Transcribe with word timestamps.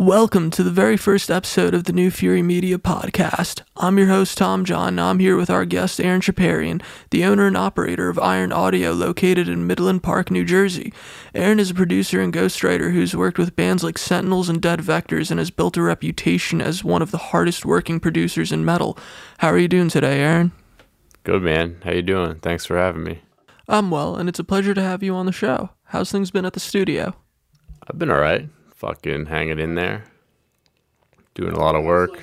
Welcome 0.00 0.48
to 0.52 0.62
the 0.62 0.70
very 0.70 0.96
first 0.96 1.30
episode 1.30 1.74
of 1.74 1.84
the 1.84 1.92
New 1.92 2.10
Fury 2.10 2.40
Media 2.40 2.78
podcast. 2.78 3.60
I'm 3.76 3.98
your 3.98 4.06
host, 4.06 4.38
Tom 4.38 4.64
John, 4.64 4.88
and 4.88 5.00
I'm 5.00 5.18
here 5.18 5.36
with 5.36 5.50
our 5.50 5.66
guest, 5.66 6.00
Aaron 6.00 6.22
Chaparian, 6.22 6.82
the 7.10 7.26
owner 7.26 7.46
and 7.46 7.54
operator 7.54 8.08
of 8.08 8.18
Iron 8.18 8.50
Audio, 8.50 8.92
located 8.92 9.46
in 9.46 9.66
Midland 9.66 10.02
Park, 10.02 10.30
New 10.30 10.42
Jersey. 10.42 10.94
Aaron 11.34 11.60
is 11.60 11.70
a 11.70 11.74
producer 11.74 12.18
and 12.18 12.32
ghostwriter 12.32 12.94
who's 12.94 13.14
worked 13.14 13.36
with 13.36 13.56
bands 13.56 13.84
like 13.84 13.98
Sentinels 13.98 14.48
and 14.48 14.62
Dead 14.62 14.80
Vectors 14.80 15.30
and 15.30 15.38
has 15.38 15.50
built 15.50 15.76
a 15.76 15.82
reputation 15.82 16.62
as 16.62 16.82
one 16.82 17.02
of 17.02 17.10
the 17.10 17.18
hardest 17.18 17.66
working 17.66 18.00
producers 18.00 18.52
in 18.52 18.64
metal. 18.64 18.96
How 19.36 19.48
are 19.48 19.58
you 19.58 19.68
doing 19.68 19.90
today, 19.90 20.20
Aaron? 20.20 20.52
Good, 21.24 21.42
man. 21.42 21.76
How 21.84 21.90
you 21.90 22.00
doing? 22.00 22.36
Thanks 22.36 22.64
for 22.64 22.78
having 22.78 23.04
me. 23.04 23.20
I'm 23.68 23.90
well, 23.90 24.16
and 24.16 24.30
it's 24.30 24.38
a 24.38 24.44
pleasure 24.44 24.72
to 24.72 24.82
have 24.82 25.02
you 25.02 25.14
on 25.14 25.26
the 25.26 25.30
show. 25.30 25.68
How's 25.88 26.10
things 26.10 26.30
been 26.30 26.46
at 26.46 26.54
the 26.54 26.60
studio? 26.60 27.16
I've 27.86 27.98
been 27.98 28.10
all 28.10 28.18
right. 28.18 28.48
Fucking 28.80 29.26
hanging 29.26 29.58
in 29.58 29.74
there. 29.74 30.04
Doing 31.34 31.52
a 31.52 31.58
lot 31.58 31.74
of 31.74 31.84
work. 31.84 32.18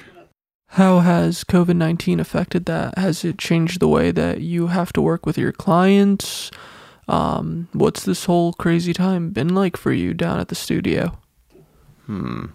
How 0.69 1.01
has 1.01 1.43
COVID 1.43 1.75
19 1.75 2.19
affected 2.19 2.65
that? 2.65 2.97
Has 2.97 3.23
it 3.23 3.37
changed 3.37 3.79
the 3.79 3.87
way 3.87 4.09
that 4.09 4.41
you 4.41 4.65
have 4.65 4.91
to 4.93 5.01
work 5.01 5.27
with 5.27 5.37
your 5.37 5.51
clients? 5.51 6.49
Um, 7.07 7.67
what's 7.73 8.05
this 8.05 8.25
whole 8.25 8.53
crazy 8.53 8.91
time 8.91 9.29
been 9.29 9.53
like 9.53 9.77
for 9.77 9.91
you 9.91 10.15
down 10.15 10.39
at 10.39 10.47
the 10.47 10.55
studio? 10.55 11.19
Hmm. 12.07 12.47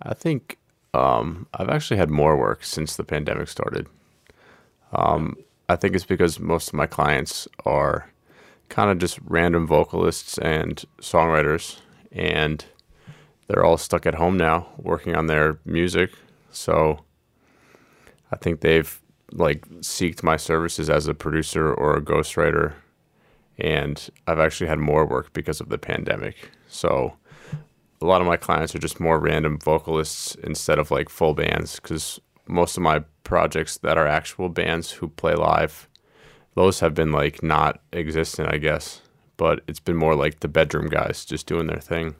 I 0.00 0.14
think 0.14 0.56
um, 0.94 1.48
I've 1.52 1.68
actually 1.68 1.98
had 1.98 2.08
more 2.08 2.34
work 2.34 2.64
since 2.64 2.96
the 2.96 3.04
pandemic 3.04 3.48
started. 3.48 3.88
Um, 4.94 5.36
I 5.68 5.76
think 5.76 5.94
it's 5.94 6.06
because 6.06 6.40
most 6.40 6.68
of 6.68 6.74
my 6.74 6.86
clients 6.86 7.46
are 7.66 8.10
kind 8.70 8.90
of 8.90 8.96
just 8.96 9.18
random 9.22 9.66
vocalists 9.66 10.38
and 10.38 10.82
songwriters, 11.02 11.80
and 12.10 12.64
they're 13.46 13.64
all 13.64 13.76
stuck 13.76 14.06
at 14.06 14.14
home 14.14 14.36
now 14.36 14.68
working 14.76 15.14
on 15.14 15.26
their 15.26 15.58
music. 15.64 16.10
So 16.50 17.00
I 18.32 18.36
think 18.36 18.60
they've 18.60 19.00
like 19.32 19.68
seeked 19.80 20.22
my 20.22 20.36
services 20.36 20.88
as 20.88 21.06
a 21.08 21.14
producer 21.14 21.72
or 21.72 21.96
a 21.96 22.02
ghostwriter, 22.02 22.74
and 23.58 24.08
I've 24.26 24.38
actually 24.38 24.68
had 24.68 24.78
more 24.78 25.06
work 25.06 25.32
because 25.32 25.60
of 25.60 25.68
the 25.68 25.78
pandemic. 25.78 26.50
So 26.68 27.16
a 28.00 28.06
lot 28.06 28.20
of 28.20 28.26
my 28.26 28.36
clients 28.36 28.74
are 28.74 28.78
just 28.80 29.00
more 29.00 29.18
random 29.18 29.58
vocalists 29.58 30.34
instead 30.36 30.78
of 30.78 30.90
like 30.90 31.08
full 31.08 31.34
bands 31.34 31.76
because 31.76 32.20
most 32.46 32.76
of 32.76 32.82
my 32.82 33.00
projects 33.24 33.78
that 33.78 33.98
are 33.98 34.06
actual 34.06 34.48
bands 34.48 34.92
who 34.92 35.08
play 35.08 35.34
live 35.34 35.88
those 36.54 36.80
have 36.80 36.94
been 36.94 37.10
like 37.12 37.42
not 37.42 37.80
existent 37.92 38.52
i 38.52 38.56
guess 38.56 39.00
but 39.36 39.60
it's 39.66 39.80
been 39.80 39.96
more 39.96 40.14
like 40.14 40.40
the 40.40 40.48
bedroom 40.48 40.88
guys 40.88 41.24
just 41.24 41.46
doing 41.46 41.66
their 41.66 41.80
thing 41.80 42.14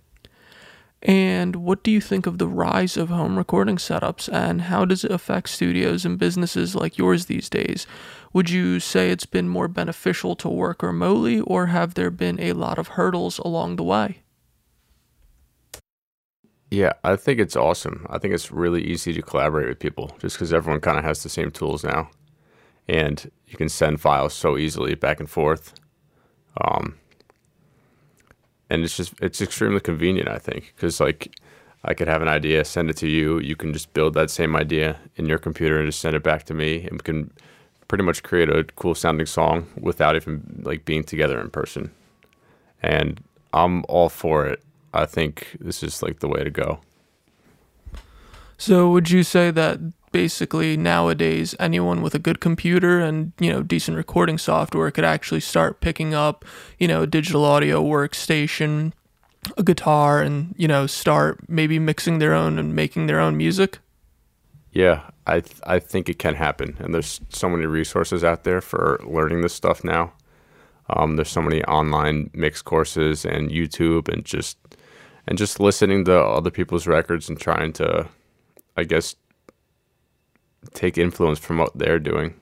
and 1.06 1.54
what 1.54 1.84
do 1.84 1.92
you 1.92 2.00
think 2.00 2.26
of 2.26 2.38
the 2.38 2.48
rise 2.48 2.96
of 2.96 3.10
home 3.10 3.38
recording 3.38 3.76
setups 3.76 4.28
and 4.32 4.62
how 4.62 4.84
does 4.84 5.04
it 5.04 5.12
affect 5.12 5.48
studios 5.48 6.04
and 6.04 6.18
businesses 6.18 6.74
like 6.74 6.98
yours 6.98 7.26
these 7.26 7.48
days? 7.48 7.86
Would 8.32 8.50
you 8.50 8.80
say 8.80 9.10
it's 9.10 9.24
been 9.24 9.48
more 9.48 9.68
beneficial 9.68 10.34
to 10.34 10.48
work 10.48 10.82
remotely 10.82 11.38
or 11.38 11.66
have 11.66 11.94
there 11.94 12.10
been 12.10 12.40
a 12.40 12.54
lot 12.54 12.76
of 12.76 12.88
hurdles 12.88 13.38
along 13.38 13.76
the 13.76 13.84
way? 13.84 14.22
Yeah, 16.72 16.94
I 17.04 17.14
think 17.14 17.38
it's 17.38 17.54
awesome. 17.54 18.04
I 18.10 18.18
think 18.18 18.34
it's 18.34 18.50
really 18.50 18.82
easy 18.82 19.12
to 19.12 19.22
collaborate 19.22 19.68
with 19.68 19.78
people 19.78 20.16
just 20.18 20.34
because 20.34 20.52
everyone 20.52 20.80
kind 20.80 20.98
of 20.98 21.04
has 21.04 21.22
the 21.22 21.28
same 21.28 21.52
tools 21.52 21.84
now. 21.84 22.10
And 22.88 23.30
you 23.46 23.56
can 23.56 23.68
send 23.68 24.00
files 24.00 24.34
so 24.34 24.58
easily 24.58 24.96
back 24.96 25.20
and 25.20 25.30
forth. 25.30 25.72
Um, 26.60 26.96
and 28.70 28.83
it's 28.83 28.97
just, 28.97 29.14
it's 29.20 29.41
extremely 29.41 29.81
convenient, 29.81 30.28
I 30.28 30.39
think, 30.39 30.72
because 30.75 31.00
like 31.00 31.39
I 31.84 31.95
could 31.95 32.09
have 32.09 32.22
an 32.22 32.28
idea, 32.28 32.64
send 32.64 32.91
it 32.91 32.97
to 32.98 33.09
you. 33.09 33.39
You 33.39 33.56
can 33.56 33.72
just 33.72 33.92
build 33.92 34.14
that 34.14 34.31
same 34.31 34.56
idea 34.56 34.98
in 35.17 35.27
your 35.27 35.39
computer 35.39 35.78
and 35.78 35.86
just 35.86 36.00
send 36.00 36.17
it 36.17 36.22
back 36.22 36.45
to 36.45 36.55
me. 36.55 36.87
And 36.87 37.03
can 37.03 37.31
pretty 37.89 38.05
much 38.05 38.22
create 38.22 38.48
a 38.48 38.64
cool 38.64 38.94
sounding 38.94 39.26
song 39.26 39.69
without 39.81 40.16
even 40.16 40.62
like 40.65 40.84
being 40.84 41.05
together 41.05 41.41
in 41.41 41.50
person. 41.50 41.93
And 42.82 43.22
I'm 43.53 43.84
all 43.88 44.09
for 44.09 44.47
it 44.47 44.62
I 44.97 45.05
think 45.05 45.56
this 45.60 45.82
is 45.82 46.03
like 46.03 46.21
the 46.21 46.28
way 46.28 46.43
to 46.43 46.50
go. 46.50 46.81
So, 48.56 48.91
would 48.91 49.10
you 49.10 49.22
say 49.22 49.50
that 49.50 49.78
basically 50.12 50.77
nowadays 50.77 51.55
anyone 51.59 52.03
with 52.03 52.15
a 52.15 52.19
good 52.19 52.41
computer 52.41 53.00
and 53.00 53.33
you 53.39 53.53
know 53.53 53.62
decent 53.62 53.97
recording 53.97 54.39
software 54.39 54.91
could 54.91 55.05
actually 55.05 55.41
start 55.41 55.81
picking 55.81 56.15
up 56.15 56.44
you 56.78 56.89
know 56.89 57.03
a 57.03 57.06
digital 57.06 57.44
audio 57.44 57.83
workstation, 57.83 58.93
a 59.56 59.62
guitar, 59.62 60.22
and 60.22 60.55
you 60.56 60.69
know 60.69 60.87
start 60.87 61.49
maybe 61.49 61.78
mixing 61.78 62.19
their 62.19 62.34
own 62.34 62.59
and 62.59 62.75
making 62.75 63.06
their 63.06 63.21
own 63.21 63.37
music? 63.37 63.78
Yeah, 64.72 65.03
I 65.27 65.41
th- 65.41 65.61
I 65.65 65.78
think 65.78 66.09
it 66.09 66.19
can 66.19 66.34
happen, 66.34 66.77
and 66.78 66.93
there's 66.93 67.21
so 67.31 67.49
many 67.49 67.67
resources 67.67 68.23
out 68.23 68.44
there 68.44 68.61
for 68.61 69.00
learning 69.06 69.41
this 69.41 69.55
stuff 69.55 69.83
now. 69.84 70.12
Um, 70.91 71.17
there's 71.17 71.31
so 71.31 71.43
many 71.43 71.65
online 71.65 72.31
mix 72.33 72.62
courses 72.62 73.25
and 73.25 73.50
YouTube 73.50 74.09
and 74.09 74.25
just 74.25 74.59
and 75.27 75.37
just 75.37 75.59
listening 75.59 76.05
to 76.05 76.17
other 76.17 76.50
people's 76.50 76.87
records 76.87 77.28
and 77.28 77.38
trying 77.38 77.73
to, 77.75 78.09
I 78.77 78.84
guess, 78.84 79.17
take 80.75 80.99
influence 80.99 81.38
from 81.38 81.59
what 81.59 81.77
they're 81.77 81.99
doing. 81.99 82.34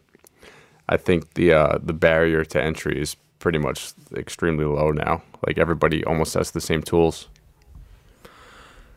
I 0.89 0.97
think 0.97 1.35
the 1.35 1.53
uh, 1.53 1.79
the 1.83 1.93
barrier 1.93 2.45
to 2.45 2.63
entry 2.63 3.01
is 3.01 3.17
pretty 3.39 3.59
much 3.59 3.93
extremely 4.17 4.65
low 4.65 4.91
now. 4.91 5.23
Like 5.47 5.59
everybody 5.59 6.05
almost 6.05 6.35
has 6.35 6.51
the 6.51 6.61
same 6.61 6.83
tools. 6.83 7.29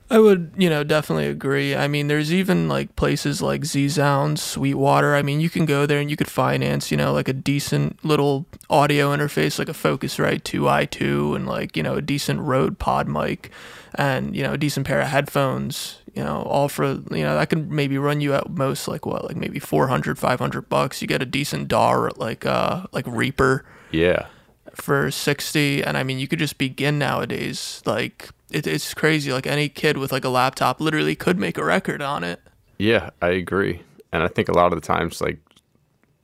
I 0.09 0.19
would, 0.19 0.53
you 0.55 0.69
know, 0.69 0.85
definitely 0.85 1.27
agree. 1.27 1.75
I 1.75 1.89
mean, 1.89 2.07
there's 2.07 2.31
even 2.31 2.69
like 2.69 2.95
places 2.95 3.41
like 3.41 3.61
zZounds, 3.63 4.37
Sweetwater. 4.37 5.15
I 5.15 5.21
mean, 5.21 5.41
you 5.41 5.49
can 5.49 5.65
go 5.65 5.85
there 5.85 5.99
and 5.99 6.09
you 6.09 6.15
could 6.15 6.29
finance, 6.29 6.91
you 6.91 6.95
know, 6.95 7.11
like 7.11 7.27
a 7.27 7.33
decent 7.33 8.03
little 8.05 8.45
audio 8.69 9.13
interface, 9.13 9.59
like 9.59 9.67
a 9.67 9.73
Focusrite 9.73 10.43
2i2, 10.43 11.35
and 11.35 11.45
like, 11.45 11.75
you 11.75 11.83
know, 11.83 11.95
a 11.95 12.01
decent 12.01 12.39
Rode 12.39 12.79
Pod 12.79 13.09
mic 13.09 13.51
and, 13.95 14.33
you 14.33 14.43
know, 14.43 14.53
a 14.53 14.57
decent 14.57 14.87
pair 14.87 15.01
of 15.01 15.07
headphones, 15.07 15.97
you 16.17 16.23
know, 16.23 16.41
all 16.41 16.67
for, 16.67 16.93
you 17.11 17.23
know, 17.23 17.35
that 17.35 17.47
could 17.49 17.69
maybe 17.71 17.99
run 17.99 18.21
you 18.21 18.33
at 18.33 18.49
most 18.49 18.87
like 18.87 19.05
what, 19.05 19.23
like 19.25 19.35
maybe 19.35 19.59
400, 19.59 20.17
500 20.17 20.67
bucks. 20.67 20.99
You 20.99 21.07
get 21.07 21.21
a 21.21 21.27
decent 21.27 21.67
DAW 21.67 22.09
like, 22.15 22.43
uh, 22.43 22.87
like 22.91 23.05
Reaper. 23.05 23.63
Yeah. 23.91 24.25
For 24.73 25.11
60. 25.11 25.83
And 25.83 25.95
I 25.95 26.01
mean, 26.01 26.17
you 26.17 26.27
could 26.27 26.39
just 26.39 26.57
begin 26.57 26.97
nowadays. 26.97 27.83
Like, 27.85 28.29
it, 28.49 28.65
it's 28.65 28.95
crazy. 28.95 29.31
Like 29.31 29.45
any 29.45 29.69
kid 29.69 29.99
with 29.99 30.11
like 30.11 30.25
a 30.25 30.29
laptop 30.29 30.81
literally 30.81 31.15
could 31.15 31.37
make 31.37 31.55
a 31.55 31.63
record 31.63 32.01
on 32.01 32.23
it. 32.23 32.41
Yeah, 32.79 33.11
I 33.21 33.29
agree. 33.29 33.83
And 34.11 34.23
I 34.23 34.27
think 34.27 34.49
a 34.49 34.53
lot 34.53 34.73
of 34.73 34.81
the 34.81 34.87
times, 34.87 35.21
like 35.21 35.37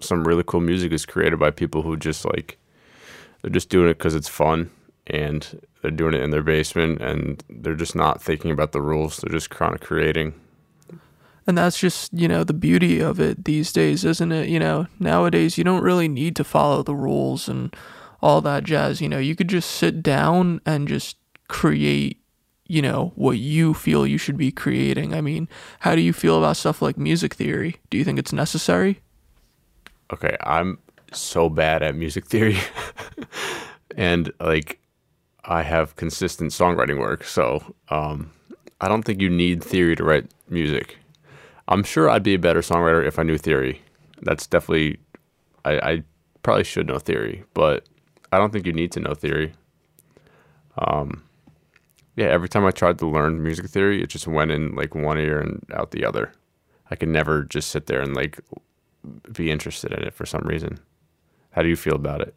some 0.01 0.27
really 0.27 0.43
cool 0.43 0.59
music 0.59 0.91
is 0.91 1.05
created 1.05 1.37
by 1.37 1.51
people 1.51 1.83
who 1.83 1.95
just 1.97 2.25
like 2.25 2.57
they're 3.41 3.51
just 3.51 3.69
doing 3.69 3.89
it 3.89 3.99
because 3.99 4.15
it's 4.15 4.27
fun 4.27 4.71
and 5.07 5.61
they're 5.81 5.91
doing 5.91 6.13
it 6.13 6.21
in 6.21 6.31
their 6.31 6.43
basement 6.43 7.01
and 7.01 7.43
they're 7.49 7.75
just 7.75 7.95
not 7.95 8.21
thinking 8.21 8.51
about 8.51 8.71
the 8.71 8.81
rules. 8.81 9.17
They're 9.17 9.33
just 9.33 9.49
kind 9.49 9.73
of 9.73 9.81
creating. 9.81 10.33
And 11.45 11.57
that's 11.57 11.77
just, 11.77 12.13
you 12.13 12.27
know, 12.27 12.43
the 12.43 12.53
beauty 12.53 12.99
of 12.99 13.19
it 13.19 13.43
these 13.43 13.73
days, 13.73 14.05
isn't 14.05 14.31
it? 14.31 14.47
You 14.47 14.59
know, 14.59 14.87
nowadays 14.99 15.57
you 15.57 15.63
don't 15.63 15.83
really 15.83 16.07
need 16.07 16.35
to 16.37 16.43
follow 16.43 16.83
the 16.83 16.95
rules 16.95 17.49
and 17.49 17.75
all 18.21 18.39
that 18.41 18.63
jazz. 18.63 19.01
You 19.01 19.09
know, 19.09 19.19
you 19.19 19.35
could 19.35 19.49
just 19.49 19.71
sit 19.71 20.01
down 20.01 20.61
and 20.65 20.87
just 20.87 21.17
create 21.49 22.19
you 22.65 22.81
know 22.81 23.11
what 23.15 23.37
you 23.37 23.73
feel 23.73 24.07
you 24.07 24.17
should 24.17 24.37
be 24.37 24.49
creating 24.49 25.13
i 25.13 25.19
mean 25.19 25.49
how 25.81 25.93
do 25.95 26.01
you 26.01 26.13
feel 26.13 26.37
about 26.37 26.55
stuff 26.55 26.81
like 26.81 26.97
music 26.97 27.33
theory 27.33 27.75
do 27.89 27.97
you 27.97 28.05
think 28.05 28.17
it's 28.17 28.31
necessary 28.31 29.01
okay 30.11 30.35
i'm 30.41 30.79
so 31.11 31.49
bad 31.49 31.83
at 31.83 31.93
music 31.93 32.25
theory 32.25 32.57
and 33.97 34.31
like 34.39 34.79
i 35.45 35.61
have 35.63 35.95
consistent 35.95 36.51
songwriting 36.51 36.99
work 36.99 37.23
so 37.23 37.63
um, 37.89 38.31
i 38.81 38.87
don't 38.87 39.03
think 39.03 39.21
you 39.21 39.29
need 39.29 39.63
theory 39.63 39.95
to 39.95 40.03
write 40.03 40.29
music 40.49 40.97
i'm 41.67 41.83
sure 41.83 42.09
i'd 42.09 42.23
be 42.23 42.33
a 42.33 42.39
better 42.39 42.61
songwriter 42.61 43.05
if 43.05 43.19
i 43.19 43.23
knew 43.23 43.37
theory 43.37 43.81
that's 44.21 44.47
definitely 44.47 44.99
i, 45.65 45.73
I 45.79 46.03
probably 46.43 46.63
should 46.63 46.87
know 46.87 46.99
theory 46.99 47.43
but 47.53 47.87
i 48.31 48.37
don't 48.37 48.51
think 48.51 48.65
you 48.65 48.73
need 48.73 48.91
to 48.93 48.99
know 48.99 49.13
theory 49.13 49.53
um, 50.77 51.23
yeah, 52.15 52.27
every 52.27 52.49
time 52.49 52.65
I 52.65 52.71
tried 52.71 52.99
to 52.99 53.07
learn 53.07 53.41
music 53.41 53.67
theory, 53.67 54.01
it 54.01 54.09
just 54.09 54.27
went 54.27 54.51
in 54.51 54.75
like 54.75 54.93
one 54.95 55.17
ear 55.17 55.39
and 55.39 55.65
out 55.73 55.91
the 55.91 56.05
other. 56.05 56.31
I 56.91 56.95
could 56.95 57.09
never 57.09 57.43
just 57.43 57.69
sit 57.69 57.87
there 57.87 58.01
and 58.01 58.15
like 58.15 58.39
be 59.31 59.49
interested 59.49 59.91
in 59.91 60.03
it 60.03 60.13
for 60.13 60.25
some 60.25 60.43
reason. 60.43 60.79
How 61.51 61.61
do 61.61 61.69
you 61.69 61.75
feel 61.75 61.95
about 61.95 62.21
it? 62.21 62.35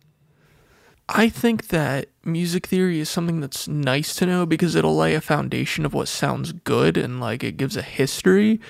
I 1.09 1.29
think 1.29 1.69
that 1.69 2.09
music 2.25 2.67
theory 2.67 2.99
is 2.99 3.09
something 3.09 3.41
that's 3.41 3.69
nice 3.69 4.15
to 4.17 4.27
know 4.27 4.45
because 4.45 4.75
it'll 4.75 4.97
lay 4.97 5.15
a 5.15 5.21
foundation 5.21 5.87
of 5.87 5.95
what 5.95 6.09
sounds 6.09 6.53
good 6.53 6.97
and 6.97 7.21
like 7.21 7.45
it 7.45 7.57
gives 7.57 7.77
a 7.77 7.83
history. 7.83 8.61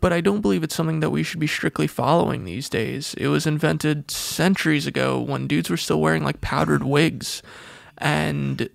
But 0.00 0.12
I 0.12 0.20
don't 0.20 0.40
believe 0.40 0.62
it's 0.62 0.74
something 0.74 1.00
that 1.00 1.10
we 1.10 1.22
should 1.22 1.40
be 1.40 1.46
strictly 1.46 1.86
following 1.86 2.44
these 2.44 2.68
days. 2.68 3.14
It 3.14 3.28
was 3.28 3.46
invented 3.46 4.10
centuries 4.10 4.86
ago 4.86 5.20
when 5.20 5.46
dudes 5.46 5.70
were 5.70 5.76
still 5.76 6.00
wearing 6.00 6.24
like 6.24 6.40
powdered 6.40 6.82
wigs. 6.82 7.42
And 7.98 8.68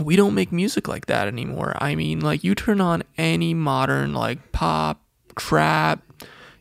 we 0.00 0.16
don't 0.16 0.34
make 0.34 0.50
music 0.50 0.88
like 0.88 1.06
that 1.06 1.28
anymore. 1.28 1.76
I 1.80 1.94
mean, 1.94 2.20
like 2.20 2.42
you 2.42 2.54
turn 2.54 2.80
on 2.80 3.02
any 3.18 3.52
modern 3.52 4.14
like 4.14 4.52
pop, 4.52 5.02
trap, 5.36 6.02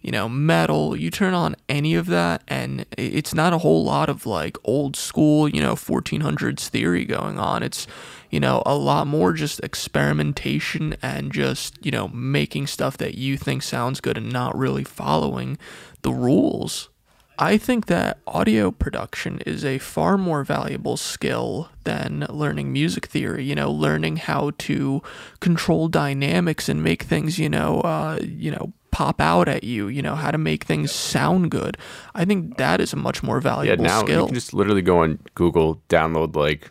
you 0.01 0.11
know, 0.11 0.27
metal, 0.27 0.95
you 0.95 1.11
turn 1.11 1.33
on 1.33 1.55
any 1.69 1.95
of 1.95 2.07
that 2.07 2.43
and 2.47 2.85
it's 2.97 3.33
not 3.33 3.53
a 3.53 3.59
whole 3.59 3.83
lot 3.83 4.09
of 4.09 4.25
like 4.25 4.57
old 4.63 4.95
school, 4.95 5.47
you 5.47 5.61
know, 5.61 5.75
1400s 5.75 6.67
theory 6.67 7.05
going 7.05 7.37
on. 7.37 7.63
It's 7.63 7.87
you 8.31 8.39
know, 8.39 8.63
a 8.65 8.75
lot 8.75 9.07
more 9.07 9.33
just 9.33 9.59
experimentation 9.59 10.95
and 11.01 11.31
just, 11.33 11.85
you 11.85 11.91
know, 11.91 12.07
making 12.07 12.65
stuff 12.65 12.97
that 12.97 13.15
you 13.15 13.37
think 13.37 13.61
sounds 13.61 13.99
good 13.99 14.17
and 14.17 14.31
not 14.31 14.57
really 14.57 14.85
following 14.85 15.57
the 16.01 16.13
rules. 16.13 16.89
I 17.37 17.57
think 17.57 17.87
that 17.87 18.19
audio 18.25 18.71
production 18.71 19.39
is 19.45 19.65
a 19.65 19.79
far 19.79 20.17
more 20.17 20.43
valuable 20.43 20.95
skill 20.95 21.69
than 21.83 22.25
learning 22.29 22.71
music 22.71 23.07
theory. 23.07 23.43
You 23.43 23.55
know, 23.55 23.71
learning 23.71 24.17
how 24.17 24.51
to 24.59 25.01
control 25.39 25.89
dynamics 25.89 26.69
and 26.69 26.81
make 26.81 27.03
things, 27.03 27.37
you 27.37 27.49
know, 27.49 27.81
uh, 27.81 28.19
you 28.21 28.51
know, 28.51 28.71
pop 29.01 29.19
out 29.19 29.47
at 29.47 29.63
you. 29.63 29.87
You 29.87 30.01
know, 30.01 30.15
how 30.15 30.29
to 30.29 30.37
make 30.37 30.63
things 30.63 30.91
sound 30.91 31.49
good. 31.49 31.77
I 32.13 32.23
think 32.23 32.57
that 32.57 32.79
is 32.79 32.93
a 32.93 32.95
much 32.95 33.23
more 33.23 33.41
valuable 33.41 33.83
yeah, 33.83 33.87
now 33.87 34.01
skill. 34.01 34.21
you 34.21 34.25
can 34.27 34.35
just 34.35 34.53
literally 34.53 34.83
go 34.83 34.99
on 34.99 35.19
Google, 35.33 35.81
download 35.89 36.35
like 36.35 36.69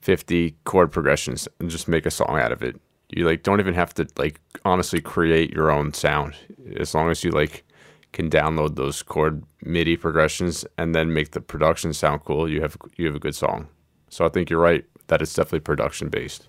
50 0.00 0.56
chord 0.64 0.90
progressions 0.90 1.46
and 1.60 1.68
just 1.68 1.86
make 1.86 2.06
a 2.06 2.10
song 2.10 2.38
out 2.38 2.50
of 2.50 2.62
it. 2.62 2.80
You 3.10 3.26
like 3.26 3.42
don't 3.42 3.60
even 3.60 3.74
have 3.74 3.92
to 3.94 4.06
like 4.16 4.40
honestly 4.64 5.02
create 5.02 5.50
your 5.50 5.70
own 5.70 5.92
sound 5.92 6.34
as 6.78 6.94
long 6.94 7.10
as 7.10 7.22
you 7.22 7.30
like 7.30 7.64
can 8.12 8.30
download 8.30 8.76
those 8.76 9.02
chord 9.02 9.44
MIDI 9.62 9.96
progressions 9.96 10.64
and 10.78 10.94
then 10.94 11.12
make 11.12 11.32
the 11.32 11.40
production 11.40 11.92
sound 11.92 12.24
cool. 12.24 12.48
You 12.48 12.62
have 12.62 12.76
you 12.96 13.04
have 13.06 13.14
a 13.14 13.20
good 13.20 13.34
song. 13.34 13.68
So 14.08 14.24
I 14.24 14.30
think 14.30 14.48
you're 14.48 14.60
right 14.60 14.84
that 15.08 15.20
it's 15.20 15.34
definitely 15.34 15.60
production 15.60 16.08
based. 16.08 16.48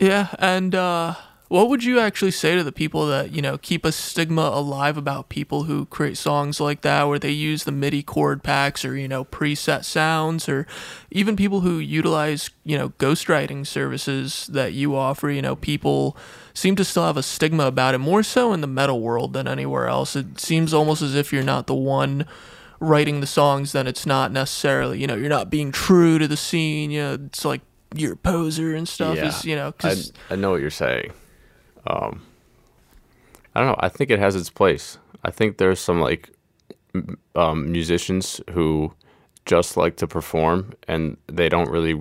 Yeah, 0.00 0.34
and 0.40 0.74
uh 0.74 1.14
what 1.48 1.68
would 1.70 1.82
you 1.82 1.98
actually 1.98 2.30
say 2.30 2.54
to 2.56 2.62
the 2.62 2.72
people 2.72 3.06
that, 3.06 3.32
you 3.32 3.40
know, 3.40 3.56
keep 3.56 3.84
a 3.84 3.92
stigma 3.92 4.42
alive 4.42 4.96
about 4.98 5.28
people 5.30 5.64
who 5.64 5.86
create 5.86 6.16
songs 6.18 6.60
like 6.60 6.82
that 6.82 7.04
where 7.04 7.18
they 7.18 7.30
use 7.30 7.64
the 7.64 7.72
MIDI 7.72 8.02
chord 8.02 8.42
packs 8.42 8.84
or, 8.84 8.96
you 8.96 9.08
know, 9.08 9.24
preset 9.24 9.84
sounds 9.84 10.48
or 10.48 10.66
even 11.10 11.36
people 11.36 11.60
who 11.60 11.78
utilize, 11.78 12.50
you 12.64 12.76
know, 12.76 12.90
ghostwriting 12.90 13.66
services 13.66 14.46
that 14.52 14.74
you 14.74 14.94
offer, 14.94 15.30
you 15.30 15.40
know, 15.40 15.56
people 15.56 16.16
seem 16.52 16.76
to 16.76 16.84
still 16.84 17.04
have 17.06 17.16
a 17.16 17.22
stigma 17.22 17.64
about 17.66 17.94
it 17.94 17.98
more 17.98 18.22
so 18.22 18.52
in 18.52 18.60
the 18.60 18.66
metal 18.66 19.00
world 19.00 19.32
than 19.32 19.48
anywhere 19.48 19.86
else. 19.86 20.14
It 20.16 20.38
seems 20.38 20.74
almost 20.74 21.00
as 21.00 21.14
if 21.14 21.32
you're 21.32 21.42
not 21.42 21.66
the 21.66 21.74
one 21.74 22.26
writing 22.80 23.20
the 23.20 23.26
songs 23.26 23.72
then 23.72 23.86
it's 23.86 24.06
not 24.06 24.30
necessarily, 24.30 25.00
you 25.00 25.06
know, 25.06 25.16
you're 25.16 25.28
not 25.28 25.50
being 25.50 25.72
true 25.72 26.18
to 26.18 26.28
the 26.28 26.36
scene, 26.36 26.90
you 26.90 27.00
know, 27.00 27.14
it's 27.26 27.44
like 27.44 27.60
you're 27.94 28.12
a 28.12 28.16
poser 28.16 28.74
and 28.74 28.86
stuff 28.86 29.16
Yeah. 29.16 29.28
is, 29.28 29.44
you 29.44 29.56
know, 29.56 29.68
I, 29.68 29.70
cuz 29.72 30.12
I 30.30 30.36
know 30.36 30.50
what 30.50 30.60
you're 30.60 30.70
saying. 30.70 31.10
Um, 31.88 32.22
I 33.54 33.60
don't 33.60 33.70
know. 33.70 33.76
I 33.80 33.88
think 33.88 34.10
it 34.10 34.20
has 34.20 34.36
its 34.36 34.50
place. 34.50 34.98
I 35.24 35.32
think 35.32 35.56
there's 35.56 35.80
some 35.80 36.00
like 36.00 36.30
um, 37.34 37.72
musicians 37.72 38.40
who 38.50 38.92
just 39.46 39.76
like 39.76 39.96
to 39.96 40.06
perform 40.06 40.74
and 40.86 41.16
they 41.26 41.48
don't 41.48 41.70
really 41.70 42.00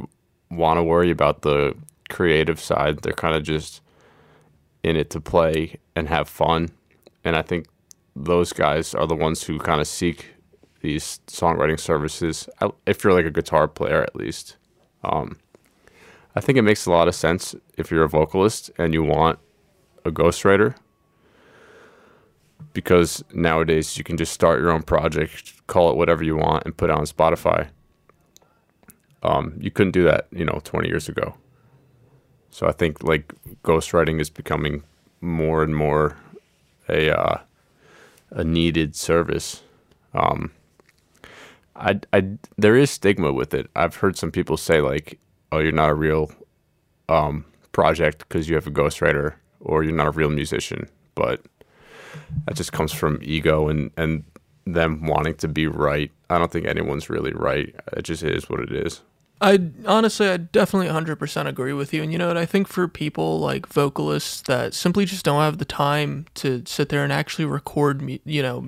want 0.51 0.77
to 0.77 0.83
worry 0.83 1.09
about 1.09 1.41
the 1.41 1.75
creative 2.09 2.59
side. 2.59 2.99
They're 3.01 3.13
kind 3.13 3.35
of 3.35 3.43
just 3.43 3.81
in 4.83 4.95
it 4.95 5.09
to 5.11 5.21
play 5.21 5.77
and 5.95 6.07
have 6.07 6.29
fun. 6.29 6.69
And 7.23 7.35
I 7.35 7.41
think 7.41 7.67
those 8.15 8.53
guys 8.53 8.93
are 8.93 9.07
the 9.07 9.15
ones 9.15 9.43
who 9.43 9.57
kind 9.59 9.81
of 9.81 9.87
seek 9.87 10.33
these 10.81 11.19
songwriting 11.27 11.79
services. 11.79 12.47
If 12.85 13.03
you're 13.03 13.13
like 13.13 13.25
a 13.25 13.31
guitar 13.31 13.67
player, 13.67 14.03
at 14.03 14.15
least. 14.15 14.57
Um, 15.03 15.37
I 16.35 16.39
think 16.39 16.57
it 16.57 16.61
makes 16.61 16.85
a 16.85 16.91
lot 16.91 17.07
of 17.07 17.15
sense 17.15 17.55
if 17.77 17.89
you're 17.89 18.03
a 18.03 18.09
vocalist 18.09 18.69
and 18.77 18.93
you 18.93 19.03
want 19.03 19.39
a 20.07 20.11
ghostwriter 20.11 20.75
because 22.73 23.23
nowadays 23.33 23.97
you 23.97 24.03
can 24.03 24.17
just 24.17 24.33
start 24.33 24.59
your 24.59 24.71
own 24.71 24.83
project, 24.83 25.53
call 25.67 25.91
it 25.91 25.97
whatever 25.97 26.23
you 26.23 26.35
want, 26.37 26.65
and 26.65 26.75
put 26.75 26.89
it 26.89 26.95
on 26.95 27.05
Spotify. 27.05 27.69
Um, 29.23 29.55
you 29.59 29.71
couldn't 29.71 29.93
do 29.93 30.03
that, 30.03 30.27
you 30.31 30.45
know, 30.45 30.61
20 30.63 30.87
years 30.87 31.09
ago. 31.09 31.35
So 32.51 32.67
I 32.67 32.71
think 32.71 33.03
like 33.03 33.33
ghostwriting 33.63 34.19
is 34.19 34.29
becoming 34.29 34.83
more 35.21 35.63
and 35.63 35.75
more 35.75 36.17
a 36.89 37.09
uh, 37.11 37.39
a 38.31 38.43
needed 38.43 38.95
service. 38.95 39.61
Um, 40.13 40.51
I, 41.75 41.99
I 42.13 42.29
there 42.57 42.75
is 42.75 42.89
stigma 42.89 43.31
with 43.31 43.53
it. 43.53 43.69
I've 43.75 43.97
heard 43.97 44.17
some 44.17 44.31
people 44.31 44.57
say 44.57 44.81
like, 44.81 45.19
"Oh, 45.51 45.59
you're 45.59 45.71
not 45.71 45.89
a 45.89 45.93
real 45.93 46.31
um, 47.09 47.45
project 47.71 48.19
because 48.19 48.49
you 48.49 48.55
have 48.55 48.67
a 48.67 48.71
ghostwriter, 48.71 49.35
or 49.59 49.83
you're 49.83 49.93
not 49.93 50.07
a 50.07 50.11
real 50.11 50.29
musician." 50.29 50.87
But 51.15 51.41
that 52.45 52.55
just 52.55 52.71
comes 52.71 52.91
from 52.91 53.19
ego 53.21 53.67
and 53.69 53.91
and 53.97 54.23
them 54.65 55.05
wanting 55.05 55.35
to 55.35 55.47
be 55.47 55.67
right. 55.67 56.11
I 56.29 56.37
don't 56.37 56.51
think 56.51 56.67
anyone's 56.67 57.09
really 57.09 57.31
right. 57.33 57.73
It 57.93 58.03
just 58.03 58.23
is 58.23 58.49
what 58.49 58.59
it 58.59 58.71
is. 58.71 59.01
I 59.39 59.69
honestly, 59.85 60.27
I 60.27 60.37
definitely 60.37 60.87
100% 60.87 61.47
agree 61.47 61.73
with 61.73 61.93
you. 61.93 62.01
And 62.01 62.11
you 62.11 62.17
know 62.17 62.27
what? 62.27 62.37
I 62.37 62.45
think 62.45 62.67
for 62.67 62.87
people 62.87 63.39
like 63.39 63.67
vocalists 63.67 64.41
that 64.43 64.73
simply 64.73 65.05
just 65.05 65.23
don't 65.23 65.41
have 65.41 65.59
the 65.59 65.65
time 65.65 66.25
to 66.35 66.63
sit 66.65 66.89
there 66.89 67.03
and 67.03 67.13
actually 67.13 67.45
record, 67.45 68.19
you 68.25 68.41
know, 68.41 68.67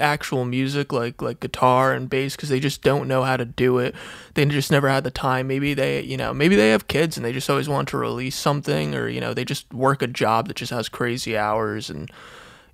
actual 0.00 0.44
music 0.44 0.92
like 0.92 1.20
like 1.22 1.40
guitar 1.40 1.92
and 1.92 2.08
bass 2.08 2.36
because 2.36 2.48
they 2.48 2.60
just 2.60 2.82
don't 2.82 3.08
know 3.08 3.22
how 3.22 3.36
to 3.36 3.44
do 3.44 3.78
it. 3.78 3.94
They 4.34 4.44
just 4.46 4.70
never 4.70 4.88
had 4.88 5.04
the 5.04 5.10
time. 5.10 5.46
Maybe 5.46 5.74
they, 5.74 6.02
you 6.02 6.16
know, 6.16 6.32
maybe 6.32 6.56
they 6.56 6.70
have 6.70 6.88
kids 6.88 7.16
and 7.16 7.24
they 7.24 7.32
just 7.32 7.50
always 7.50 7.68
want 7.68 7.88
to 7.88 7.98
release 7.98 8.36
something, 8.36 8.94
or 8.94 9.08
you 9.08 9.20
know, 9.20 9.34
they 9.34 9.44
just 9.44 9.72
work 9.72 10.02
a 10.02 10.06
job 10.06 10.48
that 10.48 10.56
just 10.56 10.72
has 10.72 10.88
crazy 10.88 11.36
hours 11.36 11.90
and 11.90 12.10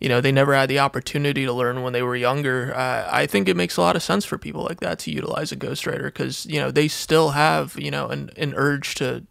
you 0.01 0.09
know 0.09 0.21
they 0.21 0.33
never 0.33 0.55
had 0.55 0.69
the 0.69 0.79
opportunity 0.79 1.47
to 1.47 1.53
learn 1.53 1.83
when 1.83 1.93
they 1.93 2.03
were 2.03 2.17
younger 2.17 2.75
uh, 2.75 3.09
i 3.11 3.27
think 3.27 3.49
it 3.49 3.57
makes 3.57 3.77
a 3.77 3.81
lot 3.81 3.97
of 3.97 4.03
sense 4.03 4.25
for 4.25 4.37
people 4.37 4.63
like 4.63 4.81
that 4.81 4.99
to 4.99 5.11
utilize 5.11 5.51
a 5.53 5.57
ghostwriter 5.57 6.05
because 6.05 6.45
you 6.47 6.61
know 6.61 6.71
they 6.71 6.89
still 6.89 7.31
have 7.31 7.79
you 7.79 7.91
know 7.91 8.09
an, 8.09 8.31
an 8.37 8.53
urge 8.55 8.95
to 8.95 9.25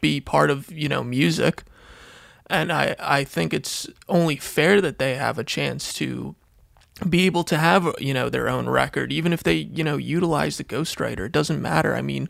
be 0.00 0.20
part 0.20 0.50
of 0.50 0.70
you 0.70 0.88
know 0.88 1.02
music 1.02 1.62
and 2.48 2.72
i 2.72 2.94
i 2.98 3.24
think 3.24 3.54
it's 3.54 3.88
only 4.08 4.36
fair 4.36 4.80
that 4.80 4.98
they 4.98 5.14
have 5.14 5.38
a 5.38 5.44
chance 5.44 5.94
to 5.94 6.34
be 7.08 7.26
able 7.26 7.44
to 7.44 7.56
have 7.56 7.92
you 7.98 8.12
know 8.14 8.28
their 8.28 8.48
own 8.48 8.68
record 8.68 9.12
even 9.12 9.32
if 9.32 9.42
they 9.42 9.54
you 9.54 9.82
know 9.84 9.96
utilize 9.96 10.56
the 10.58 10.64
ghostwriter 10.64 11.26
it 11.26 11.32
doesn't 11.32 11.60
matter. 11.62 11.94
I 11.94 12.02
mean 12.02 12.28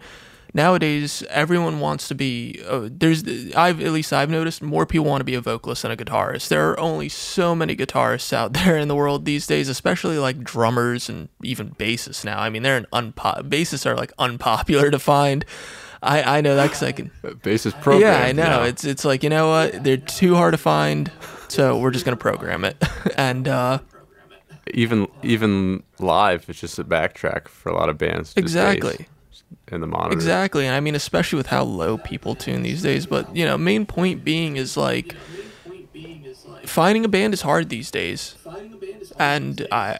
nowadays 0.52 1.22
everyone 1.30 1.78
wants 1.78 2.08
to 2.08 2.14
be 2.14 2.60
uh, 2.66 2.88
there's 2.90 3.22
i've 3.54 3.80
at 3.80 3.92
least 3.92 4.12
i've 4.12 4.28
noticed 4.28 4.60
more 4.60 4.84
people 4.84 5.06
want 5.06 5.20
to 5.20 5.24
be 5.24 5.36
a 5.36 5.40
vocalist 5.40 5.82
than 5.82 5.92
a 5.92 5.96
guitarist. 5.96 6.48
There 6.48 6.68
are 6.70 6.80
only 6.80 7.08
so 7.08 7.54
many 7.54 7.76
guitarists 7.76 8.32
out 8.32 8.52
there 8.64 8.76
in 8.76 8.88
the 8.88 8.96
world 8.96 9.24
these 9.24 9.46
days 9.46 9.68
especially 9.68 10.18
like 10.18 10.42
drummers 10.42 11.08
and 11.08 11.28
even 11.44 11.70
bassists 11.76 12.24
now. 12.24 12.40
I 12.40 12.50
mean 12.50 12.62
they're 12.62 12.76
an 12.76 12.86
unpo- 12.92 13.48
bassists 13.48 13.86
are 13.86 13.96
like 13.96 14.12
unpopular 14.18 14.90
to 14.90 14.98
find. 14.98 15.44
I 16.02 16.38
i 16.38 16.40
know 16.40 16.56
that 16.56 16.64
because 16.68 16.82
i 16.82 16.92
can 16.92 17.10
Bass 17.42 17.66
is 17.66 17.74
programmed. 17.74 18.02
yeah 18.02 18.24
i 18.26 18.32
know. 18.32 18.42
now. 18.44 18.62
it's 18.64 18.84
it's 18.84 19.04
like 19.04 19.22
you 19.22 19.28
know 19.30 19.48
what? 19.50 19.84
They're 19.84 19.98
too 19.98 20.34
hard 20.34 20.52
to 20.54 20.58
find 20.58 21.12
so 21.48 21.78
we're 21.78 21.90
just 21.92 22.04
gonna 22.04 22.16
program 22.16 22.64
it. 22.64 22.76
And 23.16 23.46
uh 23.46 23.78
even 24.72 25.08
even 25.22 25.82
live. 25.98 26.48
It's 26.48 26.60
just 26.60 26.78
a 26.78 26.84
backtrack 26.84 27.48
for 27.48 27.70
a 27.70 27.74
lot 27.74 27.88
of 27.88 27.98
bands. 27.98 28.34
exactly 28.36 29.06
in 29.68 29.80
the 29.80 29.86
monitor. 29.86 30.12
Exactly. 30.12 30.66
And 30.66 30.74
I 30.74 30.80
mean, 30.80 30.94
especially 30.94 31.36
with 31.36 31.46
how 31.46 31.64
low 31.64 31.98
people 31.98 32.34
tune 32.34 32.62
these 32.62 32.82
days. 32.82 33.06
But, 33.06 33.34
you 33.34 33.44
know, 33.44 33.56
main 33.56 33.86
point 33.86 34.24
being 34.24 34.56
is 34.56 34.76
like 34.76 35.14
finding 36.64 37.04
a 37.04 37.08
band 37.08 37.34
is 37.34 37.42
hard 37.42 37.68
these 37.68 37.90
days. 37.90 38.36
And 39.18 39.66
I, 39.70 39.98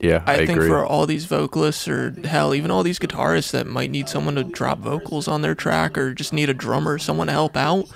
Yeah, 0.00 0.22
I, 0.26 0.34
I, 0.34 0.36
think 0.46 0.58
agree. 0.58 0.68
for 0.68 0.84
all 0.84 1.06
these 1.06 1.26
vocalists 1.26 1.88
or 1.88 2.14
hell, 2.24 2.54
even 2.54 2.70
all 2.70 2.82
these 2.82 2.98
guitarists 2.98 3.50
that 3.52 3.66
might 3.66 3.90
need 3.90 4.08
someone 4.08 4.34
to 4.36 4.44
drop 4.44 4.78
vocals 4.78 5.28
on 5.28 5.42
their 5.42 5.54
track 5.54 5.96
or 5.98 6.14
just 6.14 6.32
need 6.32 6.50
a 6.50 6.54
drummer, 6.54 6.98
someone 6.98 7.26
to 7.26 7.32
help 7.32 7.56
out. 7.56 7.88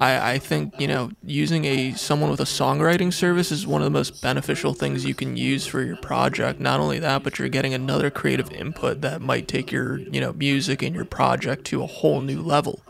I, 0.00 0.32
I 0.32 0.38
think 0.38 0.80
you 0.80 0.88
know 0.88 1.10
using 1.22 1.66
a 1.66 1.92
someone 1.92 2.30
with 2.30 2.40
a 2.40 2.44
songwriting 2.44 3.12
service 3.12 3.52
is 3.52 3.66
one 3.66 3.82
of 3.82 3.84
the 3.84 3.90
most 3.90 4.22
beneficial 4.22 4.72
things 4.72 5.04
you 5.04 5.14
can 5.14 5.36
use 5.36 5.66
for 5.66 5.82
your 5.82 5.96
project. 5.96 6.58
Not 6.58 6.80
only 6.80 6.98
that, 6.98 7.22
but 7.22 7.38
you're 7.38 7.48
getting 7.48 7.74
another 7.74 8.10
creative 8.10 8.50
input 8.50 9.02
that 9.02 9.20
might 9.20 9.46
take 9.46 9.70
your 9.70 9.98
you 9.98 10.20
know 10.20 10.32
music 10.32 10.82
and 10.82 10.94
your 10.94 11.04
project 11.04 11.66
to 11.66 11.82
a 11.82 11.86
whole 11.86 12.22
new 12.22 12.40
level. 12.40 12.80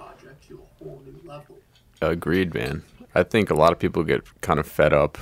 Agreed, 2.01 2.55
man. 2.55 2.83
I 3.15 3.25
think 3.25 3.51
a 3.51 3.55
lot 3.55 3.73
of 3.73 3.79
people 3.79 4.05
get 4.05 4.23
kind 4.41 4.61
of 4.61 4.67
fed 4.67 4.93
up 4.93 5.19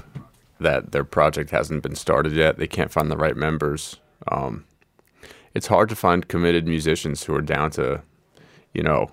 that 0.61 0.93
their 0.93 1.05
project 1.05 1.51
hasn't 1.51 1.83
been 1.83 1.95
started 1.95 2.33
yet. 2.35 2.59
They 2.59 2.67
can't 2.67 2.93
find 2.93 3.11
the 3.11 3.17
right 3.17 3.37
members. 3.37 3.97
Um, 4.31 4.65
it's 5.55 5.69
hard 5.69 5.89
to 5.89 5.97
find 5.97 6.29
committed 6.29 6.67
musicians 6.69 7.25
who 7.25 7.35
are 7.35 7.41
down 7.41 7.71
to, 7.73 8.03
you 8.75 8.83
know, 8.83 9.11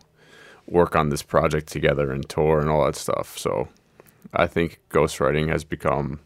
work 0.67 0.95
on 0.95 1.09
this 1.09 1.21
project 1.21 1.67
together 1.67 2.11
and 2.11 2.27
tour 2.27 2.59
and 2.59 2.69
all 2.69 2.85
that 2.85 2.95
stuff. 2.95 3.37
So 3.37 3.67
I 4.33 4.47
think 4.47 4.79
ghostwriting 4.89 5.49
has 5.49 5.63
become 5.63 6.19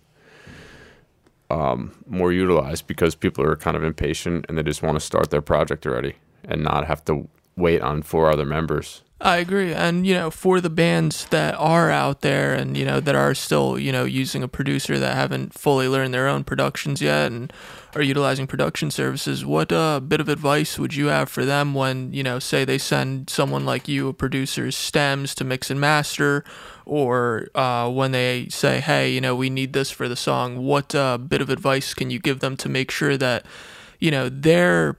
um, 1.49 2.03
more 2.07 2.31
utilized 2.31 2.87
because 2.87 3.15
people 3.15 3.43
are 3.43 3.55
kind 3.55 3.75
of 3.75 3.83
impatient 3.83 4.45
and 4.47 4.57
they 4.57 4.63
just 4.63 4.83
want 4.83 4.95
to 4.95 5.05
start 5.05 5.29
their 5.29 5.41
project 5.41 5.85
already 5.85 6.15
and 6.43 6.63
not 6.63 6.85
have 6.87 7.03
to 7.05 7.27
wait 7.59 7.81
on 7.81 8.01
four 8.01 8.31
other 8.31 8.45
members. 8.45 9.01
I 9.21 9.37
agree. 9.37 9.73
And, 9.73 10.07
you 10.07 10.13
know, 10.13 10.31
for 10.31 10.61
the 10.61 10.69
bands 10.69 11.25
that 11.25 11.53
are 11.55 11.91
out 11.91 12.21
there 12.21 12.53
and, 12.53 12.77
you 12.77 12.85
know, 12.85 13.01
that 13.01 13.15
are 13.15 13.35
still, 13.35 13.77
you 13.77 13.91
know, 13.91 14.05
using 14.05 14.43
a 14.43 14.47
producer 14.47 14.97
that 14.97 15.13
haven't 15.13 15.53
fully 15.53 15.89
learned 15.89 16.13
their 16.13 16.29
own 16.29 16.45
productions 16.45 17.01
yet 17.01 17.29
and 17.29 17.51
are 17.95 18.01
utilizing 18.01 18.47
production 18.47 18.89
services, 18.89 19.43
what 19.43 19.73
uh, 19.73 19.99
bit 19.99 20.21
of 20.21 20.29
advice 20.29 20.79
would 20.79 20.95
you 20.95 21.07
have 21.07 21.27
for 21.27 21.43
them 21.43 21.73
when, 21.73 22.13
you 22.13 22.23
know, 22.23 22.39
say 22.39 22.63
they 22.63 22.77
send 22.77 23.29
someone 23.29 23.65
like 23.65 23.89
you, 23.89 24.07
a 24.07 24.13
producer's 24.13 24.77
stems 24.77 25.35
to 25.35 25.43
mix 25.43 25.69
and 25.69 25.81
master, 25.81 26.45
or 26.85 27.49
uh, 27.55 27.89
when 27.89 28.13
they 28.13 28.47
say, 28.47 28.79
hey, 28.79 29.11
you 29.11 29.19
know, 29.19 29.35
we 29.35 29.49
need 29.49 29.73
this 29.73 29.91
for 29.91 30.07
the 30.07 30.15
song, 30.15 30.63
what 30.63 30.95
uh, 30.95 31.17
bit 31.17 31.41
of 31.41 31.49
advice 31.49 31.93
can 31.93 32.09
you 32.09 32.19
give 32.19 32.39
them 32.39 32.55
to 32.55 32.69
make 32.69 32.89
sure 32.89 33.17
that, 33.17 33.45
you 33.99 34.11
know, 34.11 34.29
they're. 34.29 34.95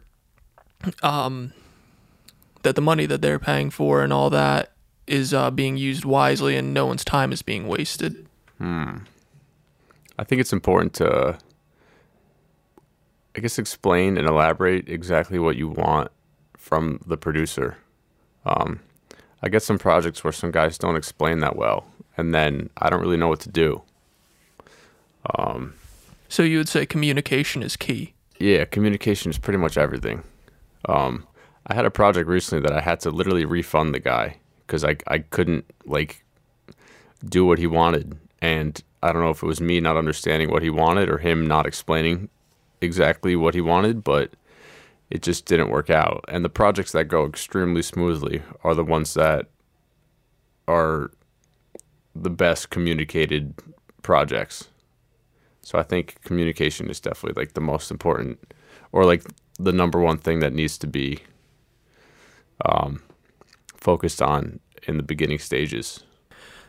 Um, 1.03 1.55
that 2.63 2.75
the 2.75 2.81
money 2.81 3.07
that 3.07 3.23
they're 3.23 3.39
paying 3.39 3.71
for 3.71 4.03
and 4.03 4.13
all 4.13 4.31
that 4.31 4.73
is 5.07 5.33
uh, 5.35 5.51
being 5.51 5.77
used 5.77 6.05
wisely 6.05 6.57
and 6.57 6.73
no 6.75 6.87
one's 6.87 7.05
time 7.05 7.33
is 7.33 7.43
being 7.43 7.67
wasted. 7.67 8.27
Hmm. 8.59 8.99
I 10.19 10.25
think 10.25 10.41
it's 10.41 10.53
important 10.53 10.93
to, 10.95 11.39
I 13.37 13.41
guess, 13.41 13.59
explain 13.59 14.19
and 14.19 14.29
elaborate 14.29 14.89
exactly 14.89 15.39
what 15.39 15.57
you 15.57 15.69
want 15.69 16.11
from 16.57 17.01
the 17.07 17.17
producer. 17.17 17.79
Um, 18.45 18.81
I 19.43 19.49
get 19.49 19.63
some 19.63 19.79
projects 19.79 20.23
where 20.23 20.33
some 20.33 20.51
guys 20.51 20.77
don't 20.77 20.97
explain 20.97 21.41
that 21.41 21.57
well, 21.57 21.87
and 22.17 22.35
then 22.35 22.69
I 22.77 22.91
don't 22.91 23.01
really 23.01 23.17
know 23.17 23.29
what 23.29 23.41
to 23.41 23.49
do. 23.51 23.83
Um, 25.39 25.75
So 26.29 26.43
you 26.43 26.59
would 26.59 26.69
say 26.69 26.85
communication 26.87 27.63
is 27.63 27.77
key. 27.77 28.13
Yeah, 28.39 28.65
communication 28.67 29.31
is 29.31 29.39
pretty 29.39 29.59
much 29.59 29.77
everything. 29.79 30.23
Um, 30.87 31.27
I 31.67 31.75
had 31.75 31.85
a 31.85 31.91
project 31.91 32.29
recently 32.29 32.67
that 32.69 32.77
I 32.77 32.81
had 32.81 33.01
to 33.01 33.11
literally 33.11 33.45
refund 33.45 33.95
the 33.95 34.01
guy 34.01 34.39
because 34.67 34.85
I 34.85 34.97
I 35.07 35.19
couldn't 35.19 35.65
like 35.85 36.25
do 37.25 37.45
what 37.45 37.59
he 37.59 37.67
wanted, 37.67 38.19
and 38.41 38.83
I 39.03 39.13
don't 39.13 39.23
know 39.23 39.31
if 39.31 39.43
it 39.43 39.47
was 39.47 39.61
me 39.61 39.81
not 39.81 39.97
understanding 39.97 40.51
what 40.51 40.63
he 40.63 40.71
wanted 40.71 41.09
or 41.09 41.19
him 41.19 41.47
not 41.47 41.67
explaining 41.67 42.29
exactly 42.81 43.37
what 43.37 43.55
he 43.55 43.61
wanted, 43.61 44.03
but 44.03 44.35
it 45.11 45.23
just 45.23 45.45
didn't 45.45 45.71
work 45.71 45.91
out. 45.91 46.25
And 46.29 46.45
the 46.45 46.49
projects 46.49 46.93
that 46.93 47.05
go 47.05 47.27
extremely 47.27 47.83
smoothly 47.83 48.43
are 48.65 48.75
the 48.75 48.85
ones 48.85 49.15
that 49.15 49.47
are 50.69 51.11
the 52.15 52.31
best 52.31 52.71
communicated 52.71 53.55
projects. 54.03 54.69
So 55.63 55.79
I 55.79 55.83
think 55.83 56.21
communication 56.23 56.89
is 56.89 57.01
definitely 57.01 57.41
like 57.41 57.55
the 57.55 57.61
most 57.61 57.91
important, 57.91 58.39
or 58.93 59.05
like 59.05 59.25
the 59.59 59.73
number 59.73 60.01
one 60.01 60.19
thing 60.19 60.41
that 60.41 60.55
needs 60.55 60.79
to 60.79 60.87
be 60.87 61.21
um, 62.65 63.03
focused 63.77 64.21
on 64.23 64.61
in 64.85 64.97
the 64.97 65.03
beginning 65.03 65.39
stages. 65.39 66.05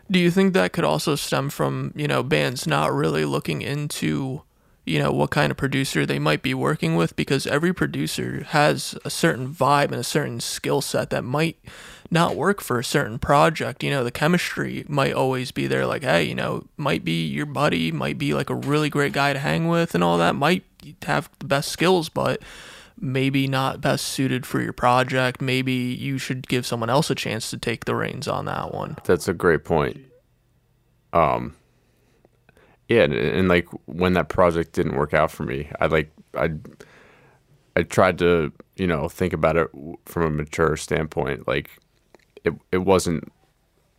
Do 0.10 0.20
you 0.20 0.32
think 0.32 0.54
that 0.54 0.74
could 0.74 0.84
also 0.84 1.16
stem 1.16 1.50
from, 1.50 1.94
you 1.96 2.08
know, 2.08 2.24
bands 2.24 2.68
not 2.68 2.94
really 2.94 3.24
looking 3.24 3.62
into, 3.62 4.42
you 4.86 5.00
know, 5.00 5.12
what 5.12 5.30
kind 5.30 5.52
of 5.52 5.58
producer 5.58 6.06
they 6.06 6.20
might 6.20 6.42
be 6.42 6.54
working 6.54 6.98
with? 6.98 7.16
Because 7.16 7.48
every 7.48 7.74
producer 7.74 8.44
has 8.50 8.98
a 9.06 9.10
certain 9.10 9.54
vibe 9.54 9.86
and 9.86 9.96
a 9.96 10.04
certain 10.04 10.42
skill 10.42 10.82
set 10.82 11.12
that 11.12 11.24
might 11.24 11.58
not 12.10 12.36
work 12.36 12.60
for 12.60 12.78
a 12.78 12.84
certain 12.84 13.20
project. 13.20 13.84
You 13.84 13.90
know, 13.90 14.04
the 14.04 14.12
chemistry 14.12 14.84
might 14.90 15.14
always 15.14 15.52
be 15.52 15.66
there, 15.66 15.86
like, 15.86 16.04
hey, 16.04 16.24
you 16.24 16.36
know, 16.36 16.66
might 16.76 17.06
be 17.06 17.26
your 17.26 17.46
buddy, 17.46 17.90
might 17.92 18.18
be 18.18 18.34
like 18.34 18.50
a 18.50 18.56
really 18.56 18.90
great 18.90 19.14
guy 19.14 19.32
to 19.32 19.40
hang 19.40 19.70
with 19.70 19.96
and 19.96 20.04
all 20.04 20.18
that, 20.18 20.36
might 20.36 20.66
have 21.04 21.30
the 21.40 21.46
best 21.46 21.70
skills, 21.70 22.10
but 22.10 22.42
maybe 23.02 23.48
not 23.48 23.82
best 23.82 24.06
suited 24.06 24.46
for 24.46 24.62
your 24.62 24.74
project. 24.74 25.42
Maybe 25.42 25.74
you 25.74 26.18
should 26.18 26.48
give 26.48 26.66
someone 26.66 26.90
else 26.90 27.10
a 27.10 27.16
chance 27.16 27.50
to 27.50 27.58
take 27.58 27.86
the 27.86 27.96
reins 27.96 28.28
on 28.28 28.46
that 28.46 28.74
one. 28.74 28.98
That's 29.04 29.28
a 29.28 29.34
great 29.34 29.66
point. 29.66 29.98
Um, 31.12 31.56
yeah, 32.88 33.04
and, 33.04 33.14
and 33.14 33.48
like 33.48 33.68
when 33.86 34.14
that 34.14 34.30
project 34.30 34.74
didn't 34.74 34.96
work 34.96 35.14
out 35.14 35.32
for 35.32 35.44
me, 35.44 35.70
I 35.80 35.88
like 35.88 36.12
I 36.36 36.52
I 37.76 37.84
tried 37.84 38.20
to 38.20 38.52
you 38.78 38.88
know 38.88 39.10
think 39.10 39.34
about 39.34 39.58
it 39.58 39.70
from 40.06 40.24
a 40.24 40.30
mature 40.30 40.78
standpoint. 40.78 41.48
Like 41.48 41.72
it 42.44 42.54
it 42.72 42.80
wasn't. 42.80 43.32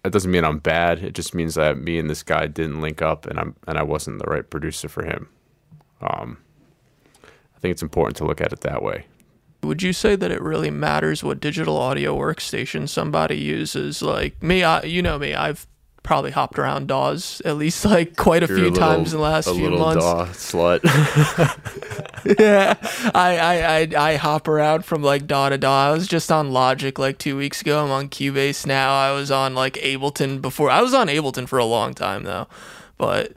It 0.05 0.13
doesn't 0.13 0.33
mean 0.33 0.45
I'm 0.45 0.59
bad. 0.59 0.99
It 0.99 1.15
just 1.15 1.33
means 1.33 1.55
that 1.55 1.79
me 1.79 1.97
and 1.97 2.11
this 2.11 2.25
guy 2.25 2.49
didn't 2.49 2.81
link 2.81 3.03
up, 3.03 3.27
and 3.27 3.39
I'm 3.39 3.57
and 3.67 3.79
I 3.79 3.83
wasn't 3.83 4.19
the 4.19 4.31
right 4.31 4.49
producer 4.49 4.89
for 4.89 5.05
him. 5.05 5.29
Um, 6.01 6.39
think 7.63 7.73
it's 7.73 7.83
important 7.83 8.17
to 8.19 8.25
look 8.27 8.41
at 8.41 8.53
it 8.53 8.61
that 8.61 8.83
way. 8.83 9.07
Would 9.63 9.83
you 9.83 9.93
say 9.93 10.17
that 10.17 10.31
it 10.33 10.43
really 10.43 10.71
matters 10.71 11.23
what 11.23 11.39
digital 11.41 11.77
audio 11.79 12.19
workstation 12.19 12.89
somebody 12.89 13.37
uses? 13.39 14.03
Like 14.03 14.43
me, 14.43 14.65
I, 14.65 14.83
you 14.83 15.01
know 15.03 15.19
me, 15.19 15.35
I've 15.35 15.67
probably 16.03 16.33
hopped 16.33 16.59
around 16.59 16.89
DAWs 16.89 17.41
at 17.45 17.57
least 17.57 17.85
like 17.95 18.17
quite 18.17 18.43
a 18.43 18.47
You're 18.49 18.57
few 18.57 18.65
little- 18.71 18.79
times 18.81 19.13
in 19.15 19.19
the 19.21 19.23
last 19.25 19.47
a 19.47 19.55
few 19.55 19.71
little 19.71 19.79
months. 19.79 20.05
DAW 20.05 20.27
slut. 20.33 20.81
yeah, 22.41 22.75
I, 23.15 23.39
I, 23.39 23.55
I, 23.99 24.11
I 24.13 24.17
hop 24.17 24.49
around 24.49 24.85
from 24.85 25.03
like 25.05 25.29
DAW 25.29 25.51
to 25.51 25.59
DAW. 25.59 25.91
I 25.91 25.93
was 25.93 26.09
just 26.09 26.33
on 26.33 26.51
Logic 26.53 26.99
like 26.99 27.19
two 27.19 27.37
weeks 27.37 27.61
ago. 27.61 27.85
I'm 27.85 27.91
on 27.93 28.09
Cubase 28.09 28.67
now. 28.67 28.93
I 28.93 29.13
was 29.13 29.31
on 29.31 29.55
like 29.55 29.75
Ableton 29.75 30.43
before. 30.43 30.71
I 30.71 30.83
was 30.83 30.93
on 30.93 31.07
Ableton 31.07 31.47
for 31.47 31.61
a 31.61 31.65
long 31.65 31.95
time 31.95 32.25
though, 32.25 32.49
but 32.99 33.33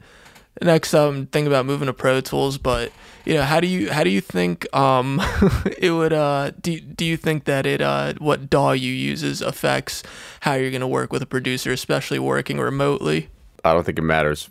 next 0.62 0.94
I'm 0.94 1.26
thinking 1.26 1.48
about 1.48 1.66
moving 1.66 1.86
to 1.86 1.92
Pro 1.92 2.20
Tools. 2.20 2.58
But 2.58 2.92
you 3.24 3.34
know, 3.34 3.42
how 3.42 3.60
do 3.60 3.66
you 3.66 3.90
how 3.90 4.04
do 4.04 4.10
you 4.10 4.20
think 4.20 4.66
um 4.74 5.20
it 5.78 5.90
would 5.90 6.12
uh 6.12 6.52
do 6.60 6.80
do 6.80 7.04
you 7.04 7.16
think 7.16 7.44
that 7.44 7.66
it 7.66 7.80
uh 7.80 8.14
what 8.18 8.48
DAW 8.48 8.72
you 8.72 8.92
uses 8.92 9.42
affects 9.42 10.02
how 10.40 10.54
you're 10.54 10.70
gonna 10.70 10.88
work 10.88 11.12
with 11.12 11.22
a 11.22 11.26
producer, 11.26 11.72
especially 11.72 12.18
working 12.18 12.58
remotely? 12.58 13.28
I 13.64 13.72
don't 13.72 13.84
think 13.84 13.98
it 13.98 14.02
matters 14.02 14.48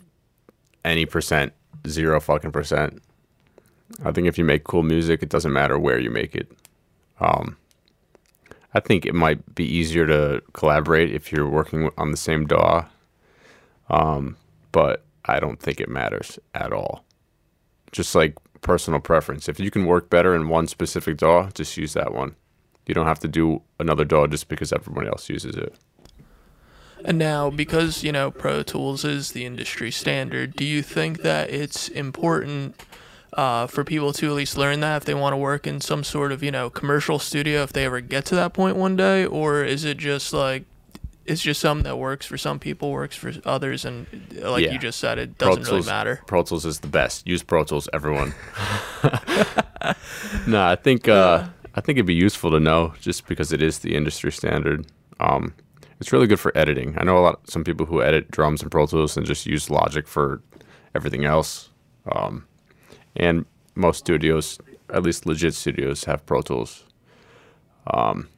any 0.84 1.06
percent, 1.06 1.52
zero 1.86 2.20
fucking 2.20 2.52
percent. 2.52 3.02
I 4.04 4.12
think 4.12 4.26
if 4.26 4.36
you 4.36 4.44
make 4.44 4.64
cool 4.64 4.82
music, 4.82 5.22
it 5.22 5.28
doesn't 5.28 5.52
matter 5.52 5.78
where 5.78 5.98
you 5.98 6.10
make 6.10 6.34
it. 6.34 6.50
Um, 7.20 7.56
I 8.74 8.80
think 8.80 9.06
it 9.06 9.14
might 9.14 9.54
be 9.54 9.64
easier 9.64 10.06
to 10.06 10.42
collaborate 10.52 11.10
if 11.10 11.32
you're 11.32 11.48
working 11.48 11.88
on 11.96 12.10
the 12.10 12.16
same 12.16 12.46
DAW, 12.46 12.84
um, 13.88 14.36
but 14.70 15.05
I 15.26 15.40
don't 15.40 15.60
think 15.60 15.80
it 15.80 15.88
matters 15.88 16.38
at 16.54 16.72
all. 16.72 17.04
Just 17.92 18.14
like 18.14 18.36
personal 18.60 19.00
preference. 19.00 19.48
If 19.48 19.60
you 19.60 19.70
can 19.70 19.86
work 19.86 20.10
better 20.10 20.34
in 20.34 20.48
one 20.48 20.66
specific 20.66 21.18
DAW, 21.18 21.50
just 21.54 21.76
use 21.76 21.92
that 21.94 22.12
one. 22.12 22.36
You 22.86 22.94
don't 22.94 23.06
have 23.06 23.20
to 23.20 23.28
do 23.28 23.62
another 23.78 24.04
DAW 24.04 24.26
just 24.26 24.48
because 24.48 24.72
everyone 24.72 25.06
else 25.06 25.28
uses 25.28 25.56
it. 25.56 25.74
And 27.04 27.18
now, 27.18 27.50
because 27.50 28.02
you 28.02 28.10
know 28.10 28.30
Pro 28.30 28.62
Tools 28.62 29.04
is 29.04 29.32
the 29.32 29.44
industry 29.44 29.90
standard, 29.90 30.56
do 30.56 30.64
you 30.64 30.82
think 30.82 31.22
that 31.22 31.50
it's 31.50 31.88
important 31.88 32.80
uh, 33.34 33.66
for 33.66 33.84
people 33.84 34.12
to 34.14 34.26
at 34.26 34.32
least 34.32 34.56
learn 34.56 34.80
that 34.80 34.96
if 34.96 35.04
they 35.04 35.14
want 35.14 35.34
to 35.34 35.36
work 35.36 35.66
in 35.66 35.80
some 35.80 36.02
sort 36.02 36.32
of 36.32 36.42
you 36.42 36.50
know 36.50 36.70
commercial 36.70 37.18
studio, 37.18 37.62
if 37.62 37.72
they 37.72 37.84
ever 37.84 38.00
get 38.00 38.24
to 38.26 38.34
that 38.34 38.54
point 38.54 38.76
one 38.76 38.96
day, 38.96 39.24
or 39.26 39.62
is 39.62 39.84
it 39.84 39.98
just 39.98 40.32
like 40.32 40.64
it's 41.28 41.42
just 41.42 41.60
something 41.60 41.84
that 41.84 41.96
works 41.96 42.26
for 42.26 42.38
some 42.38 42.58
people, 42.58 42.90
works 42.90 43.16
for 43.16 43.32
others, 43.44 43.84
and 43.84 44.06
uh, 44.42 44.50
like 44.50 44.64
Yeah. 44.64 44.72
you 44.72 44.78
just 44.78 44.98
said, 45.00 45.18
it 45.18 45.38
doesn't 45.38 45.62
really 45.64 45.78
Tools- 45.78 45.86
matter. 45.86 46.22
Pro 46.26 46.42
Tools 46.42 46.64
is 46.64 46.80
the 46.80 46.88
best. 46.88 47.26
Use 47.26 47.42
Pro 47.42 47.64
Tools, 47.64 47.88
everyone. 47.92 48.34
no, 50.46 50.64
I 50.64 50.76
think 50.76 51.08
uh, 51.08 51.46
I 51.74 51.80
think 51.80 51.98
it'd 51.98 52.06
be 52.06 52.14
useful 52.14 52.50
to 52.50 52.60
know 52.60 52.94
just 53.00 53.26
because 53.26 53.52
it 53.52 53.62
is 53.62 53.80
the 53.80 53.94
industry 53.94 54.32
standard. 54.32 54.86
Um, 55.20 55.54
it's 56.00 56.12
really 56.12 56.26
good 56.26 56.40
for 56.40 56.56
editing. 56.56 56.94
I 56.98 57.04
know 57.04 57.16
a 57.18 57.20
lot 57.20 57.40
of 57.42 57.50
some 57.50 57.64
people 57.64 57.86
who 57.86 58.02
edit 58.02 58.30
drums 58.30 58.62
in 58.62 58.68
Pro 58.70 58.86
Tools 58.86 59.16
and 59.16 59.26
just 59.26 59.46
use 59.46 59.70
Logic 59.70 60.06
for 60.06 60.42
everything 60.94 61.24
else. 61.24 61.70
Um, 62.12 62.46
and 63.16 63.46
most 63.74 63.98
studios, 63.98 64.58
at 64.90 65.02
least 65.02 65.24
legit 65.26 65.54
studios, 65.54 66.04
have 66.04 66.24
Pro 66.26 66.42
Tools. 66.42 66.84
Um, 67.86 68.28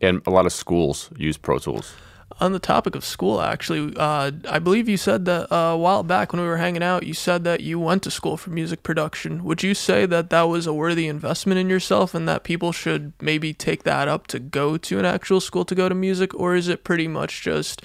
and 0.00 0.22
a 0.26 0.30
lot 0.30 0.44
of 0.46 0.52
schools 0.52 1.10
use 1.16 1.36
Pro 1.38 1.58
Tools. 1.58 1.94
On 2.40 2.52
the 2.52 2.58
topic 2.58 2.96
of 2.96 3.04
school, 3.04 3.40
actually, 3.40 3.94
uh, 3.96 4.32
I 4.48 4.58
believe 4.58 4.88
you 4.88 4.96
said 4.96 5.24
that 5.26 5.52
uh, 5.52 5.72
a 5.72 5.76
while 5.76 6.02
back 6.02 6.32
when 6.32 6.42
we 6.42 6.48
were 6.48 6.56
hanging 6.56 6.82
out, 6.82 7.06
you 7.06 7.14
said 7.14 7.44
that 7.44 7.60
you 7.60 7.78
went 7.78 8.02
to 8.02 8.10
school 8.10 8.36
for 8.36 8.50
music 8.50 8.82
production. 8.82 9.44
Would 9.44 9.62
you 9.62 9.72
say 9.72 10.04
that 10.06 10.30
that 10.30 10.42
was 10.42 10.66
a 10.66 10.74
worthy 10.74 11.06
investment 11.06 11.60
in 11.60 11.70
yourself 11.70 12.12
and 12.12 12.28
that 12.28 12.42
people 12.42 12.72
should 12.72 13.12
maybe 13.20 13.54
take 13.54 13.84
that 13.84 14.08
up 14.08 14.26
to 14.28 14.40
go 14.40 14.76
to 14.76 14.98
an 14.98 15.04
actual 15.04 15.40
school 15.40 15.64
to 15.64 15.74
go 15.76 15.88
to 15.88 15.94
music? 15.94 16.34
Or 16.34 16.56
is 16.56 16.66
it 16.66 16.82
pretty 16.82 17.06
much 17.06 17.42
just 17.42 17.82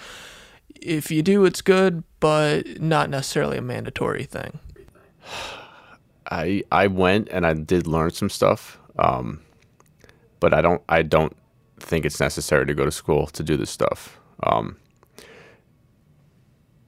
if 0.81 1.11
you 1.11 1.21
do, 1.21 1.45
it's 1.45 1.61
good, 1.61 2.03
but 2.19 2.81
not 2.81 3.09
necessarily 3.09 3.57
a 3.57 3.61
mandatory 3.61 4.23
thing? 4.23 4.59
I 6.31 6.63
I 6.71 6.87
went 6.87 7.29
and 7.29 7.45
I 7.45 7.53
did 7.53 7.87
learn 7.87 8.11
some 8.11 8.29
stuff, 8.29 8.79
um, 8.97 9.41
but 10.39 10.53
I 10.53 10.61
don't 10.61 10.81
I 10.87 11.01
don't 11.01 11.35
think 11.79 12.05
it's 12.05 12.19
necessary 12.19 12.65
to 12.65 12.73
go 12.73 12.85
to 12.85 12.91
school 12.91 13.27
to 13.27 13.43
do 13.43 13.57
this 13.57 13.69
stuff. 13.69 14.18
Um, 14.43 14.77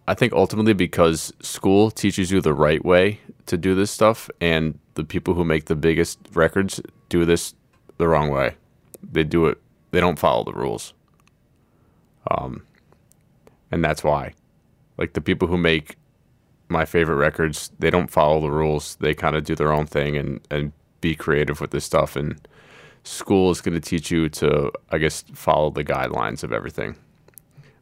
I 0.08 0.14
think 0.14 0.34
ultimately 0.34 0.74
because 0.74 1.32
school 1.42 1.92
teaches 1.92 2.32
you 2.32 2.42
the 2.42 2.54
right 2.54 2.84
way 2.84 3.20
to 3.46 3.58
do 3.58 3.76
this 3.76 3.92
stuff, 3.92 4.30
and 4.40 4.80
the 4.96 5.04
people 5.04 5.34
who 5.34 5.44
make 5.44 5.66
the 5.66 5.76
biggest 5.76 6.20
records 6.34 6.82
do 7.10 7.26
this 7.26 7.54
the 7.98 8.08
wrong 8.08 8.30
way. 8.30 8.56
They 9.04 9.24
do 9.24 9.46
it 9.48 9.58
they 9.92 10.00
don't 10.00 10.18
follow 10.18 10.44
the 10.44 10.54
rules. 10.54 10.94
Um, 12.30 12.64
and 13.72 13.84
that's 13.84 14.04
why, 14.04 14.34
like 14.98 15.14
the 15.14 15.22
people 15.22 15.48
who 15.48 15.58
make 15.58 15.98
my 16.70 16.86
favorite 16.86 17.16
records, 17.16 17.72
they 17.80 17.90
don't 17.90 18.10
follow 18.10 18.40
the 18.40 18.52
rules. 18.52 18.96
They 18.96 19.14
kind 19.14 19.36
of 19.36 19.44
do 19.44 19.56
their 19.56 19.72
own 19.72 19.86
thing 19.86 20.18
and 20.18 20.40
and 20.50 20.72
be 21.02 21.16
creative 21.16 21.60
with 21.62 21.72
this 21.72 21.86
stuff. 21.86 22.16
And 22.16 22.40
school 23.04 23.52
is 23.52 23.62
going 23.62 23.74
to 23.74 23.82
teach 23.82 24.12
you 24.12 24.30
to, 24.30 24.72
I 24.92 24.98
guess, 24.98 25.24
follow 25.34 25.70
the 25.72 25.84
guidelines 25.84 26.44
of 26.44 26.54
everything. 26.54 26.96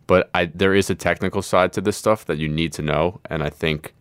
But 0.10 0.32
I, 0.34 0.46
there 0.46 0.74
is 0.74 0.90
a 0.90 0.96
technical 0.96 1.44
side 1.44 1.72
to 1.74 1.82
this 1.82 1.96
stuff 1.96 2.26
that 2.26 2.40
you 2.40 2.48
need 2.48 2.74
to 2.74 2.82
know, 2.82 3.22
and 3.30 3.44
I 3.44 3.52
think 3.52 3.94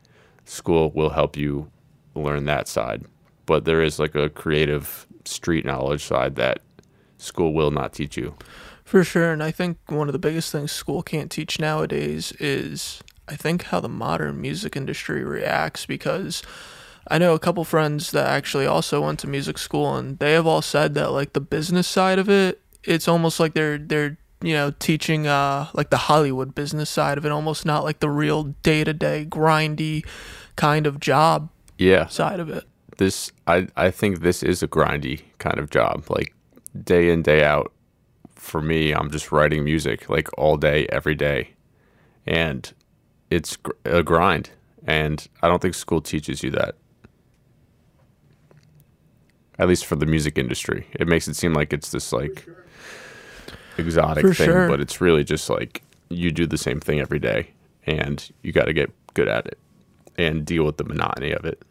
school 0.47 0.91
will 0.93 1.11
help 1.11 1.37
you 1.37 1.71
learn 2.15 2.47
that 2.47 2.67
side. 2.67 3.05
But 3.45 3.67
there 3.67 3.83
is 3.83 3.99
like 3.99 4.15
a 4.15 4.31
creative 4.31 5.07
street 5.27 5.67
knowledge 5.67 6.03
side 6.03 6.37
that 6.37 6.61
school 7.19 7.53
will 7.53 7.71
not 7.71 7.93
teach 7.93 8.17
you. 8.17 8.35
For 8.85 9.05
sure, 9.05 9.35
and 9.35 9.43
I 9.43 9.51
think 9.51 9.77
one 9.89 10.09
of 10.09 10.15
the 10.15 10.19
biggest 10.19 10.51
things 10.51 10.73
school 10.73 11.03
can't 11.03 11.31
teach 11.31 11.61
nowadays 11.61 12.33
is 12.41 13.03
I 13.29 13.37
think 13.37 13.65
how 13.65 13.81
the 13.81 13.91
modern 13.91 14.41
music 14.41 14.77
industry 14.77 15.23
reacts 15.23 15.85
because 15.85 16.43
I 17.07 17.19
know 17.19 17.35
a 17.35 17.39
couple 17.39 17.65
friends 17.65 18.13
that 18.13 18.27
actually 18.27 18.65
also 18.65 19.03
went 19.03 19.19
to 19.19 19.27
music 19.27 19.59
school 19.59 19.95
and 19.95 20.19
they 20.19 20.33
have 20.33 20.47
all 20.47 20.63
said 20.63 20.95
that 20.95 21.13
like 21.13 21.35
the 21.35 21.43
business 21.43 21.87
side 21.87 22.19
of 22.19 22.31
it, 22.31 22.63
it's 22.83 23.09
almost 23.09 23.39
like 23.39 23.53
they're 23.53 23.77
they're 23.77 24.17
you 24.41 24.53
know 24.55 24.71
teaching 24.79 25.27
uh 25.27 25.67
like 25.75 25.91
the 25.91 25.97
Hollywood 25.97 26.55
business 26.55 26.89
side 26.91 27.19
of 27.19 27.27
it, 27.27 27.33
almost 27.33 27.65
not 27.67 27.85
like 27.85 28.01
the 28.01 28.11
real 28.11 28.45
day 28.63 28.85
to 28.85 28.93
day 28.93 29.27
grindy 29.29 30.05
kind 30.57 30.87
of 30.87 31.01
job 31.01 31.49
Yeah. 31.77 32.07
side 32.07 32.41
of 32.41 32.49
it. 32.49 32.65
this 32.99 33.33
I 33.47 33.69
I 33.77 33.91
think 33.91 34.21
this 34.21 34.43
is 34.43 34.63
a 34.63 34.69
grindy 34.69 35.23
kind 35.39 35.59
of 35.59 35.71
job, 35.71 36.05
like 36.09 36.35
day 36.85 37.11
in 37.11 37.23
day 37.23 37.45
out. 37.45 37.73
For 38.35 38.63
me, 38.63 38.93
I'm 38.93 39.11
just 39.11 39.31
writing 39.33 39.63
music 39.65 40.09
like 40.09 40.29
all 40.39 40.57
day, 40.57 40.87
every 40.91 41.15
day, 41.15 41.51
and 42.27 42.73
it's 43.31 43.57
gr- 43.57 43.73
a 43.85 44.03
grind. 44.03 44.51
And 44.87 45.27
I 45.43 45.49
don't 45.49 45.61
think 45.61 45.75
school 45.75 46.01
teaches 46.01 46.43
you 46.43 46.51
that. 46.53 46.77
At 49.59 49.69
least 49.69 49.87
for 49.87 49.97
the 49.97 50.07
music 50.07 50.39
industry, 50.39 50.87
it 50.93 51.09
makes 51.09 51.27
it 51.27 51.35
seem 51.35 51.53
like 51.53 51.73
it's 51.73 51.91
this 51.91 52.13
like 52.13 52.47
exotic 53.79 54.23
For 54.23 54.35
thing, 54.35 54.47
sure. 54.47 54.69
but 54.69 54.81
it's 54.81 55.01
really 55.01 55.25
just 55.25 55.49
like 55.49 55.83
you 56.09 56.31
do 56.31 56.47
the 56.47 56.59
same 56.59 56.81
thing 56.81 57.01
every 57.01 57.19
day, 57.19 57.51
and 57.87 58.29
you 58.43 58.53
got 58.53 58.65
to 58.65 58.73
get 58.73 58.91
good 59.15 59.29
at 59.29 59.47
it 59.47 59.59
and 60.17 60.45
deal 60.45 60.65
with 60.65 60.77
the 60.77 60.85
monotony 60.85 61.33
of 61.33 61.45
it. 61.45 61.63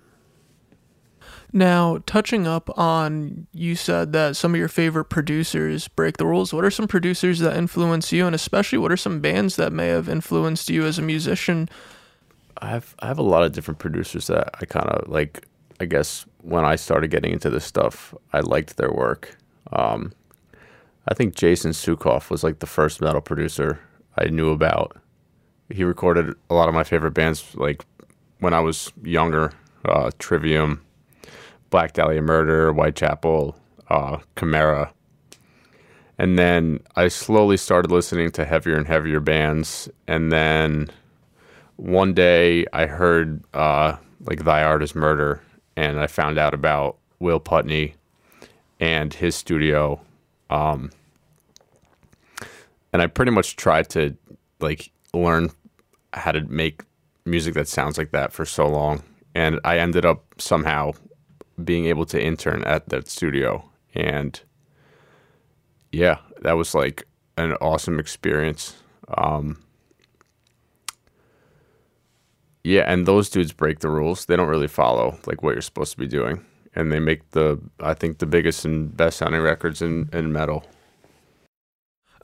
Now, 1.54 2.00
touching 2.06 2.46
up 2.46 2.78
on 2.78 3.48
you 3.54 3.76
said 3.76 4.12
that 4.14 4.36
some 4.36 4.54
of 4.54 4.60
your 4.60 4.68
favorite 4.68 5.06
producers 5.06 5.88
break 5.88 6.18
the 6.18 6.26
rules. 6.26 6.54
What 6.54 6.66
are 6.66 6.72
some 6.72 6.88
producers 6.88 7.40
that 7.40 7.56
influence 7.56 8.12
you 8.12 8.26
and 8.26 8.36
especially 8.36 8.78
what 8.78 8.92
are 8.92 8.98
some 8.98 9.22
bands 9.22 9.56
that 9.56 9.72
may 9.72 9.88
have 9.88 10.10
influenced 10.10 10.70
you 10.70 10.86
as 10.86 11.00
a 11.00 11.02
musician? 11.02 11.70
I 12.62 12.70
have 12.70 12.96
I 13.00 13.08
have 13.08 13.18
a 13.18 13.24
lot 13.24 13.44
of 13.44 13.54
different 13.54 13.80
producers 13.80 14.28
that 14.28 14.56
I 14.62 14.66
kind 14.66 14.88
of 14.90 15.08
like. 15.10 15.48
I 15.80 15.86
guess 15.86 16.26
when 16.42 16.66
I 16.66 16.76
started 16.76 17.12
getting 17.12 17.32
into 17.32 17.52
this 17.52 17.64
stuff, 17.64 18.14
I 18.34 18.40
liked 18.40 18.78
their 18.78 18.92
work. 18.92 19.38
Um, 19.72 20.12
I 21.08 21.14
think 21.14 21.36
Jason 21.36 21.72
Suecof 21.72 22.30
was 22.30 22.44
like 22.44 22.60
the 22.60 22.66
first 22.66 23.02
metal 23.02 23.22
producer 23.22 23.80
I 24.18 24.26
knew 24.26 24.52
about. 24.52 24.98
He 25.70 25.84
recorded 25.84 26.34
a 26.50 26.54
lot 26.54 26.68
of 26.68 26.76
my 26.76 26.84
favorite 26.84 27.14
bands, 27.14 27.56
like 27.56 27.86
when 28.40 28.54
I 28.54 28.60
was 28.60 28.92
younger, 29.04 29.54
uh, 29.86 30.12
Trivium, 30.20 30.82
Black 31.70 31.94
Dahlia 31.94 32.22
Murder, 32.22 32.72
Whitechapel, 32.72 33.58
uh, 33.90 34.18
Chimaira. 34.36 34.92
And 36.18 36.38
then 36.38 36.80
I 36.96 37.10
slowly 37.10 37.58
started 37.58 37.92
listening 37.92 38.32
to 38.32 38.46
heavier 38.46 38.76
and 38.76 38.88
heavier 38.88 39.20
bands. 39.20 39.88
And 40.08 40.32
then 40.32 40.90
one 41.76 42.14
day 42.14 42.66
I 42.74 42.86
heard 42.88 43.44
uh, 43.54 43.98
like 44.22 44.44
Thy 44.44 44.64
Art 44.64 44.84
is 44.84 44.96
Murder, 44.96 45.42
and 45.76 46.00
I 46.00 46.08
found 46.08 46.38
out 46.38 46.54
about 46.54 46.98
Will 47.20 47.40
Putney 47.40 47.96
and 48.80 49.14
his 49.14 49.36
studio. 49.36 50.02
Um, 50.50 50.92
and 52.98 53.04
I 53.04 53.06
pretty 53.06 53.30
much 53.30 53.58
tried 53.58 53.90
to 53.90 54.18
like 54.60 54.92
learn 55.14 55.52
how 56.14 56.32
to 56.32 56.42
make 56.46 56.82
music 57.26 57.54
that 57.54 57.68
sounds 57.68 57.96
like 57.96 58.10
that 58.10 58.34
for 58.34 58.44
so 58.44 58.68
long. 58.68 59.04
And 59.36 59.60
I 59.64 59.78
ended 59.78 60.04
up 60.04 60.26
somehow 60.40 60.94
being 61.64 61.86
able 61.86 62.08
to 62.08 62.20
intern 62.20 62.64
at 62.64 62.90
that 62.90 63.08
studio. 63.08 63.70
And 63.94 64.42
yeah, 65.92 66.18
that 66.42 66.54
was 66.54 66.74
like 66.74 67.06
an 67.38 67.54
awesome 67.62 68.00
experience. 68.00 68.82
Um, 69.16 69.62
yeah, 72.64 72.92
and 72.92 73.06
those 73.06 73.30
dudes 73.30 73.54
break 73.54 73.82
the 73.82 73.92
rules. 73.92 74.26
They 74.26 74.36
don't 74.36 74.48
really 74.48 74.68
follow 74.68 75.20
like 75.28 75.44
what 75.44 75.54
you're 75.54 75.62
supposed 75.62 75.92
to 75.92 76.00
be 76.00 76.08
doing, 76.08 76.44
and 76.74 76.92
they 76.92 77.00
make 77.00 77.30
the 77.30 77.62
I 77.80 77.94
think 77.94 78.18
the 78.18 78.26
biggest 78.26 78.66
and 78.66 78.98
best 78.98 79.18
sounding 79.18 79.42
records 79.42 79.84
in 79.84 80.10
in 80.12 80.34
metal. 80.34 80.66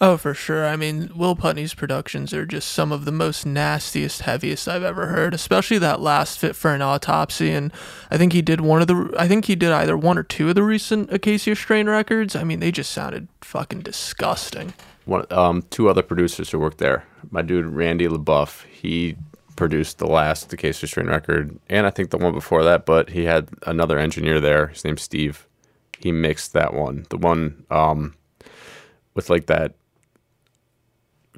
Oh, 0.05 0.17
for 0.17 0.33
sure. 0.33 0.65
I 0.65 0.75
mean, 0.75 1.11
Will 1.15 1.33
Putney's 1.33 1.73
productions 1.73 2.33
are 2.33 2.45
just 2.45 2.67
some 2.67 2.91
of 2.91 3.05
the 3.05 3.11
most 3.11 3.45
nastiest, 3.45 4.23
heaviest 4.23 4.67
I've 4.67 4.83
ever 4.83 5.05
heard, 5.05 5.33
especially 5.33 5.77
that 5.77 6.01
last 6.01 6.39
Fit 6.39 6.57
for 6.57 6.73
an 6.73 6.81
Autopsy. 6.81 7.51
And 7.51 7.71
I 8.11 8.17
think 8.17 8.33
he 8.33 8.41
did 8.41 8.59
one 8.59 8.81
of 8.81 8.87
the, 8.87 9.15
I 9.17 9.29
think 9.29 9.45
he 9.45 9.55
did 9.55 9.71
either 9.71 9.95
one 9.95 10.17
or 10.17 10.23
two 10.23 10.49
of 10.49 10.55
the 10.55 10.63
recent 10.63 11.13
Acacia 11.13 11.55
Strain 11.55 11.87
records. 11.87 12.35
I 12.35 12.43
mean, 12.43 12.59
they 12.59 12.69
just 12.69 12.91
sounded 12.91 13.29
fucking 13.39 13.79
disgusting. 13.79 14.73
One, 15.05 15.25
um, 15.31 15.61
two 15.69 15.87
other 15.87 16.03
producers 16.03 16.49
who 16.49 16.59
worked 16.59 16.79
there. 16.79 17.05
My 17.31 17.41
dude 17.41 17.67
Randy 17.67 18.07
LeBoeuf, 18.09 18.65
he 18.65 19.15
produced 19.55 19.99
the 19.99 20.07
last 20.07 20.51
Acacia 20.51 20.85
Strain 20.85 21.07
record, 21.07 21.57
and 21.69 21.87
I 21.87 21.91
think 21.91 22.09
the 22.09 22.17
one 22.17 22.33
before 22.33 22.65
that. 22.65 22.85
But 22.85 23.11
he 23.11 23.23
had 23.23 23.47
another 23.65 23.97
engineer 23.97 24.41
there. 24.41 24.67
His 24.67 24.83
name's 24.83 25.01
Steve. 25.01 25.47
He 25.97 26.11
mixed 26.11 26.51
that 26.51 26.73
one, 26.73 27.05
the 27.09 27.15
one 27.15 27.63
um, 27.69 28.15
with 29.13 29.29
like 29.29 29.45
that 29.45 29.75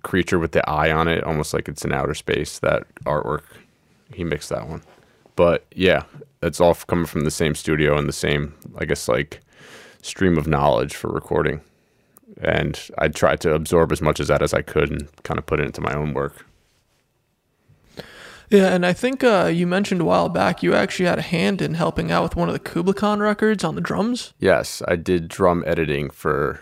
creature 0.05 0.39
with 0.39 0.53
the 0.53 0.67
eye 0.69 0.91
on 0.91 1.09
it, 1.09 1.23
almost 1.23 1.53
like 1.53 1.67
it's 1.67 1.83
in 1.83 1.91
outer 1.91 2.13
space. 2.13 2.59
That 2.59 2.83
artwork, 3.03 3.43
he 4.13 4.23
mixed 4.23 4.49
that 4.49 4.69
one. 4.69 4.81
But 5.35 5.65
yeah, 5.75 6.03
that's 6.39 6.61
all 6.61 6.73
coming 6.73 7.05
from 7.05 7.25
the 7.25 7.31
same 7.31 7.55
studio 7.55 7.97
and 7.97 8.07
the 8.07 8.13
same, 8.13 8.53
I 8.77 8.85
guess, 8.85 9.09
like 9.09 9.41
stream 10.01 10.37
of 10.37 10.47
knowledge 10.47 10.95
for 10.95 11.09
recording 11.09 11.59
and 12.41 12.79
I 12.97 13.07
tried 13.07 13.39
to 13.41 13.53
absorb 13.53 13.91
as 13.91 14.01
much 14.01 14.19
of 14.19 14.27
that 14.27 14.41
as 14.41 14.53
I 14.53 14.61
could 14.61 14.91
and 14.91 15.23
kind 15.23 15.37
of 15.37 15.45
put 15.45 15.59
it 15.59 15.65
into 15.65 15.81
my 15.81 15.93
own 15.93 16.13
work. 16.13 16.45
Yeah, 18.49 18.73
and 18.73 18.85
I 18.85 18.93
think 18.93 19.23
uh, 19.23 19.49
you 19.51 19.65
mentioned 19.65 20.01
a 20.01 20.05
while 20.05 20.29
back 20.29 20.61
you 20.61 20.75
actually 20.75 21.07
had 21.07 21.17
a 21.17 21.23
hand 21.23 21.61
in 21.61 21.73
helping 21.73 22.11
out 22.11 22.23
with 22.23 22.35
one 22.35 22.47
of 22.47 22.53
the 22.53 22.59
Kublai 22.59 22.93
Khan 22.93 23.19
records 23.19 23.63
on 23.63 23.75
the 23.75 23.81
drums. 23.81 24.33
Yes, 24.39 24.83
I 24.87 24.97
did 24.97 25.27
drum 25.27 25.63
editing 25.65 26.09
for 26.09 26.61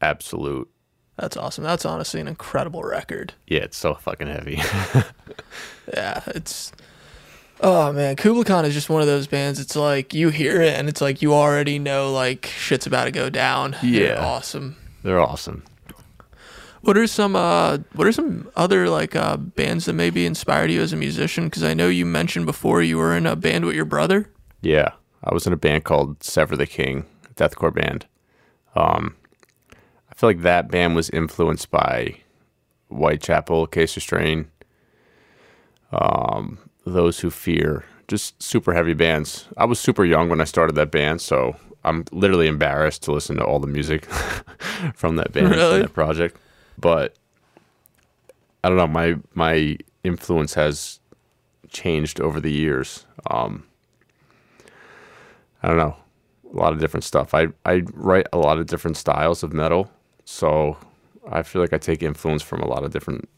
Absolute. 0.00 0.70
That's 1.20 1.36
awesome. 1.36 1.62
That's 1.64 1.84
honestly 1.84 2.20
an 2.20 2.26
incredible 2.28 2.82
record. 2.82 3.34
Yeah, 3.46 3.60
it's 3.60 3.76
so 3.76 3.94
fucking 3.94 4.26
heavy. 4.26 4.60
Yeah, 5.92 6.22
it's. 6.28 6.72
Oh 7.60 7.92
man, 7.92 8.16
Kublai 8.16 8.44
Khan 8.44 8.64
is 8.64 8.72
just 8.74 8.88
one 8.88 9.00
of 9.02 9.06
those 9.08 9.26
bands. 9.26 9.58
It's 9.60 9.74
like 9.76 10.14
you 10.14 10.30
hear 10.30 10.62
it 10.62 10.74
and 10.78 10.88
it's 10.88 11.00
like 11.00 11.20
you 11.20 11.34
already 11.34 11.78
know 11.78 12.10
like 12.12 12.46
shit's 12.46 12.86
about 12.86 13.04
to 13.04 13.10
go 13.10 13.28
down. 13.28 13.72
They're 13.82 14.14
Yeah. 14.14 14.24
awesome. 14.24 14.76
They're 15.02 15.20
awesome. 15.20 15.64
What 16.82 16.96
are 16.96 17.06
some 17.06 17.36
uh 17.36 17.78
what 17.92 18.06
are 18.06 18.12
some 18.12 18.48
other 18.56 18.88
like 18.88 19.14
uh 19.16 19.36
bands 19.36 19.84
that 19.86 19.92
maybe 19.94 20.24
inspired 20.24 20.70
you 20.70 20.80
as 20.80 20.92
a 20.92 20.96
musician? 20.96 21.44
Because 21.46 21.62
I 21.64 21.74
know 21.74 21.88
you 21.88 22.06
mentioned 22.06 22.46
before 22.46 22.80
you 22.82 22.96
were 22.96 23.14
in 23.16 23.26
a 23.26 23.36
band 23.36 23.64
with 23.66 23.74
your 23.76 23.84
brother. 23.84 24.30
Yeah, 24.62 24.92
I 25.24 25.34
was 25.34 25.46
in 25.46 25.52
a 25.52 25.56
band 25.58 25.84
called 25.84 26.22
Sever 26.22 26.56
the 26.56 26.66
King, 26.66 27.04
a 27.28 27.34
deathcore 27.34 27.74
band. 27.74 28.06
Um, 28.74 29.16
feel 30.20 30.28
like 30.28 30.42
that 30.42 30.70
band 30.70 30.94
was 30.94 31.08
influenced 31.08 31.70
by 31.70 32.14
Whitechapel, 32.88 33.62
Acacia 33.64 34.00
Strain, 34.00 34.50
um, 35.92 36.58
Those 36.84 37.20
Who 37.20 37.30
Fear, 37.30 37.86
just 38.06 38.40
super 38.42 38.74
heavy 38.74 38.92
bands. 38.92 39.48
I 39.56 39.64
was 39.64 39.80
super 39.80 40.04
young 40.04 40.28
when 40.28 40.38
I 40.42 40.44
started 40.44 40.74
that 40.76 40.90
band, 40.90 41.22
so 41.22 41.56
I'm 41.84 42.04
literally 42.12 42.48
embarrassed 42.48 43.02
to 43.04 43.12
listen 43.12 43.36
to 43.36 43.44
all 43.44 43.60
the 43.60 43.66
music 43.66 44.04
from 44.94 45.16
that 45.16 45.32
band, 45.32 45.52
Really? 45.52 45.72
from 45.78 45.82
that 45.84 45.94
project. 45.94 46.36
But 46.76 47.14
I 48.62 48.68
don't 48.68 48.76
know, 48.76 48.86
my 48.88 49.16
my 49.32 49.78
influence 50.04 50.52
has 50.52 51.00
changed 51.70 52.20
over 52.20 52.40
the 52.40 52.52
years. 52.52 53.06
Um, 53.30 53.64
I 55.62 55.68
don't 55.68 55.78
know, 55.78 55.96
a 56.52 56.56
lot 56.56 56.74
of 56.74 56.78
different 56.78 57.04
stuff. 57.04 57.32
I 57.32 57.46
I 57.64 57.84
write 57.94 58.26
a 58.34 58.38
lot 58.38 58.58
of 58.58 58.66
different 58.66 58.98
styles 58.98 59.42
of 59.42 59.54
metal, 59.54 59.90
so 60.24 60.76
I 61.30 61.42
feel 61.42 61.62
like 61.62 61.72
I 61.72 61.78
take 61.78 62.02
influence 62.02 62.42
from 62.42 62.60
a 62.60 62.68
lot 62.68 62.84
of 62.84 62.92
different 62.92 63.28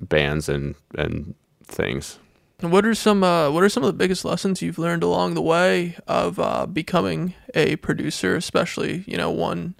bands 0.00 0.48
and 0.48 0.74
and 0.96 1.34
things. 1.64 2.18
What 2.60 2.84
are 2.84 2.94
some 2.94 3.22
uh 3.22 3.50
what 3.50 3.62
are 3.62 3.68
some 3.68 3.84
of 3.84 3.88
the 3.88 3.98
biggest 3.98 4.24
lessons 4.24 4.62
you've 4.62 4.78
learned 4.78 5.02
along 5.02 5.34
the 5.34 5.42
way 5.42 5.96
of 6.06 6.38
uh 6.38 6.66
becoming 6.66 7.34
a 7.54 7.76
producer, 7.76 8.36
especially, 8.36 9.04
you 9.06 9.16
know, 9.16 9.30
one 9.30 9.74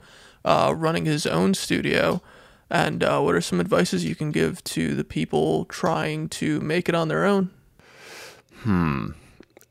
uh, 0.44 0.74
running 0.76 1.04
his 1.04 1.26
own 1.26 1.54
studio. 1.54 2.22
And 2.70 3.02
uh, 3.02 3.20
what 3.20 3.34
are 3.34 3.40
some 3.40 3.60
advices 3.60 4.04
you 4.04 4.14
can 4.14 4.30
give 4.30 4.62
to 4.64 4.94
the 4.94 5.04
people 5.04 5.64
trying 5.66 6.28
to 6.30 6.60
make 6.60 6.88
it 6.88 6.94
on 6.94 7.08
their 7.08 7.24
own? 7.24 7.50
Hmm. 8.60 9.10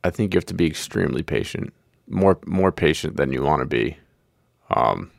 I 0.04 0.10
think 0.10 0.34
you 0.34 0.38
have 0.38 0.46
to 0.46 0.54
be 0.54 0.66
extremely 0.66 1.24
patient, 1.24 1.74
more 2.08 2.40
more 2.46 2.72
patient 2.72 3.18
than 3.18 3.34
you 3.34 3.44
want 3.44 3.62
to 3.62 3.66
be. 3.66 3.98
Um, 4.70 5.12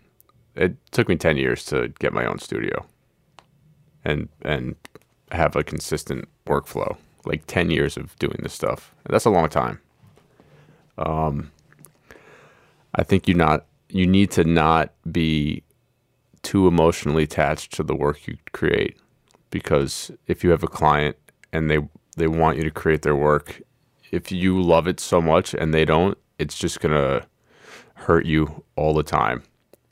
it 0.59 0.77
took 0.91 1.09
me 1.09 1.17
ten 1.17 1.37
years 1.37 1.65
to 1.67 1.89
get 2.01 2.13
my 2.13 2.27
own 2.27 2.39
studio, 2.39 2.85
and 4.05 4.29
and 4.43 4.77
have 5.33 5.57
a 5.57 5.65
consistent 5.65 6.29
workflow. 6.47 6.97
Like 7.25 7.47
ten 7.47 7.71
years 7.71 7.97
of 7.97 8.19
doing 8.19 8.39
this 8.43 8.53
stuff. 8.53 8.95
That's 9.09 9.25
a 9.25 9.31
long 9.31 9.49
time. 9.49 9.81
Um, 10.99 11.51
I 12.95 13.03
think 13.05 13.29
you 13.29 13.35
not 13.35 13.67
you 13.89 14.07
need 14.07 14.31
to 14.33 14.45
not 14.45 14.93
be 15.11 15.63
too 16.43 16.67
emotionally 16.67 17.25
attached 17.25 17.73
to 17.75 17.83
the 17.83 17.95
work 17.95 18.27
you 18.27 18.37
create 18.53 18.97
because 19.51 20.11
if 20.27 20.45
you 20.45 20.51
have 20.51 20.63
a 20.63 20.69
client 20.69 21.17
and 21.53 21.71
they 21.71 21.79
they 22.17 22.27
want 22.27 22.57
you 22.57 22.65
to 22.65 22.71
create 22.71 23.03
their 23.03 23.17
work 23.17 23.61
if 24.11 24.31
you 24.33 24.61
love 24.61 24.87
it 24.87 25.01
so 25.01 25.21
much 25.21 25.55
and 25.55 25.75
they 25.75 25.85
don't 25.85 26.17
it's 26.39 26.57
just 26.59 26.81
going 26.81 26.95
to 26.95 27.27
hurt 27.95 28.27
you 28.27 28.65
all 28.77 28.95
the 28.95 29.03
time 29.03 29.43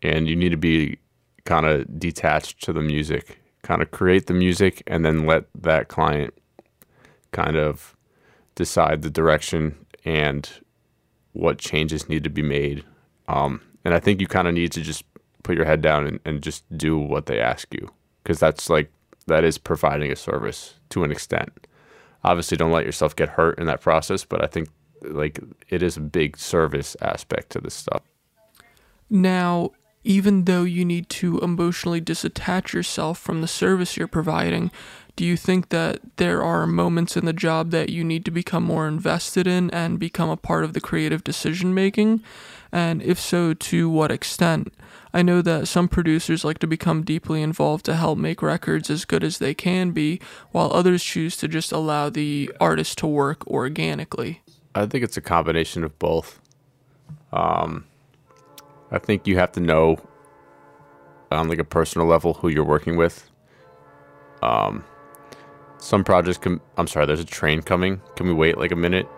and 0.02 0.28
you 0.28 0.36
need 0.36 0.50
to 0.50 0.56
be 0.56 0.98
kind 1.44 1.66
of 1.66 1.98
detached 1.98 2.62
to 2.64 2.72
the 2.72 2.82
music 2.82 3.40
kind 3.66 3.82
of 3.82 3.90
create 3.90 4.26
the 4.26 4.34
music 4.34 4.80
and 4.86 5.04
then 5.04 5.26
let 5.26 5.44
that 5.60 5.88
client 5.88 6.32
kind 7.32 7.56
of 7.56 7.96
decide 8.54 9.02
the 9.02 9.10
direction 9.10 9.74
and 10.04 10.48
what 11.32 11.58
changes 11.58 12.08
need 12.08 12.22
to 12.22 12.30
be 12.30 12.42
made. 12.42 12.84
Um, 13.26 13.60
and 13.84 13.92
i 13.92 14.00
think 14.00 14.20
you 14.20 14.26
kind 14.26 14.48
of 14.48 14.54
need 14.54 14.72
to 14.72 14.82
just 14.82 15.04
put 15.42 15.56
your 15.56 15.64
head 15.64 15.80
down 15.80 16.06
and, 16.06 16.20
and 16.24 16.42
just 16.42 16.64
do 16.76 16.96
what 16.96 17.26
they 17.26 17.40
ask 17.40 17.72
you 17.74 17.90
because 18.22 18.38
that's 18.38 18.70
like 18.70 18.90
that 19.26 19.42
is 19.44 19.58
providing 19.58 20.12
a 20.12 20.16
service 20.16 20.74
to 20.90 21.02
an 21.02 21.10
extent. 21.10 21.66
Obviously 22.22 22.56
don't 22.56 22.72
let 22.72 22.86
yourself 22.86 23.16
get 23.16 23.30
hurt 23.30 23.58
in 23.58 23.66
that 23.66 23.80
process 23.80 24.24
but 24.24 24.42
i 24.42 24.46
think 24.46 24.68
like 25.02 25.40
it 25.68 25.82
is 25.82 25.96
a 25.96 26.00
big 26.00 26.36
service 26.36 26.96
aspect 27.00 27.50
to 27.50 27.60
this 27.60 27.74
stuff. 27.74 28.02
Now, 29.08 29.70
even 30.06 30.44
though 30.44 30.62
you 30.62 30.84
need 30.84 31.08
to 31.08 31.40
emotionally 31.40 32.00
disattach 32.00 32.72
yourself 32.72 33.18
from 33.18 33.40
the 33.40 33.48
service 33.48 33.96
you're 33.96 34.06
providing, 34.06 34.70
do 35.16 35.24
you 35.24 35.36
think 35.36 35.70
that 35.70 35.98
there 36.16 36.44
are 36.44 36.64
moments 36.64 37.16
in 37.16 37.24
the 37.24 37.32
job 37.32 37.72
that 37.72 37.88
you 37.88 38.04
need 38.04 38.24
to 38.24 38.30
become 38.30 38.62
more 38.62 38.86
invested 38.86 39.48
in 39.48 39.68
and 39.70 39.98
become 39.98 40.30
a 40.30 40.36
part 40.36 40.62
of 40.62 40.74
the 40.74 40.80
creative 40.80 41.24
decision 41.24 41.74
making? 41.74 42.22
And 42.70 43.02
if 43.02 43.18
so, 43.18 43.52
to 43.52 43.90
what 43.90 44.12
extent? 44.12 44.72
I 45.12 45.22
know 45.22 45.42
that 45.42 45.66
some 45.66 45.88
producers 45.88 46.44
like 46.44 46.58
to 46.60 46.68
become 46.68 47.02
deeply 47.02 47.42
involved 47.42 47.84
to 47.86 47.96
help 47.96 48.16
make 48.16 48.42
records 48.42 48.90
as 48.90 49.04
good 49.04 49.24
as 49.24 49.38
they 49.38 49.54
can 49.54 49.90
be, 49.90 50.20
while 50.52 50.72
others 50.72 51.02
choose 51.02 51.36
to 51.38 51.48
just 51.48 51.72
allow 51.72 52.10
the 52.10 52.52
artist 52.60 52.98
to 52.98 53.08
work 53.08 53.44
organically. 53.48 54.42
I 54.72 54.86
think 54.86 55.02
it's 55.02 55.16
a 55.16 55.22
combination 55.22 55.82
of 55.82 55.98
both. 55.98 56.38
Um, 57.32 57.86
I 58.90 58.98
think 58.98 59.26
you 59.26 59.38
have 59.38 59.52
to 59.52 59.60
know 59.60 59.98
on 61.30 61.48
like 61.48 61.58
a 61.58 61.64
personal 61.64 62.06
level 62.06 62.34
who 62.34 62.48
you're 62.48 62.64
working 62.64 62.96
with. 62.96 63.28
Um, 64.42 64.84
some 65.78 66.04
projects 66.04 66.38
can. 66.38 66.60
I'm 66.76 66.86
sorry. 66.86 67.06
There's 67.06 67.20
a 67.20 67.24
train 67.24 67.62
coming. 67.62 68.00
Can 68.16 68.26
we 68.26 68.32
wait 68.32 68.58
like 68.58 68.72
a 68.72 68.76
minute? 68.76 69.08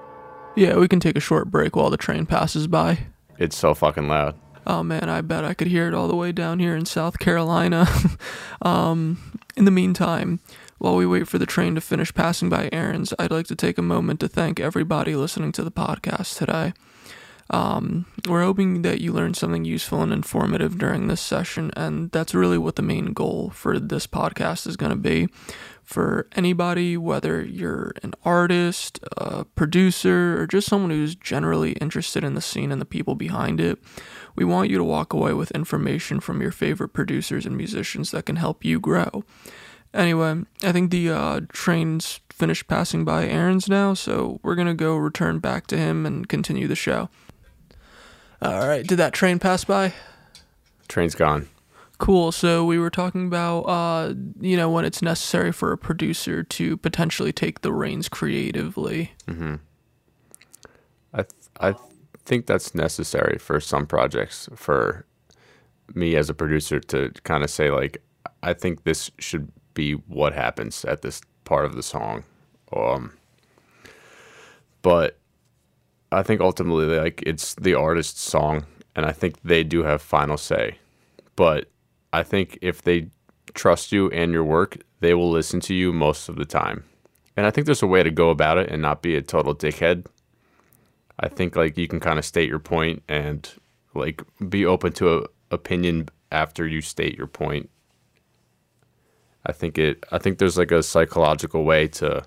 Yeah, 0.57 0.77
we 0.77 0.89
can 0.89 1.01
take 1.01 1.17
a 1.17 1.21
short 1.21 1.51
break 1.51 1.77
while 1.77 1.91
the 1.91 1.97
train 1.97 2.27
passes 2.27 2.67
by. 2.67 3.07
It's 3.39 3.57
so 3.57 3.75
fucking 3.75 4.09
loud. 4.09 4.37
Oh 4.67 4.83
man, 4.83 5.09
I 5.09 5.21
bet 5.21 5.45
I 5.45 5.55
could 5.55 5.69
hear 5.69 5.89
it 5.89 5.95
all 5.95 6.09
the 6.09 6.17
way 6.17 6.33
down 6.33 6.59
here 6.59 6.77
in 6.77 6.85
South 6.85 7.19
Carolina. 7.19 7.87
um, 8.63 9.41
in 9.57 9.65
the 9.65 9.71
meantime, 9.71 10.41
while 10.79 10.97
we 10.97 11.07
wait 11.07 11.27
for 11.29 11.39
the 11.39 11.47
train 11.47 11.75
to 11.75 11.81
finish 11.81 12.13
passing 12.13 12.49
by 12.49 12.69
Aaron's, 12.73 13.15
I'd 13.19 13.31
like 13.31 13.47
to 13.47 13.57
take 13.57 13.79
a 13.79 13.83
moment 13.83 14.21
to 14.21 14.29
thank 14.29 14.61
everybody 14.61 15.15
listening 15.15 15.53
to 15.53 15.65
the 15.65 15.71
podcast 15.71 16.37
today. 16.37 16.75
Um, 17.51 18.05
we're 18.27 18.43
hoping 18.43 18.83
that 18.83 19.01
you 19.01 19.13
learned 19.13 19.37
something 19.37 19.65
useful 19.65 20.03
and 20.03 20.13
informative 20.13 20.79
during 20.79 21.09
this 21.09 21.21
session, 21.21 21.71
and 21.77 22.11
that's 22.11 22.35
really 22.35 22.59
what 22.59 22.77
the 22.77 22.83
main 22.83 23.13
goal 23.15 23.51
for 23.51 23.79
this 23.79 24.07
podcast 24.07 24.67
is 24.67 24.77
going 24.77 24.91
to 24.91 24.97
be. 24.97 25.29
For 25.83 26.29
anybody, 26.37 26.99
whether 26.99 27.43
you're 27.43 27.95
an 28.03 28.13
artist, 28.23 29.01
a 29.17 29.47
producer, 29.47 30.39
or 30.39 30.47
just 30.47 30.69
someone 30.69 30.91
who's 30.91 31.15
generally 31.15 31.73
interested 31.73 32.23
in 32.23 32.35
the 32.35 32.43
scene 32.43 32.71
and 32.71 32.79
the 32.79 32.85
people 32.85 33.15
behind 33.15 33.59
it, 33.59 33.79
we 34.37 34.45
want 34.45 34.69
you 34.69 34.77
to 34.77 34.85
walk 34.85 35.15
away 35.15 35.33
with 35.33 35.51
information 35.53 36.21
from 36.21 36.43
your 36.43 36.53
favorite 36.53 36.91
producers 36.91 37.47
and 37.47 37.57
musicians 37.57 38.11
that 38.11 38.27
can 38.27 38.37
help 38.37 38.67
you 38.67 38.79
grow. 38.79 39.25
Anyway, 39.95 40.43
I 40.63 40.73
think 40.73 40.91
the 40.91 41.09
uh, 41.09 41.41
train's 41.51 42.21
finished 42.31 42.69
passing 42.69 43.07
by 43.07 43.27
Aaron's 43.27 43.71
now, 43.71 43.95
so 43.95 44.39
we're 44.43 44.55
gonna 44.55 44.75
go 44.75 44.95
return 44.97 45.39
back 45.39 45.67
to 45.69 45.79
him 45.79 46.05
and 46.05 46.29
continue 46.29 46.69
the 46.69 46.77
show. 46.77 47.09
All 48.41 48.69
right, 48.69 48.87
did 48.87 48.97
that 48.97 49.13
train 49.13 49.39
pass 49.39 49.65
by? 49.65 49.93
Train's 50.89 51.15
gone. 51.15 51.49
Cool. 51.99 52.31
So 52.31 52.65
we 52.65 52.79
were 52.79 52.91
talking 52.91 53.27
about, 53.27 53.63
uh, 53.63 54.15
you 54.41 54.57
know, 54.57 54.71
when 54.71 54.85
it's 54.85 55.03
necessary 55.03 55.51
for 55.53 55.73
a 55.73 55.79
producer 55.79 56.45
to 56.45 56.77
potentially 56.77 57.33
take 57.33 57.63
the 57.63 57.73
reins 57.73 58.09
creatively. 58.09 59.13
Mm-hmm. 59.27 59.57
I 61.13 61.23
th- 61.23 61.33
I 61.61 61.75
think 62.25 62.47
that's 62.47 62.75
necessary 62.75 63.39
for 63.39 63.59
some 63.59 63.87
projects 63.87 64.49
for 64.55 65.05
me 65.95 66.15
as 66.15 66.31
a 66.31 66.35
producer 66.35 66.79
to 66.79 67.11
kind 67.25 67.43
of 67.43 67.51
say 67.51 67.71
like 67.71 68.03
I 68.43 68.53
think 68.53 68.85
this 68.85 69.11
should 69.19 69.51
be 69.75 69.93
what 69.93 70.35
happens 70.35 70.85
at 70.85 71.03
this 71.03 71.21
part 71.45 71.65
of 71.65 71.75
the 71.75 71.83
song. 71.83 72.25
Um 72.73 73.15
but 74.83 75.19
I 76.11 76.23
think 76.23 76.41
ultimately 76.41 76.87
like 76.87 77.23
it's 77.27 77.55
the 77.55 77.75
artist's 77.75 78.23
song 78.23 78.65
and 78.97 79.05
I 79.05 79.13
think 79.13 79.41
they 79.43 79.63
do 79.63 79.83
have 79.83 80.03
final 80.03 80.37
say. 80.37 80.79
But 81.37 81.69
I 82.13 82.23
think 82.23 82.59
if 82.63 82.83
they 82.83 83.09
trust 83.55 83.93
you 83.93 84.11
and 84.11 84.33
your 84.33 84.45
work, 84.45 84.79
they 85.01 85.15
will 85.15 85.31
listen 85.31 85.61
to 85.61 85.75
you 85.75 85.93
most 85.93 86.29
of 86.29 86.37
the 86.37 86.45
time. 86.45 86.85
And 87.37 87.47
I 87.47 87.51
think 87.51 87.67
there's 87.67 87.83
a 87.83 87.87
way 87.87 88.03
to 88.03 88.11
go 88.11 88.31
about 88.31 88.59
it 88.59 88.71
and 88.71 88.83
not 88.83 89.03
be 89.03 89.15
a 89.15 89.23
total 89.23 89.55
dickhead. 89.55 90.07
I 91.21 91.29
think 91.29 91.55
like 91.55 91.77
you 91.77 91.87
can 91.87 92.01
kind 92.01 92.19
of 92.19 92.25
state 92.25 92.49
your 92.49 92.59
point 92.59 93.03
and 93.09 93.49
like 93.95 94.23
be 94.49 94.65
open 94.67 94.93
to 94.95 95.19
a 95.19 95.27
opinion 95.51 96.09
after 96.31 96.67
you 96.67 96.81
state 96.81 97.17
your 97.17 97.27
point. 97.27 97.71
I 99.47 99.53
think 99.53 99.79
it 99.79 100.05
I 100.13 100.19
think 100.19 100.39
there's 100.39 100.59
like 100.59 100.73
a 100.73 100.83
psychological 100.83 101.65
way 101.65 101.89
to 101.89 102.25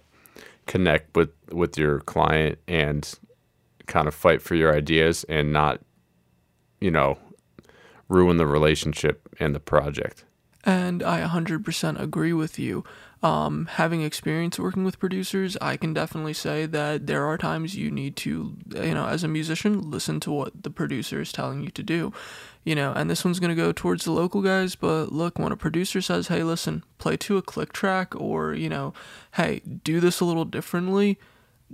connect 0.66 1.16
with 1.16 1.30
with 1.52 1.78
your 1.78 2.00
client 2.00 2.58
and 2.68 3.14
kind 3.88 4.08
of 4.08 4.16
fight 4.16 4.42
for 4.42 4.56
your 4.56 4.76
ideas 4.76 5.26
and 5.30 5.52
not 5.52 5.82
you 6.80 6.92
know 6.92 7.18
ruin 8.10 8.38
the 8.38 8.48
relationship 8.48 9.30
and 9.40 9.56
the 9.56 9.60
project. 9.60 10.26
And 10.64 11.02
I 11.02 11.22
100% 11.28 12.00
agree 12.00 12.34
with 12.34 12.60
you. 12.60 12.84
Um, 13.24 13.68
having 13.68 14.02
experience 14.02 14.60
working 14.60 14.84
with 14.84 15.00
producers, 15.00 15.56
I 15.62 15.78
can 15.78 15.94
definitely 15.94 16.34
say 16.34 16.66
that 16.66 17.06
there 17.06 17.26
are 17.26 17.38
times 17.38 17.76
you 17.76 17.92
need 17.92 18.16
to, 18.18 18.58
you 18.76 18.94
know, 18.94 19.06
as 19.06 19.24
a 19.24 19.28
musician, 19.28 19.90
listen 19.90 20.20
to 20.22 20.32
what 20.32 20.64
the 20.64 20.72
producer 20.72 21.22
is 21.22 21.32
telling 21.32 21.62
you 21.62 21.70
to 21.70 21.84
do. 21.84 22.14
You 22.64 22.76
know, 22.76 22.94
and 22.94 23.10
this 23.10 23.24
one's 23.24 23.40
going 23.40 23.56
to 23.56 23.56
go 23.56 23.72
towards 23.72 24.06
the 24.06 24.12
local 24.12 24.42
guys, 24.42 24.76
but 24.76 25.12
look, 25.12 25.40
when 25.40 25.52
a 25.52 25.58
producer 25.58 26.02
says, 26.02 26.28
hey, 26.28 26.44
listen, 26.44 26.84
play 26.98 27.18
to 27.18 27.38
a 27.38 27.42
click 27.42 27.74
track, 27.74 28.16
or, 28.16 28.54
you 28.54 28.70
know, 28.70 28.94
hey, 29.34 29.62
do 29.84 30.00
this 30.00 30.20
a 30.20 30.26
little 30.26 30.46
differently, 30.46 31.18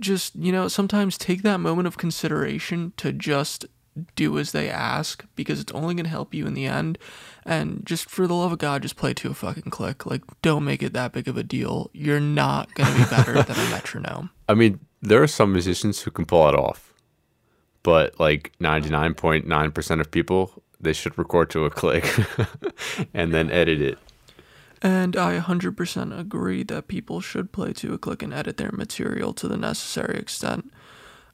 just, 0.00 0.34
you 0.36 0.52
know, 0.52 0.68
sometimes 0.68 1.18
take 1.18 1.42
that 1.42 1.58
moment 1.58 1.86
of 1.86 1.98
consideration 1.98 2.92
to 2.96 3.12
just 3.12 3.66
do 4.14 4.38
as 4.38 4.52
they 4.52 4.68
ask 4.68 5.24
because 5.34 5.60
it's 5.60 5.72
only 5.72 5.94
going 5.94 6.04
to 6.04 6.10
help 6.10 6.34
you 6.34 6.46
in 6.46 6.54
the 6.54 6.66
end. 6.66 6.98
And 7.44 7.84
just 7.84 8.10
for 8.10 8.26
the 8.26 8.34
love 8.34 8.52
of 8.52 8.58
God, 8.58 8.82
just 8.82 8.96
play 8.96 9.14
to 9.14 9.30
a 9.30 9.34
fucking 9.34 9.70
click. 9.70 10.06
Like, 10.06 10.22
don't 10.42 10.64
make 10.64 10.82
it 10.82 10.92
that 10.92 11.12
big 11.12 11.28
of 11.28 11.36
a 11.36 11.42
deal. 11.42 11.90
You're 11.92 12.20
not 12.20 12.74
going 12.74 12.92
to 12.92 12.98
be 12.98 13.10
better 13.10 13.42
than 13.42 13.56
a 13.56 13.70
metronome. 13.70 14.30
I 14.48 14.54
mean, 14.54 14.80
there 15.00 15.22
are 15.22 15.28
some 15.28 15.52
musicians 15.52 16.02
who 16.02 16.10
can 16.10 16.26
pull 16.26 16.48
it 16.48 16.54
off, 16.54 16.92
but 17.82 18.18
like 18.20 18.52
99.9% 18.60 20.00
of 20.00 20.10
people, 20.10 20.62
they 20.80 20.92
should 20.92 21.16
record 21.18 21.50
to 21.50 21.64
a 21.64 21.70
click 21.70 22.06
and 23.14 23.32
then 23.32 23.50
edit 23.50 23.80
it. 23.80 23.98
And 24.80 25.16
I 25.16 25.38
100% 25.40 26.18
agree 26.18 26.62
that 26.64 26.88
people 26.88 27.20
should 27.20 27.52
play 27.52 27.72
to 27.74 27.94
a 27.94 27.98
click 27.98 28.22
and 28.22 28.32
edit 28.32 28.56
their 28.58 28.70
material 28.72 29.32
to 29.34 29.48
the 29.48 29.56
necessary 29.56 30.18
extent. 30.18 30.72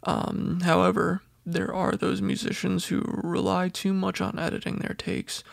Um, 0.05 0.61
however, 0.63 1.23
there 1.45 1.75
are 1.75 1.93
those 1.93 2.23
musicians 2.23 2.87
who 2.87 3.03
rely 3.05 3.69
too 3.69 3.93
much 3.93 4.21
on 4.21 4.39
editing 4.39 4.77
their 4.77 4.95
takes, 4.95 5.45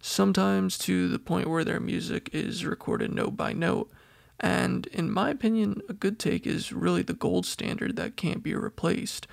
sometimes 0.00 0.78
to 0.78 1.08
the 1.08 1.18
point 1.18 1.48
where 1.48 1.64
their 1.64 1.80
music 1.80 2.30
is 2.32 2.64
recorded 2.64 3.12
note 3.12 3.36
by 3.36 3.52
note. 3.52 3.90
And 4.38 4.86
in 4.88 5.10
my 5.10 5.30
opinion, 5.30 5.82
a 5.88 5.92
good 5.92 6.18
take 6.18 6.46
is 6.46 6.72
really 6.72 7.02
the 7.02 7.12
gold 7.12 7.46
standard 7.46 7.96
that 7.96 8.16
can't 8.16 8.42
be 8.42 8.54
replaced. 8.54 9.26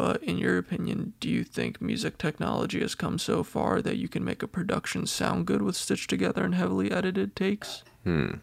But 0.00 0.22
in 0.22 0.38
your 0.38 0.56
opinion, 0.56 1.12
do 1.20 1.28
you 1.28 1.44
think 1.44 1.78
music 1.78 2.16
technology 2.16 2.80
has 2.80 2.94
come 2.94 3.18
so 3.18 3.42
far 3.42 3.82
that 3.82 3.98
you 3.98 4.08
can 4.08 4.24
make 4.24 4.42
a 4.42 4.48
production 4.48 5.06
sound 5.06 5.44
good 5.44 5.60
with 5.60 5.76
stitched 5.76 6.08
together 6.08 6.42
and 6.42 6.54
heavily 6.54 6.90
edited 6.90 7.36
takes? 7.36 7.84
Hmm. 8.04 8.36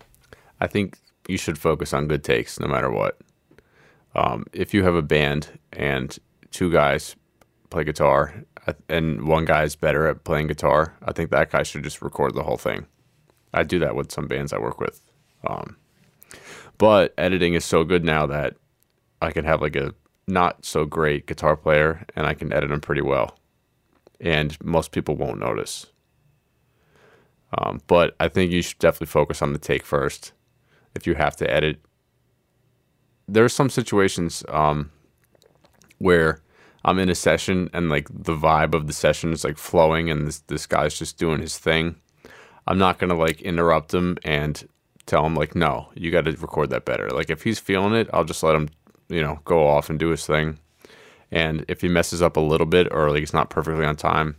I 0.62 0.68
think 0.68 1.00
you 1.28 1.36
should 1.36 1.58
focus 1.58 1.94
on 1.94 2.08
good 2.08 2.24
takes 2.24 2.60
no 2.60 2.68
matter 2.68 2.92
what. 2.92 3.18
Um, 4.14 4.46
if 4.54 4.72
you 4.72 4.84
have 4.84 4.94
a 4.94 5.02
band 5.02 5.58
and 5.74 6.16
two 6.52 6.72
guys 6.72 7.16
play 7.72 7.84
guitar 7.84 8.44
uh, 8.68 8.74
and 8.88 9.28
one 9.28 9.46
guy's 9.46 9.76
better 9.76 10.06
at 10.06 10.26
playing 10.26 10.46
guitar, 10.46 10.96
I 11.02 11.12
think 11.12 11.32
that 11.32 11.50
guy 11.50 11.64
should 11.64 11.84
just 11.84 12.04
record 12.04 12.36
the 12.36 12.44
whole 12.44 12.58
thing. 12.58 12.86
I 13.52 13.64
do 13.64 13.80
that 13.80 13.96
with 13.96 14.12
some 14.12 14.28
bands 14.28 14.54
I 14.54 14.60
work 14.60 14.80
with. 14.80 15.02
Um, 15.48 15.78
but 16.78 17.16
editing 17.18 17.56
is 17.56 17.66
so 17.66 17.84
good 17.84 18.06
now 18.06 18.28
that 18.28 18.58
I 19.24 19.32
can 19.32 19.44
have 19.44 19.60
like 19.60 19.76
a 19.76 19.96
not 20.28 20.66
so 20.66 20.86
great 20.86 21.26
guitar 21.26 21.56
player 21.56 22.06
and 22.16 22.28
I 22.28 22.34
can 22.34 22.52
edit 22.52 22.70
them 22.70 22.82
pretty 22.82 23.02
well. 23.02 23.38
And 24.20 24.58
most 24.64 24.92
people 24.92 25.16
won't 25.16 25.40
notice. 25.40 25.88
Um, 27.58 27.82
but 27.88 28.16
I 28.20 28.28
think 28.28 28.52
you 28.52 28.62
should 28.62 28.80
definitely 28.80 29.08
focus 29.08 29.42
on 29.42 29.54
the 29.54 29.60
take 29.60 29.86
first 29.86 30.34
if 30.96 31.08
you 31.08 31.16
have 31.16 31.36
to 31.38 31.50
edit. 31.50 31.80
There 33.28 33.46
are 33.46 33.50
some 33.50 33.70
situations 33.70 34.44
um, 34.50 34.92
where 36.00 36.42
I'm 36.84 37.00
in 37.00 37.10
a 37.10 37.16
session 37.16 37.70
and 37.74 37.90
like 37.90 38.08
the 38.10 38.36
vibe 38.36 38.74
of 38.74 38.88
the 38.88 38.94
session 38.94 39.34
is 39.34 39.44
like 39.44 39.58
flowing 39.58 40.10
and 40.10 40.28
this 40.28 40.40
this 40.48 40.66
guy's 40.66 40.98
just 40.98 41.18
doing 41.18 41.42
his 41.42 41.58
thing. 41.58 41.96
I'm 42.66 42.78
not 42.78 43.00
gonna 43.00 43.16
like 43.18 43.42
interrupt 43.42 43.94
him 43.94 44.18
and 44.24 44.68
tell 45.06 45.26
him 45.26 45.36
like 45.36 45.56
no, 45.56 45.90
you 45.96 46.12
got 46.12 46.26
to 46.26 46.32
record 46.34 46.70
that 46.70 46.86
better. 46.86 47.10
Like 47.10 47.30
if 47.30 47.44
he's 47.44 47.60
feeling 47.60 47.94
it, 47.94 48.10
I'll 48.14 48.24
just 48.24 48.44
let 48.44 48.56
him 48.56 48.70
you 49.10 49.22
know 49.22 49.40
go 49.46 49.66
off 49.68 49.90
and 49.90 50.00
do 50.00 50.10
his 50.10 50.26
thing. 50.26 50.60
And 51.32 51.66
if 51.68 51.82
he 51.82 51.88
messes 51.90 52.22
up 52.22 52.38
a 52.38 52.42
little 52.42 52.66
bit 52.68 52.88
or 52.92 53.12
like 53.12 53.24
it's 53.24 53.34
not 53.34 53.50
perfectly 53.50 53.86
on 53.86 53.96
time, 53.96 54.36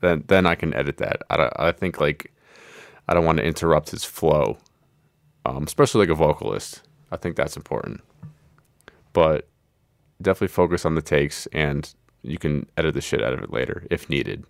then 0.00 0.24
then 0.26 0.46
I 0.46 0.54
can 0.54 0.74
edit 0.74 0.98
that. 0.98 1.22
I 1.30 1.36
don't- 1.36 1.52
I 1.56 1.72
think 1.72 2.00
like 2.00 2.32
I 3.08 3.14
don't 3.14 3.24
want 3.24 3.38
to 3.38 3.44
interrupt 3.44 3.90
his 3.90 4.04
flow, 4.04 4.58
um, 5.44 5.64
especially 5.64 6.00
like 6.06 6.10
a 6.12 6.14
vocalist. 6.14 6.82
I 7.10 7.16
think 7.16 7.36
that's 7.36 7.56
important. 7.56 8.00
But 9.12 9.48
definitely 10.22 10.48
focus 10.48 10.84
on 10.84 10.94
the 10.94 11.02
takes, 11.02 11.46
and 11.46 11.92
you 12.22 12.38
can 12.38 12.66
edit 12.76 12.94
the 12.94 13.00
shit 13.00 13.22
out 13.22 13.32
of 13.32 13.40
it 13.42 13.52
later 13.52 13.84
if 13.90 14.08
needed. 14.08 14.44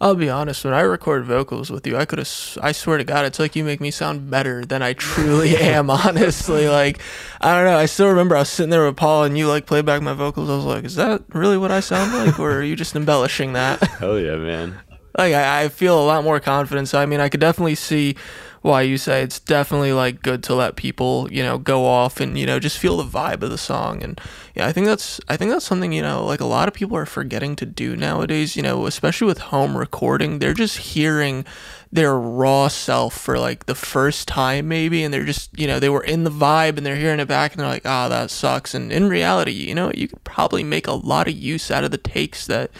I'll 0.00 0.14
be 0.14 0.30
honest, 0.30 0.64
when 0.64 0.74
I 0.74 0.80
record 0.80 1.24
vocals 1.24 1.70
with 1.70 1.84
you, 1.84 1.96
I 1.96 2.04
could 2.04 2.20
have, 2.20 2.58
I 2.62 2.70
swear 2.70 2.98
to 2.98 3.04
God, 3.04 3.24
it's 3.24 3.40
like 3.40 3.56
you 3.56 3.64
make 3.64 3.80
me 3.80 3.90
sound 3.90 4.30
better 4.30 4.64
than 4.64 4.80
I 4.80 4.92
truly 4.92 5.56
am, 5.58 5.90
honestly. 5.90 6.68
Like, 6.68 7.00
I 7.40 7.54
don't 7.54 7.64
know. 7.64 7.76
I 7.76 7.86
still 7.86 8.08
remember 8.08 8.36
I 8.36 8.40
was 8.40 8.48
sitting 8.48 8.70
there 8.70 8.86
with 8.86 8.96
Paul 8.96 9.24
and 9.24 9.36
you 9.36 9.48
like 9.48 9.66
played 9.66 9.86
back 9.86 10.00
my 10.00 10.12
vocals. 10.12 10.48
I 10.48 10.54
was 10.54 10.64
like, 10.64 10.84
is 10.84 10.94
that 10.94 11.22
really 11.34 11.58
what 11.58 11.72
I 11.72 11.80
sound 11.80 12.12
like? 12.14 12.38
Or 12.38 12.52
are 12.52 12.62
you 12.62 12.76
just 12.76 12.94
embellishing 12.94 13.54
that? 13.54 13.82
Hell 13.98 14.20
yeah, 14.20 14.36
man! 14.36 14.78
like, 15.16 15.34
I, 15.34 15.64
I 15.64 15.68
feel 15.68 16.00
a 16.00 16.06
lot 16.06 16.22
more 16.22 16.38
confidence. 16.38 16.94
I 16.94 17.04
mean, 17.04 17.18
I 17.18 17.28
could 17.28 17.40
definitely 17.40 17.74
see 17.74 18.14
why 18.62 18.82
you 18.82 18.98
say 18.98 19.22
it's 19.22 19.40
definitely 19.40 19.92
like 19.92 20.22
good 20.22 20.42
to 20.44 20.54
let 20.54 20.76
people, 20.76 21.28
you 21.30 21.42
know, 21.42 21.58
go 21.58 21.84
off 21.84 22.20
and, 22.20 22.38
you 22.38 22.46
know, 22.46 22.58
just 22.58 22.78
feel 22.78 22.96
the 22.96 23.04
vibe 23.04 23.42
of 23.42 23.50
the 23.50 23.58
song. 23.58 24.02
And 24.02 24.20
yeah, 24.54 24.66
I 24.66 24.72
think 24.72 24.86
that's, 24.86 25.20
I 25.28 25.36
think 25.36 25.50
that's 25.50 25.64
something, 25.64 25.92
you 25.92 26.02
know, 26.02 26.24
like 26.24 26.40
a 26.40 26.46
lot 26.46 26.68
of 26.68 26.74
people 26.74 26.96
are 26.96 27.06
forgetting 27.06 27.56
to 27.56 27.66
do 27.66 27.96
nowadays, 27.96 28.56
you 28.56 28.62
know, 28.62 28.86
especially 28.86 29.26
with 29.26 29.38
home 29.38 29.76
recording. 29.76 30.38
They're 30.38 30.54
just 30.54 30.78
hearing 30.78 31.44
their 31.90 32.18
raw 32.18 32.68
self 32.68 33.16
for 33.16 33.38
like 33.38 33.66
the 33.66 33.74
first 33.74 34.28
time 34.28 34.68
maybe 34.68 35.02
and 35.02 35.12
they're 35.12 35.24
just 35.24 35.58
you 35.58 35.66
know 35.66 35.80
they 35.80 35.88
were 35.88 36.02
in 36.02 36.24
the 36.24 36.30
vibe 36.30 36.76
and 36.76 36.84
they're 36.84 36.96
hearing 36.96 37.18
it 37.18 37.26
back 37.26 37.52
and 37.52 37.60
they're 37.60 37.66
like 37.68 37.86
ah 37.86 38.08
that 38.08 38.30
sucks 38.30 38.74
and 38.74 38.92
in 38.92 39.08
reality 39.08 39.52
you 39.52 39.74
know 39.74 39.90
you 39.94 40.06
could 40.06 40.22
probably 40.22 40.62
make 40.62 40.86
a 40.86 40.92
lot 40.92 41.26
of 41.26 41.34
use 41.34 41.70
out 41.70 41.84
of 41.84 41.90
the 41.90 41.96
takes 41.96 42.46
that 42.46 42.70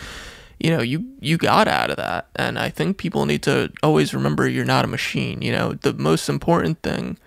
you 0.58 0.70
know 0.70 0.82
you 0.82 1.04
you 1.20 1.36
got 1.36 1.68
out 1.68 1.90
of 1.90 1.96
that. 1.96 2.28
And 2.36 2.58
i 2.58 2.68
think 2.68 2.98
people 2.98 3.26
need 3.26 3.42
to 3.42 3.72
always 3.82 4.14
remember 4.14 4.48
you're 4.48 4.64
not 4.64 4.84
a 4.84 4.88
machine 4.88 5.42
you 5.42 5.52
know. 5.52 5.74
The 5.74 5.94
most 5.94 6.28
important 6.28 6.82
thing 6.82 7.18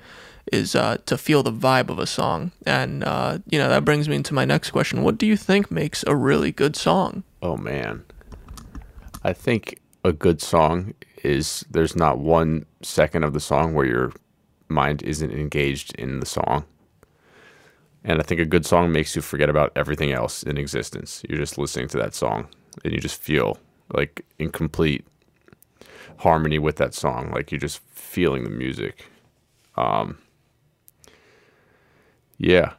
is 0.51 0.75
uh, 0.75 0.97
to 1.05 1.17
feel 1.17 1.43
the 1.43 1.51
vibe 1.51 1.89
of 1.89 1.99
a 1.99 2.07
song. 2.07 2.51
And 2.65 3.03
uh, 3.03 3.39
you 3.49 3.57
know 3.57 3.69
that 3.69 3.85
brings 3.85 4.09
me 4.09 4.15
into 4.15 4.33
my 4.33 4.45
next 4.45 4.71
question. 4.71 5.03
What 5.03 5.17
do 5.17 5.25
you 5.25 5.37
think 5.37 5.71
makes 5.71 6.03
a 6.07 6.15
really 6.15 6.51
good 6.51 6.75
song? 6.75 7.23
Oh 7.41 7.57
man, 7.57 8.03
I 9.23 9.33
think 9.33 9.79
a 10.03 10.11
good 10.11 10.41
song 10.41 10.93
is 11.23 11.65
there's 11.69 11.95
not 11.95 12.17
one 12.17 12.65
second 12.81 13.23
of 13.23 13.33
the 13.33 13.39
song 13.39 13.73
where 13.73 13.85
your 13.85 14.11
mind 14.67 15.03
isn't 15.03 15.31
engaged 15.31 15.95
in 15.95 16.19
the 16.19 16.25
song. 16.25 16.65
And 18.03 18.19
I 18.19 18.23
think 18.23 18.41
a 18.41 18.45
good 18.45 18.65
song 18.65 18.91
makes 18.91 19.15
you 19.15 19.21
forget 19.21 19.47
about 19.47 19.71
everything 19.75 20.11
else 20.11 20.41
in 20.41 20.57
existence. 20.57 21.21
You're 21.29 21.37
just 21.37 21.59
listening 21.59 21.87
to 21.89 21.97
that 21.97 22.15
song 22.15 22.47
and 22.83 22.93
you 22.93 22.99
just 22.99 23.21
feel 23.21 23.57
like 23.93 24.25
in 24.39 24.51
complete 24.51 25.05
harmony 26.17 26.59
with 26.59 26.77
that 26.77 26.93
song. 26.93 27.31
Like 27.31 27.51
you're 27.51 27.59
just 27.59 27.81
feeling 27.91 28.43
the 28.43 28.49
music. 28.49 29.05
Um, 29.75 30.17
yeah. 32.37 32.73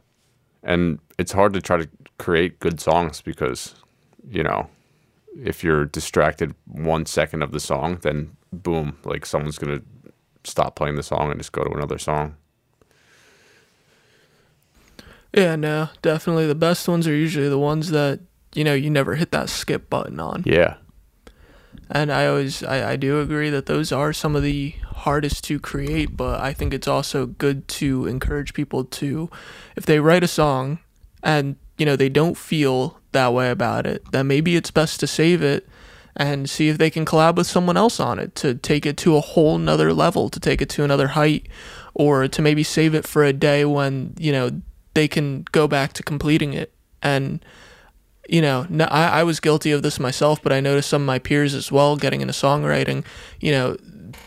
And 0.63 0.99
it's 1.19 1.31
hard 1.31 1.53
to 1.53 1.61
try 1.61 1.77
to 1.77 1.89
create 2.17 2.59
good 2.59 2.79
songs 2.79 3.21
because, 3.21 3.75
you 4.29 4.43
know, 4.43 4.69
if 5.41 5.63
you're 5.63 5.85
distracted 5.85 6.55
one 6.65 7.05
second 7.05 7.41
of 7.41 7.51
the 7.51 7.59
song, 7.59 7.99
then 8.01 8.35
boom, 8.51 8.97
like 9.03 9.25
someone's 9.25 9.57
gonna 9.57 9.81
stop 10.43 10.75
playing 10.75 10.95
the 10.95 11.03
song 11.03 11.31
and 11.31 11.39
just 11.39 11.51
go 11.51 11.63
to 11.63 11.71
another 11.71 11.97
song. 11.97 12.35
yeah 15.35 15.55
no 15.55 15.89
definitely 16.01 16.45
the 16.45 16.55
best 16.55 16.87
ones 16.87 17.07
are 17.07 17.15
usually 17.15 17.49
the 17.49 17.57
ones 17.57 17.89
that 17.89 18.19
you 18.53 18.63
know 18.63 18.73
you 18.73 18.89
never 18.89 19.15
hit 19.15 19.31
that 19.31 19.49
skip 19.49 19.89
button 19.89 20.19
on 20.19 20.43
Yeah, 20.45 20.75
And 21.89 22.11
I 22.11 22.27
always 22.27 22.63
I, 22.63 22.91
I 22.91 22.95
do 22.95 23.19
agree 23.19 23.49
that 23.49 23.65
those 23.65 23.91
are 23.91 24.13
some 24.13 24.35
of 24.35 24.43
the 24.43 24.75
hardest 24.85 25.43
to 25.45 25.59
create, 25.59 26.15
but 26.15 26.39
I 26.39 26.53
think 26.53 26.73
it's 26.73 26.87
also 26.87 27.25
good 27.25 27.67
to 27.79 28.07
encourage 28.07 28.53
people 28.53 28.85
to 28.85 29.29
if 29.75 29.85
they 29.85 29.99
write 29.99 30.23
a 30.23 30.27
song 30.27 30.79
and 31.21 31.55
you 31.77 31.85
know 31.85 31.95
they 31.95 32.09
don't 32.09 32.37
feel 32.37 32.99
that 33.11 33.33
way 33.33 33.49
about 33.49 33.85
it, 33.85 34.03
then 34.11 34.27
maybe 34.27 34.55
it's 34.55 34.71
best 34.71 34.99
to 34.99 35.07
save 35.07 35.41
it 35.41 35.67
and 36.15 36.49
see 36.49 36.69
if 36.69 36.77
they 36.77 36.89
can 36.89 37.05
collab 37.05 37.35
with 37.35 37.47
someone 37.47 37.77
else 37.77 37.99
on 37.99 38.19
it 38.19 38.35
to 38.35 38.53
take 38.55 38.85
it 38.85 38.97
to 38.97 39.15
a 39.15 39.21
whole 39.21 39.57
nother 39.57 39.93
level, 39.93 40.29
to 40.29 40.39
take 40.39 40.61
it 40.61 40.69
to 40.69 40.83
another 40.83 41.09
height, 41.09 41.47
or 41.93 42.27
to 42.27 42.41
maybe 42.41 42.63
save 42.63 42.93
it 42.93 43.07
for 43.07 43.23
a 43.23 43.33
day 43.33 43.65
when, 43.65 44.13
you 44.19 44.31
know, 44.31 44.61
they 44.93 45.07
can 45.07 45.43
go 45.51 45.67
back 45.67 45.93
to 45.93 46.03
completing 46.03 46.53
it. 46.53 46.71
And 47.01 47.43
you 48.27 48.41
know, 48.41 48.65
no, 48.69 48.85
I, 48.85 49.19
I 49.19 49.23
was 49.23 49.39
guilty 49.39 49.71
of 49.71 49.83
this 49.83 49.99
myself, 49.99 50.41
but 50.41 50.53
I 50.53 50.59
noticed 50.59 50.89
some 50.89 51.03
of 51.03 51.05
my 51.07 51.19
peers 51.19 51.53
as 51.53 51.71
well 51.71 51.95
getting 51.97 52.21
into 52.21 52.33
songwriting. 52.33 53.03
You 53.39 53.51
know, 53.51 53.77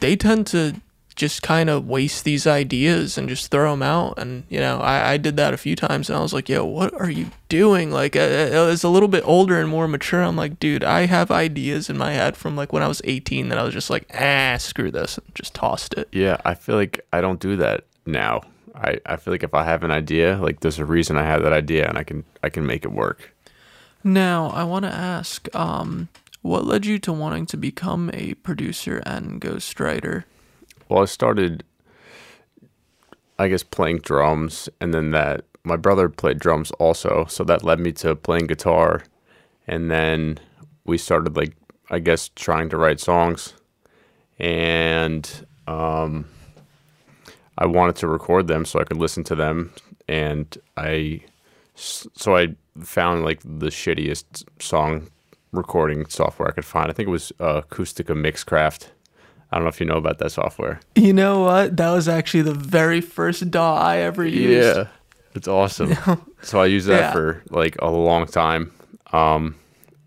they 0.00 0.16
tend 0.16 0.46
to 0.48 0.80
just 1.16 1.42
kind 1.42 1.70
of 1.70 1.88
waste 1.88 2.24
these 2.24 2.46
ideas 2.46 3.16
and 3.16 3.26
just 3.26 3.50
throw 3.50 3.70
them 3.70 3.82
out. 3.82 4.18
And, 4.18 4.44
you 4.50 4.60
know, 4.60 4.80
I, 4.80 5.12
I 5.12 5.16
did 5.16 5.38
that 5.38 5.54
a 5.54 5.56
few 5.56 5.74
times 5.74 6.10
and 6.10 6.18
I 6.18 6.20
was 6.20 6.34
like, 6.34 6.48
yo, 6.48 6.62
what 6.64 6.92
are 7.00 7.10
you 7.10 7.30
doing? 7.48 7.90
Like, 7.90 8.14
uh, 8.14 8.20
uh, 8.20 8.68
as 8.68 8.84
a 8.84 8.90
little 8.90 9.08
bit 9.08 9.26
older 9.26 9.58
and 9.58 9.68
more 9.68 9.88
mature, 9.88 10.22
I'm 10.22 10.36
like, 10.36 10.60
dude, 10.60 10.84
I 10.84 11.06
have 11.06 11.30
ideas 11.30 11.88
in 11.88 11.96
my 11.96 12.12
head 12.12 12.36
from 12.36 12.54
like 12.54 12.70
when 12.70 12.82
I 12.82 12.88
was 12.88 13.00
18 13.04 13.48
that 13.48 13.58
I 13.58 13.62
was 13.62 13.72
just 13.72 13.88
like, 13.88 14.06
ah, 14.14 14.56
screw 14.58 14.90
this, 14.90 15.16
and 15.16 15.34
just 15.34 15.54
tossed 15.54 15.94
it. 15.94 16.08
yeah. 16.12 16.36
I 16.44 16.54
feel 16.54 16.76
like 16.76 17.00
I 17.14 17.22
don't 17.22 17.40
do 17.40 17.56
that 17.56 17.84
now. 18.04 18.42
I, 18.74 19.00
I 19.06 19.16
feel 19.16 19.32
like 19.32 19.42
if 19.42 19.54
I 19.54 19.64
have 19.64 19.84
an 19.84 19.90
idea, 19.90 20.36
like 20.36 20.60
there's 20.60 20.78
a 20.78 20.84
reason 20.84 21.16
I 21.16 21.22
have 21.22 21.42
that 21.42 21.52
idea 21.54 21.88
and 21.88 21.96
I 21.96 22.04
can 22.04 22.24
I 22.42 22.50
can 22.50 22.66
make 22.66 22.84
it 22.84 22.92
work. 22.92 23.32
Now, 24.06 24.50
I 24.50 24.62
want 24.62 24.84
to 24.84 24.92
ask, 24.92 25.52
um, 25.52 26.08
what 26.40 26.64
led 26.64 26.86
you 26.86 27.00
to 27.00 27.12
wanting 27.12 27.44
to 27.46 27.56
become 27.56 28.08
a 28.14 28.34
producer 28.34 29.02
and 29.04 29.40
ghostwriter? 29.40 30.22
Well, 30.88 31.02
I 31.02 31.06
started, 31.06 31.64
I 33.36 33.48
guess, 33.48 33.64
playing 33.64 33.98
drums, 33.98 34.68
and 34.80 34.94
then 34.94 35.10
that 35.10 35.44
my 35.64 35.74
brother 35.74 36.08
played 36.08 36.38
drums 36.38 36.70
also, 36.78 37.24
so 37.28 37.42
that 37.42 37.64
led 37.64 37.80
me 37.80 37.90
to 37.94 38.14
playing 38.14 38.46
guitar, 38.46 39.02
and 39.66 39.90
then 39.90 40.38
we 40.84 40.98
started 40.98 41.36
like 41.36 41.56
I 41.90 41.98
guess 41.98 42.30
trying 42.36 42.68
to 42.68 42.76
write 42.76 43.00
songs, 43.00 43.54
and 44.38 45.28
um, 45.66 46.26
I 47.58 47.66
wanted 47.66 47.96
to 47.96 48.06
record 48.06 48.46
them 48.46 48.66
so 48.66 48.78
I 48.78 48.84
could 48.84 48.98
listen 48.98 49.24
to 49.24 49.34
them, 49.34 49.72
and 50.06 50.56
I 50.76 51.22
so 51.76 52.36
I 52.36 52.54
found 52.82 53.24
like 53.24 53.40
the 53.42 53.66
shittiest 53.70 54.44
song 54.60 55.08
recording 55.52 56.06
software 56.06 56.48
I 56.48 56.52
could 56.52 56.64
find. 56.64 56.90
I 56.90 56.92
think 56.92 57.06
it 57.08 57.12
was 57.12 57.32
uh, 57.40 57.62
Acoustica 57.62 58.14
Mixcraft. 58.14 58.88
I 59.52 59.56
don't 59.56 59.64
know 59.64 59.68
if 59.68 59.78
you 59.80 59.86
know 59.86 59.96
about 59.96 60.18
that 60.18 60.32
software. 60.32 60.80
You 60.96 61.12
know 61.12 61.40
what? 61.40 61.76
That 61.76 61.90
was 61.92 62.08
actually 62.08 62.42
the 62.42 62.54
very 62.54 63.00
first 63.00 63.50
DAW 63.50 63.76
I 63.76 63.98
ever 63.98 64.24
used. 64.26 64.76
Yeah, 64.76 64.88
it's 65.34 65.46
awesome. 65.48 65.94
so 66.42 66.60
I 66.60 66.66
used 66.66 66.88
that 66.88 66.98
Yeah. 67.00 67.12
for 67.12 67.42
like 67.50 67.76
a 67.80 67.88
long 67.90 68.26
time, 68.26 68.72
um, 69.12 69.54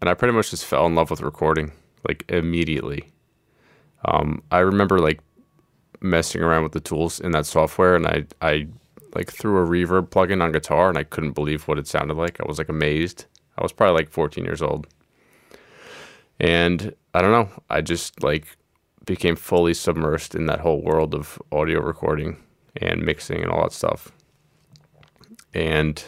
and 0.01 0.09
I 0.09 0.13
pretty 0.13 0.33
much 0.33 0.51
just 0.51 0.65
fell 0.65 0.85
in 0.87 0.95
love 0.95 1.09
with 1.09 1.21
recording 1.21 1.71
like 2.07 2.25
immediately. 2.29 3.09
Um, 4.05 4.41
I 4.51 4.59
remember 4.59 4.99
like 4.99 5.19
messing 6.01 6.41
around 6.41 6.63
with 6.63 6.71
the 6.73 6.79
tools 6.79 7.19
in 7.19 7.31
that 7.31 7.45
software, 7.45 7.95
and 7.95 8.07
I 8.07 8.25
I 8.41 8.67
like 9.13 9.31
threw 9.31 9.57
a 9.57 9.67
reverb 9.67 10.09
plugin 10.09 10.41
on 10.41 10.51
guitar 10.51 10.89
and 10.89 10.97
I 10.97 11.03
couldn't 11.03 11.33
believe 11.33 11.67
what 11.67 11.79
it 11.79 11.87
sounded 11.87 12.17
like. 12.17 12.39
I 12.39 12.47
was 12.47 12.57
like 12.57 12.69
amazed. 12.69 13.25
I 13.57 13.63
was 13.63 13.73
probably 13.73 14.01
like 14.01 14.09
14 14.09 14.43
years 14.43 14.61
old. 14.61 14.87
And 16.39 16.93
I 17.13 17.21
don't 17.21 17.31
know, 17.31 17.49
I 17.69 17.81
just 17.81 18.23
like 18.23 18.57
became 19.05 19.35
fully 19.35 19.73
submersed 19.73 20.35
in 20.35 20.45
that 20.45 20.59
whole 20.59 20.81
world 20.81 21.13
of 21.13 21.41
audio 21.51 21.81
recording 21.81 22.37
and 22.77 23.01
mixing 23.03 23.41
and 23.41 23.51
all 23.51 23.63
that 23.63 23.73
stuff. 23.73 24.11
And 25.53 26.01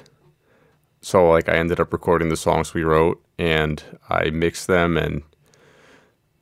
so 1.01 1.27
like 1.27 1.49
I 1.49 1.55
ended 1.55 1.79
up 1.79 1.91
recording 1.91 2.29
the 2.29 2.37
songs 2.37 2.73
we 2.73 2.83
wrote 2.83 3.21
and 3.37 3.83
I 4.09 4.29
mixed 4.29 4.67
them 4.67 4.97
and 4.97 5.23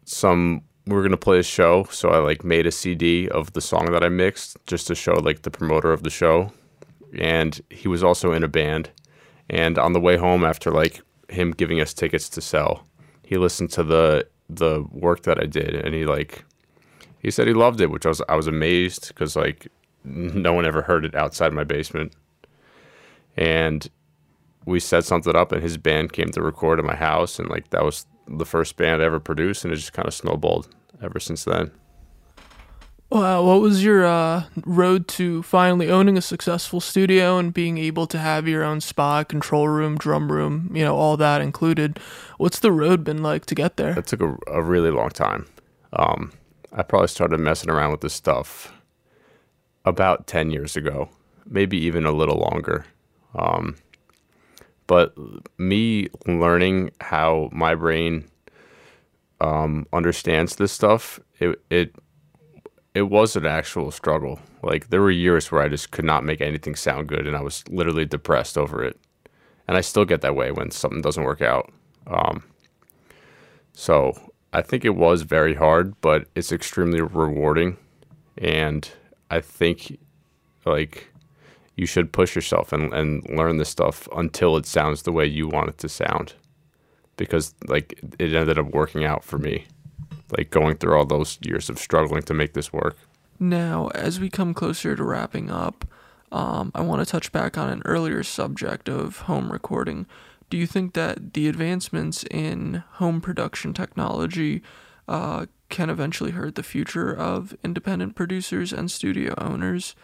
some 0.04 0.64
we 0.90 0.96
were 0.96 1.04
gonna 1.04 1.18
play 1.18 1.38
a 1.38 1.44
show, 1.44 1.84
so 1.92 2.10
I 2.10 2.18
like 2.18 2.44
made 2.44 2.66
a 2.66 2.72
CD 2.72 3.30
of 3.30 3.54
the 3.54 3.62
song 3.62 3.92
that 3.92 4.04
I 4.04 4.10
mixed 4.10 4.58
just 4.66 4.88
to 4.88 4.96
show 4.96 5.14
like 5.14 5.44
the 5.44 5.52
promoter 5.52 5.94
of 5.94 6.02
the 6.02 6.10
show. 6.10 6.52
And 7.18 7.62
he 7.70 7.88
was 7.88 8.04
also 8.04 8.32
in 8.34 8.44
a 8.44 8.48
band. 8.48 8.90
And 9.50 9.78
on 9.78 9.94
the 9.94 10.00
way 10.00 10.18
home 10.18 10.44
after 10.44 10.72
like 10.72 11.02
him 11.28 11.52
giving 11.52 11.80
us 11.80 11.94
tickets 11.94 12.28
to 12.30 12.42
sell, 12.42 12.88
he 13.24 13.38
listened 13.38 13.72
to 13.72 13.84
the 13.84 14.28
the 14.50 14.84
work 14.92 15.24
that 15.24 15.40
I 15.40 15.46
did 15.46 15.76
and 15.76 15.94
he 15.94 16.06
like 16.06 16.44
he 17.20 17.30
said 17.30 17.48
he 17.48 17.54
loved 17.54 17.82
it, 17.82 17.92
which 17.92 18.08
I 18.08 18.10
was 18.10 18.22
I 18.28 18.36
was 18.36 18.48
amazed 18.48 19.10
because 19.10 19.36
like 19.36 19.68
no 20.04 20.54
one 20.54 20.66
ever 20.66 20.82
heard 20.82 21.06
it 21.06 21.14
outside 21.14 21.54
my 21.54 21.64
basement. 21.64 22.14
And 23.38 23.88
we 24.66 24.80
set 24.80 25.06
something 25.06 25.36
up 25.36 25.52
and 25.52 25.62
his 25.62 25.78
band 25.78 26.14
came 26.14 26.30
to 26.32 26.42
record 26.42 26.80
at 26.80 26.86
my 26.86 26.96
house 26.96 27.38
and 27.38 27.48
like 27.48 27.70
that 27.70 27.84
was 27.84 28.08
the 28.28 28.46
first 28.46 28.76
band 28.76 29.04
I 29.04 29.06
ever 29.06 29.20
produced 29.20 29.64
and 29.64 29.72
it 29.72 29.78
just 29.78 29.94
kind 29.94 30.08
of 30.08 30.14
snowballed 30.16 30.68
ever 31.02 31.20
since 31.20 31.44
then. 31.44 31.72
Wow, 33.12 33.44
what 33.44 33.62
was 33.62 33.84
your 33.84 34.06
uh, 34.06 34.44
road 34.66 35.08
to 35.10 35.42
finally 35.42 35.90
owning 35.90 36.16
a 36.16 36.22
successful 36.22 36.80
studio 36.80 37.40
and 37.40 37.52
being 37.52 37.80
able 37.80 38.06
to 38.06 38.20
have 38.20 38.48
your 38.48 38.64
own 38.64 38.82
spot, 38.82 39.30
control 39.30 39.68
room, 39.68 39.98
drum 39.98 40.32
room, 40.32 40.70
you 40.76 40.86
know, 40.86 40.96
all 40.96 41.18
that 41.18 41.42
included? 41.42 42.00
What's 42.38 42.60
the 42.60 42.72
road 42.72 43.04
been 43.04 43.24
like 43.24 43.48
to 43.48 43.56
get 43.56 43.78
there? 43.78 43.98
It 43.98 44.06
took 44.06 44.22
a, 44.22 44.38
a 44.46 44.62
really 44.62 44.92
long 44.92 45.10
time. 45.10 45.48
Um, 45.94 46.34
I 46.72 46.84
probably 46.84 47.08
started 47.08 47.40
messing 47.40 47.72
around 47.72 47.90
with 47.90 48.02
this 48.02 48.14
stuff 48.14 48.72
about 49.86 50.28
10 50.28 50.52
years 50.52 50.78
ago, 50.78 51.10
maybe 51.48 51.78
even 51.78 52.06
a 52.06 52.12
little 52.12 52.38
longer. 52.38 52.86
Um, 53.34 53.76
but 54.86 55.16
me 55.58 56.10
learning 56.28 56.92
how 57.02 57.50
my 57.52 57.74
brain 57.74 58.30
um, 59.42 59.88
understands 59.94 60.56
this 60.56 60.72
stuff, 60.72 61.20
it 61.40 61.62
it 61.70 61.96
it 62.94 63.04
was 63.04 63.36
an 63.36 63.46
actual 63.46 63.92
struggle. 63.92 64.40
Like 64.64 64.90
there 64.90 65.02
were 65.02 65.12
years 65.12 65.52
where 65.52 65.62
I 65.62 65.70
just 65.70 65.92
could 65.92 66.06
not 66.06 66.26
make 66.26 66.42
anything 66.42 66.76
sound 66.76 67.08
good, 67.08 67.28
and 67.28 67.36
I 67.36 67.42
was 67.42 67.64
literally 67.70 68.06
depressed 68.06 68.58
over 68.58 68.84
it. 68.84 69.00
And 69.68 69.78
I 69.78 69.82
still 69.82 70.06
get 70.06 70.22
that 70.22 70.36
way 70.36 70.52
when 70.52 70.72
something 70.72 71.02
doesn't 71.02 71.24
work 71.24 71.42
out. 71.42 71.72
Um, 72.08 72.44
so 73.74 74.14
I 74.52 74.62
think 74.62 74.84
it 74.84 74.96
was 74.96 75.22
very 75.22 75.54
hard, 75.54 76.00
but 76.02 76.28
it's 76.36 76.52
extremely 76.52 77.02
rewarding, 77.02 77.78
and 78.38 78.90
I 79.30 79.42
think 79.42 80.00
like 80.66 81.14
you 81.76 81.86
should 81.86 82.12
push 82.12 82.36
yourself 82.36 82.74
and, 82.74 82.94
and 82.94 83.24
learn 83.30 83.58
this 83.58 83.70
stuff 83.70 84.08
until 84.14 84.58
it 84.58 84.66
sounds 84.66 85.04
the 85.04 85.14
way 85.14 85.26
you 85.26 85.48
want 85.48 85.70
it 85.70 85.78
to 85.78 85.88
sound 85.88 86.34
because 87.20 87.54
like 87.68 88.00
it 88.18 88.34
ended 88.34 88.58
up 88.58 88.68
working 88.74 89.04
out 89.04 89.24
for 89.24 89.38
me 89.38 89.66
like 90.38 90.50
going 90.50 90.76
through 90.78 90.98
all 90.98 91.06
those 91.06 91.38
years 91.42 91.70
of 91.70 91.78
struggling 91.80 92.22
to 92.24 92.34
make 92.34 92.54
this 92.54 92.72
work. 92.74 92.98
Now 93.40 93.90
as 93.94 94.20
we 94.20 94.30
come 94.30 94.54
closer 94.54 94.96
to 94.96 95.04
wrapping 95.04 95.52
up 95.52 95.86
um, 96.32 96.72
i 96.76 96.82
want 96.82 97.02
to 97.02 97.12
touch 97.12 97.32
back 97.32 97.58
on 97.58 97.70
an 97.70 97.82
earlier 97.86 98.24
subject 98.24 98.88
of 98.90 99.20
home 99.22 99.52
recording. 99.52 100.06
Do 100.50 100.58
you 100.58 100.66
think 100.66 100.94
that 100.94 101.34
the 101.34 101.48
advancements 101.48 102.24
in 102.30 102.84
home 102.94 103.22
production 103.22 103.74
technology 103.74 104.62
uh, 105.08 105.46
can 105.70 105.90
eventually 105.90 106.32
hurt 106.32 106.56
the 106.56 106.64
future 106.64 107.16
of 107.16 107.56
independent 107.64 108.16
producers 108.16 108.72
and 108.74 108.90
studio 108.90 109.34
owners? 109.38 109.96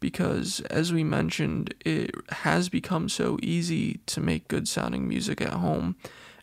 Because 0.00 0.60
as 0.70 0.92
we 0.92 1.02
mentioned 1.04 1.74
it 1.84 2.10
has 2.30 2.68
become 2.68 3.08
so 3.08 3.38
easy 3.42 4.00
to 4.06 4.20
make 4.20 4.48
good 4.48 4.68
sounding 4.68 5.08
music 5.08 5.40
at 5.40 5.54
home 5.54 5.96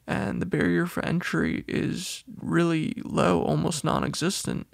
and 0.07 0.41
the 0.41 0.45
barrier 0.45 0.85
for 0.85 1.03
entry 1.03 1.65
is 1.67 2.23
really 2.41 3.01
low, 3.03 3.41
almost 3.41 3.83
non 3.83 4.03
existent. 4.03 4.67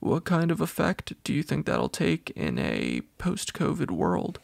What 0.00 0.24
kind 0.24 0.50
of 0.50 0.60
effect 0.60 1.14
do 1.24 1.32
you 1.32 1.42
think 1.42 1.64
that'll 1.64 1.88
take 1.88 2.30
in 2.36 2.58
a 2.58 3.00
post 3.16 3.54
COVID 3.54 3.90
world? 3.90 4.38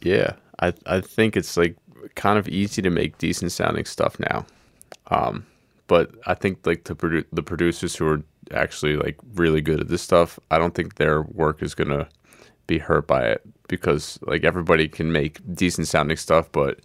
Yeah, 0.00 0.32
I, 0.60 0.72
I 0.86 1.02
think 1.02 1.36
it's 1.36 1.58
like 1.58 1.76
kind 2.14 2.38
of 2.38 2.48
easy 2.48 2.80
to 2.80 2.88
make 2.88 3.18
decent 3.18 3.52
sounding 3.52 3.84
stuff 3.84 4.18
now. 4.18 4.46
Um, 5.08 5.46
but 5.86 6.12
I 6.26 6.34
think 6.34 6.66
like 6.66 6.84
the 6.84 6.94
produ- 6.94 7.26
the 7.32 7.42
producers 7.42 7.94
who 7.96 8.06
are 8.06 8.22
actually 8.52 8.96
like 8.96 9.18
really 9.34 9.60
good 9.60 9.80
at 9.80 9.88
this 9.88 10.00
stuff, 10.00 10.38
I 10.50 10.56
don't 10.56 10.74
think 10.74 10.94
their 10.94 11.22
work 11.22 11.62
is 11.62 11.74
gonna 11.74 12.08
be 12.66 12.78
hurt 12.78 13.06
by 13.06 13.26
it 13.26 13.42
because 13.68 14.18
like 14.22 14.44
everybody 14.44 14.88
can 14.88 15.12
make 15.12 15.38
decent 15.54 15.88
sounding 15.88 16.16
stuff, 16.16 16.50
but 16.52 16.80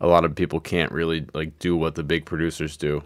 a 0.00 0.06
lot 0.06 0.24
of 0.24 0.34
people 0.34 0.60
can't 0.60 0.92
really 0.92 1.26
like 1.34 1.58
do 1.58 1.76
what 1.76 1.94
the 1.94 2.02
big 2.02 2.24
producers 2.26 2.76
do, 2.76 3.02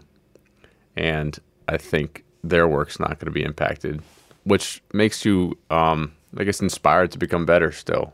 and 0.95 1.37
I 1.67 1.77
think 1.77 2.23
their 2.43 2.67
work's 2.67 2.99
not 2.99 3.19
going 3.19 3.25
to 3.25 3.31
be 3.31 3.43
impacted, 3.43 4.01
which 4.43 4.81
makes 4.93 5.25
you, 5.25 5.57
um, 5.69 6.13
I 6.37 6.43
guess, 6.43 6.61
inspired 6.61 7.11
to 7.11 7.17
become 7.17 7.45
better 7.45 7.71
still. 7.71 8.13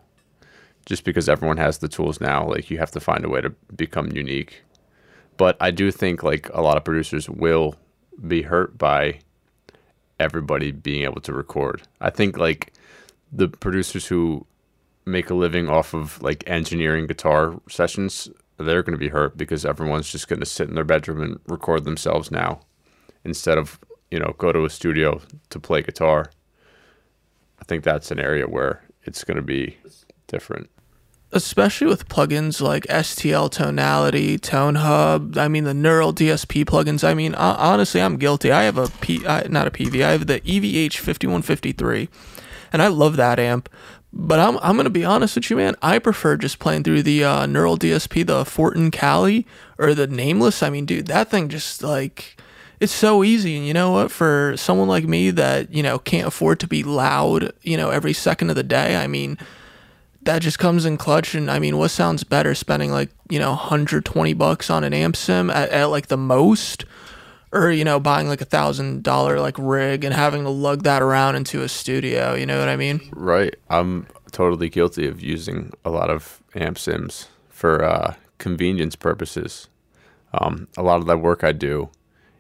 Just 0.86 1.04
because 1.04 1.28
everyone 1.28 1.58
has 1.58 1.80
the 1.80 1.88
tools 1.88 2.22
now, 2.22 2.48
like 2.48 2.70
you 2.70 2.78
have 2.78 2.92
to 2.92 3.00
find 3.00 3.26
a 3.26 3.30
way 3.30 3.42
to 3.42 3.50
become 3.76 4.12
unique. 4.12 4.62
But 5.38 5.58
I 5.60 5.72
do 5.72 5.90
think 5.90 6.22
like 6.22 6.50
a 6.54 6.62
lot 6.62 6.78
of 6.78 6.84
producers 6.84 7.28
will 7.28 7.76
be 8.28 8.44
hurt 8.44 8.78
by 8.78 9.20
everybody 10.20 10.72
being 10.72 11.04
able 11.04 11.22
to 11.22 11.34
record. 11.34 11.82
I 12.02 12.10
think 12.10 12.38
like 12.38 12.74
the 13.32 13.48
producers 13.48 14.06
who 14.06 14.46
make 15.06 15.30
a 15.30 15.34
living 15.34 15.70
off 15.70 15.94
of 15.94 16.22
like 16.22 16.44
engineering 16.48 17.08
guitar 17.08 17.60
sessions 17.70 18.30
they're 18.58 18.84
going 18.84 18.94
to 18.94 18.98
be 18.98 19.10
hurt 19.10 19.38
because 19.38 19.65
everyone's 19.65 20.10
just 20.10 20.28
going 20.28 20.39
to 20.39 20.46
sit 20.46 20.70
in 20.70 20.76
their 20.76 20.84
bedroom 20.84 21.22
and 21.22 21.39
record 21.48 21.84
themselves 21.84 22.32
now 22.32 22.62
instead 23.24 23.58
of 23.58 23.80
you 24.12 24.20
know 24.20 24.34
go 24.38 24.52
to 24.52 24.63
a 24.65 24.70
studio 24.70 25.22
to 25.50 25.60
play 25.60 25.82
guitar. 25.82 26.32
I 27.60 27.65
think 27.65 27.84
that's 27.84 28.12
an 28.12 28.20
area 28.20 28.48
where 28.48 28.84
it's 29.04 29.24
going 29.24 29.38
to 29.38 29.44
be 29.44 29.78
different. 30.28 30.70
Especially 31.32 31.88
with 31.88 32.08
plugins 32.08 32.62
like 32.62 32.84
stl 32.84 33.52
tonality 33.52 34.38
tone 34.38 34.76
hub 34.76 35.38
i 35.38 35.48
mean 35.48 35.65
the 35.65 35.74
neural 35.74 36.13
dsp 36.13 36.63
plugins. 36.63 37.04
I 37.04 37.13
mean 37.13 37.36
honestly 37.36 38.02
i'm 38.02 38.18
guilty. 38.18 38.52
I 38.52 38.63
have 38.63 38.78
a 38.78 38.88
p 39.02 39.18
not 39.50 39.68
a 39.68 39.72
pv 39.72 40.06
i 40.06 40.12
have 40.12 40.28
the 40.28 40.39
evh 40.41 40.94
5153 40.94 42.08
and 42.72 42.82
i 42.82 42.88
love 42.88 43.18
that 43.18 43.39
amp 43.39 43.68
but 44.15 44.39
I'm 44.39 44.58
I'm 44.60 44.78
gonna 44.78 44.89
be 44.89 45.04
honest 45.04 45.36
with 45.36 45.49
you, 45.49 45.58
man. 45.58 45.75
I 45.82 45.99
prefer 45.99 46.38
just 46.38 46.58
playing 46.58 46.84
through 46.84 47.04
the 47.04 47.25
uh, 47.25 47.45
Neural 47.45 47.78
DSP, 47.78 48.25
the 48.25 48.45
Fortin 48.45 48.89
Cali 48.89 49.45
or 49.78 49.93
the 49.93 50.08
Nameless. 50.08 50.63
I 50.63 50.69
mean, 50.69 50.86
dude, 50.86 51.08
that 51.08 51.30
thing 51.30 51.49
just 51.49 51.84
like 51.84 52.38
it's 52.80 52.93
so 52.93 53.25
easy. 53.25 53.58
And 53.58 53.67
you 53.67 53.73
know 53.73 53.91
what? 53.91 54.12
For 54.12 54.54
someone 54.56 54.88
like 54.88 55.04
me 55.04 55.32
that 55.32 55.73
you 55.73 55.84
know 55.84 55.99
can't 55.99 56.28
afford 56.28 56.62
to 56.62 56.67
be 56.67 56.82
loud, 56.82 57.51
you 57.62 57.75
know, 57.75 57.89
every 57.89 58.13
second 58.13 58.49
of 58.49 58.56
the 58.56 58.63
day. 58.63 58.95
I 58.95 59.08
mean, 59.08 59.38
that 60.21 60.41
just 60.41 60.60
comes 60.60 60.86
in 60.86 60.95
clutch. 60.95 61.36
And 61.36 61.51
I 61.51 61.60
mean, 61.60 61.78
what 61.78 61.89
sounds 61.89 62.23
better, 62.23 62.56
spending 62.56 62.91
like 62.91 63.10
you 63.30 63.38
know 63.38 63.49
120 63.49 64.34
bucks 64.34 64.69
on 64.69 64.86
an 64.86 64.93
amp 64.93 65.17
sim 65.17 65.49
at, 65.49 65.69
at 65.71 65.86
like 65.89 66.08
the 66.08 66.17
most? 66.17 66.86
Or 67.56 67.72
you 67.72 67.84
know 67.84 68.00
buying 68.00 68.28
like 68.28 68.41
a 68.41 68.46
thousand 68.46 69.02
dollar 69.02 69.39
like 69.39 69.56
rig 69.58 70.04
and 70.04 70.13
having 70.13 70.44
to 70.44 70.50
lug 70.50 70.84
that 70.84 71.02
around 71.02 71.36
into 71.36 71.62
a 71.63 71.70
studio 71.70 72.36
you 72.36 72.46
know 72.46 72.60
what 72.60 72.70
i 72.70 72.76
mean? 72.76 73.02
Right. 73.13 73.56
I'm 73.70 74.08
totally 74.32 74.70
guilty 74.70 75.08
of 75.08 75.22
using 75.22 75.72
a 75.86 75.89
lot 75.89 76.10
of 76.10 76.44
amp 76.54 76.78
sims 76.78 77.30
for 77.50 77.84
uh, 77.84 78.15
convenience 78.38 78.98
purposes. 78.98 79.70
Um, 80.34 80.68
a 80.76 80.84
lot 80.84 80.98
of 80.98 81.08
that 81.08 81.18
work 81.18 81.44
i 81.44 81.54
do 81.54 81.89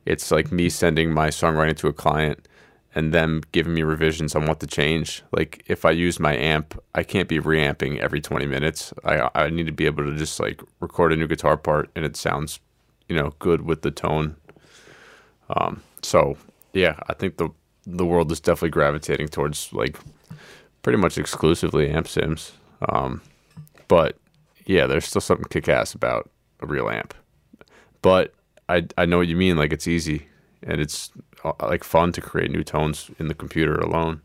it's 0.05 0.29
like 0.29 0.51
me 0.51 0.69
sending 0.69 1.11
my 1.11 1.29
songwriting 1.29 1.77
to 1.77 1.87
a 1.87 1.93
client 1.93 2.47
and 2.93 3.13
them 3.13 3.41
giving 3.51 3.73
me 3.73 3.81
revisions 3.81 4.35
on 4.35 4.45
what 4.45 4.59
to 4.59 4.67
change. 4.67 5.23
Like 5.31 5.63
if 5.67 5.85
i 5.85 5.91
use 5.91 6.19
my 6.19 6.35
amp 6.35 6.77
i 6.93 7.03
can't 7.03 7.29
be 7.29 7.39
reamping 7.39 7.99
every 7.99 8.19
20 8.21 8.45
minutes. 8.45 8.93
I, 9.05 9.29
I 9.33 9.49
need 9.49 9.65
to 9.67 9.71
be 9.71 9.85
able 9.85 10.03
to 10.03 10.15
just 10.15 10.39
like 10.39 10.61
record 10.81 11.13
a 11.13 11.15
new 11.15 11.27
guitar 11.27 11.55
part 11.55 11.89
and 11.95 12.03
it 12.03 12.17
sounds 12.17 12.59
you 13.07 13.15
know 13.15 13.33
good 13.39 13.61
with 13.61 13.81
the 13.81 13.91
tone 13.91 14.35
um, 15.49 15.81
so 16.01 16.37
yeah, 16.73 16.99
I 17.07 17.13
think 17.13 17.37
the 17.37 17.49
the 17.85 18.05
world 18.05 18.31
is 18.31 18.39
definitely 18.39 18.69
gravitating 18.69 19.27
towards 19.27 19.71
like 19.71 19.97
pretty 20.81 20.97
much 20.97 21.17
exclusively 21.17 21.89
amp 21.89 22.07
sims. 22.07 22.53
Um, 22.89 23.21
but 23.87 24.17
yeah, 24.65 24.87
there's 24.87 25.05
still 25.05 25.21
something 25.21 25.45
kick 25.49 25.69
ass 25.69 25.93
about 25.93 26.29
a 26.61 26.65
real 26.65 26.89
amp. 26.89 27.13
But 28.01 28.33
I 28.69 28.87
I 28.97 29.05
know 29.05 29.17
what 29.17 29.27
you 29.27 29.37
mean. 29.37 29.57
Like 29.57 29.73
it's 29.73 29.87
easy 29.87 30.27
and 30.63 30.81
it's 30.81 31.11
uh, 31.43 31.53
like 31.61 31.83
fun 31.83 32.11
to 32.13 32.21
create 32.21 32.51
new 32.51 32.63
tones 32.63 33.11
in 33.19 33.27
the 33.27 33.35
computer 33.35 33.75
alone. 33.75 34.21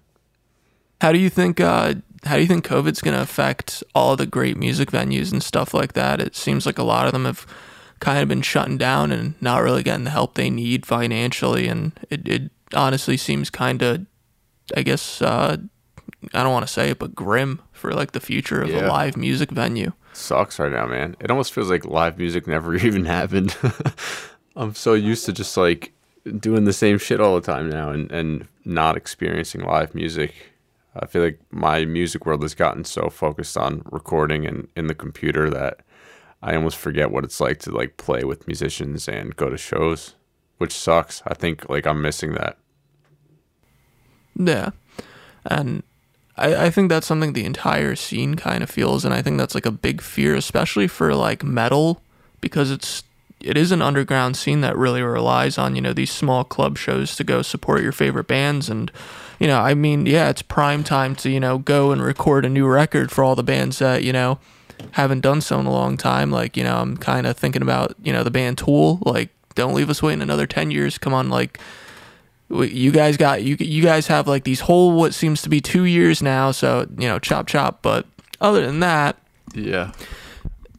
How 1.01 1.13
do 1.13 1.19
you 1.19 1.31
think 1.31 1.61
uh, 1.61 1.95
how 2.25 2.37
do 2.37 2.43
you 2.43 2.49
think 2.49 2.67
COVID's 2.67 3.01
going 3.01 3.17
to 3.17 3.23
affect 3.23 3.83
all 3.95 4.17
the 4.17 4.27
great 4.27 4.57
music 4.57 4.91
venues 4.91 5.33
and 5.33 5.43
stuff 5.43 5.73
like 5.73 5.95
that? 5.95 6.21
It 6.21 6.37
seems 6.37 6.67
like 6.67 6.79
a 6.79 6.83
lot 6.83 7.07
of 7.07 7.13
them 7.13 7.25
have 7.25 7.47
kind 8.01 8.19
of 8.19 8.29
been 8.29 8.43
shutting 8.43 8.79
down 8.79 9.13
and 9.13 9.41
not 9.41 9.63
really 9.63 9.83
getting 9.83 10.05
the 10.05 10.11
help 10.11 10.35
they 10.35 10.51
need 10.51 10.87
financially, 10.87 11.69
and 11.69 11.93
it, 12.09 12.27
it 12.27 12.51
honestly 12.75 13.17
seems 13.17 13.51
kind 13.51 13.83
of, 13.83 14.07
I 14.77 14.83
guess, 14.83 15.23
uh, 15.23 15.59
I 16.35 16.43
don't 16.43 16.53
want 16.53 16.67
to 16.67 16.73
say 16.73 16.91
it, 16.91 16.99
but 16.99 17.15
grim 17.15 17.61
for 17.73 17.93
like 17.93 18.13
the 18.13 18.21
future 18.21 18.63
of 18.63 18.71
a 18.71 18.87
live 18.87 19.17
music 19.17 19.51
venue. 19.51 19.93
sucks 20.13 20.59
right 20.59 20.73
now, 20.73 20.87
man. 20.87 21.17
It 21.21 21.31
almost 21.31 21.53
feels 21.53 21.71
like 21.71 21.85
live 21.85 22.19
music 22.19 22.47
never 22.47 22.75
even 22.87 23.05
happened. 23.05 23.57
I'm 24.57 24.75
so 24.75 24.95
used 24.95 25.25
to 25.27 25.33
just 25.33 25.57
like 25.57 25.93
doing 26.39 26.65
the 26.65 26.73
same 26.73 26.99
shit 26.99 27.21
all 27.21 27.35
the 27.35 27.41
time 27.41 27.71
now 27.71 27.91
and, 27.91 28.11
and 28.11 28.47
not 28.65 28.97
experiencing 28.97 29.63
live 29.63 29.95
music. 29.95 30.35
I 30.95 31.07
feel 31.07 31.23
like 31.23 31.41
my 31.51 31.85
music 31.85 32.27
world 32.27 32.43
has 32.43 32.55
gotten 32.55 32.85
so 32.85 33.09
focused 33.09 33.57
on 33.57 33.83
recording 33.91 34.47
and 34.47 34.69
in 34.77 34.89
the 34.89 34.95
computer 34.95 35.49
that 35.51 35.81
I 36.43 36.55
almost 36.55 36.79
forget 36.79 37.11
what 37.11 37.25
it's 37.25 37.41
like 37.41 37.59
to 37.61 37.71
like 37.71 37.97
play 37.97 38.25
with 38.25 38.47
musicians 38.47 39.09
and 39.09 39.37
go 39.37 39.51
to 39.51 39.59
shows, 39.59 40.15
which 40.59 40.73
sucks. 40.73 41.23
I 41.27 41.35
think 41.35 41.69
like 41.69 41.87
I'm 41.87 42.01
missing 42.01 42.33
that. 42.35 42.59
Yeah. 44.37 44.71
And 45.45 45.83
I, 46.37 46.67
I 46.67 46.71
think 46.71 46.89
that's 46.89 47.07
something 47.07 47.33
the 47.35 47.45
entire 47.45 47.95
scene 47.95 48.37
kind 48.37 48.63
of 48.63 48.71
feels 48.71 49.05
and 49.05 49.13
I 49.13 49.23
think 49.23 49.37
that's 49.37 49.55
like 49.55 49.67
a 49.67 49.71
big 49.71 50.01
fear, 50.01 50.35
especially 50.35 50.89
for 50.89 51.15
like 51.15 51.45
metal, 51.45 52.03
because 52.41 52.71
it's 52.71 53.03
it 53.41 53.57
is 53.57 53.73
an 53.73 53.81
underground 53.81 54.37
scene 54.37 54.61
that 54.61 54.77
really 54.77 55.01
relies 55.01 55.57
on, 55.57 55.75
you 55.75 55.81
know, 55.81 55.95
these 55.95 56.13
small 56.13 56.45
club 56.45 56.77
shows 56.77 57.17
to 57.17 57.25
go 57.25 57.41
support 57.41 57.83
your 57.83 57.93
favorite 57.93 58.27
bands 58.27 58.69
and 58.69 58.91
you 59.39 59.47
know, 59.47 59.59
I 59.61 59.73
mean, 59.73 60.05
yeah, 60.05 60.29
it's 60.29 60.43
prime 60.43 60.85
time 60.85 61.17
to, 61.17 61.31
you 61.31 61.41
know, 61.41 61.57
go 61.57 61.93
and 61.93 62.03
record 62.03 62.45
a 62.45 62.51
new 62.51 62.67
record 62.67 63.11
for 63.11 63.25
all 63.25 63.35
the 63.35 63.43
bands 63.43 63.79
that, 63.79 64.05
you 64.05 64.13
know, 64.13 64.39
haven't 64.93 65.21
done 65.21 65.41
so 65.41 65.59
in 65.61 65.67
a 65.67 65.73
long 65.73 65.97
time. 65.97 66.31
Like, 66.31 66.57
you 66.57 66.65
know, 66.65 66.77
I'm 66.79 66.97
kind 66.97 67.27
of 67.27 67.37
thinking 67.37 67.63
about, 67.63 67.95
you 68.03 68.13
know, 68.13 68.23
the 68.25 68.31
band 68.31 68.59
Tool, 68.59 68.99
like 69.03 69.31
don't 69.55 69.75
leave 69.75 69.91
us 69.91 70.03
waiting 70.03 70.23
another 70.23 70.47
10 70.47 70.71
years. 70.71 70.99
Come 70.99 71.13
on, 71.15 71.29
like 71.29 71.59
you 72.49 72.91
guys 72.91 73.17
got 73.17 73.43
you 73.45 73.57
you 73.61 73.83
guys 73.83 74.09
have 74.09 74.27
like 74.27 74.43
these 74.45 74.61
whole 74.61 74.93
what 74.93 75.15
seems 75.15 75.41
to 75.43 75.49
be 75.49 75.61
2 75.61 75.85
years 75.85 76.21
now, 76.23 76.51
so, 76.51 76.87
you 76.99 77.07
know, 77.09 77.19
chop 77.19 77.47
chop, 77.47 77.81
but 77.83 78.07
other 78.41 78.65
than 78.67 78.81
that, 78.81 79.17
Yeah. 79.55 79.93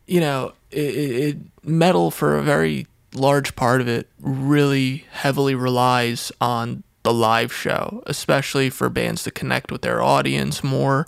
you 0.08 0.20
know, 0.20 0.54
it, 0.72 0.80
it, 0.95 1.12
it 1.30 1.38
metal 1.64 2.12
for 2.12 2.38
a 2.38 2.41
very 2.43 2.88
large 3.14 3.56
part 3.56 3.82
of 3.82 3.88
it 3.88 4.10
really 4.20 5.06
heavily 5.12 5.54
relies 5.56 6.32
on 6.41 6.84
the 7.04 7.14
live 7.14 7.52
show, 7.54 8.02
especially 8.06 8.70
for 8.70 8.89
bands 8.89 9.24
to 9.24 9.32
connect 9.32 9.72
with 9.72 9.82
their 9.82 10.02
audience 10.02 10.64
more. 10.64 11.08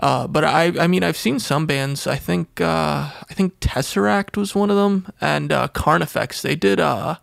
Uh, 0.00 0.26
but 0.26 0.44
I, 0.44 0.72
I 0.78 0.86
mean, 0.86 1.04
I've 1.04 1.16
seen 1.16 1.38
some 1.38 1.66
bands. 1.66 2.06
I 2.06 2.16
think, 2.16 2.60
uh, 2.60 3.10
I 3.30 3.34
think 3.34 3.60
Tesseract 3.60 4.36
was 4.36 4.54
one 4.54 4.70
of 4.70 4.76
them, 4.76 5.12
and 5.20 5.52
uh, 5.52 5.68
Carnifex. 5.68 6.42
They 6.42 6.56
did 6.56 6.80
uh, 6.80 7.16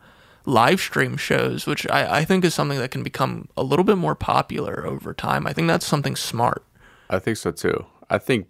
live 0.45 0.79
stream 0.79 1.17
shows, 1.17 1.67
which 1.67 1.87
I, 1.89 2.19
I 2.19 2.25
think 2.25 2.45
is 2.45 2.53
something 2.53 2.79
that 2.79 2.91
can 2.91 3.03
become 3.03 3.47
a 3.57 3.63
little 3.63 3.83
bit 3.85 3.97
more 3.97 4.15
popular 4.15 4.85
over 4.85 5.13
time. 5.13 5.45
I 5.45 5.53
think 5.53 5.67
that's 5.67 5.85
something 5.85 6.15
smart. 6.15 6.63
I 7.09 7.19
think 7.19 7.37
so 7.37 7.51
too. 7.51 7.85
I 8.09 8.17
think 8.17 8.47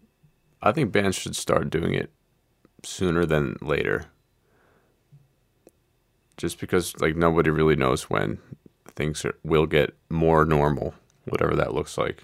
I 0.62 0.72
think 0.72 0.92
bands 0.92 1.18
should 1.18 1.36
start 1.36 1.70
doing 1.70 1.94
it 1.94 2.12
sooner 2.84 3.26
than 3.26 3.58
later. 3.62 4.06
Just 6.38 6.60
because 6.60 7.00
like 7.00 7.16
nobody 7.16 7.50
really 7.50 7.76
knows 7.76 8.04
when 8.04 8.40
things 8.88 9.26
are, 9.26 9.36
will 9.44 9.66
get 9.66 9.96
more 10.10 10.46
normal, 10.46 10.94
whatever 11.26 11.56
that 11.56 11.74
looks 11.74 11.98
like. 11.98 12.24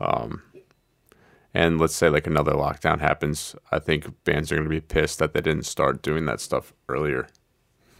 Um 0.00 0.42
and 1.54 1.80
let's 1.80 1.94
say 1.94 2.08
like 2.08 2.26
another 2.26 2.52
lockdown 2.52 3.00
happens, 3.00 3.54
I 3.70 3.78
think 3.78 4.24
bands 4.24 4.50
are 4.50 4.56
going 4.56 4.68
to 4.68 4.70
be 4.70 4.80
pissed 4.80 5.18
that 5.18 5.34
they 5.34 5.40
didn't 5.40 5.66
start 5.66 6.02
doing 6.02 6.26
that 6.26 6.40
stuff 6.40 6.72
earlier. 6.88 7.28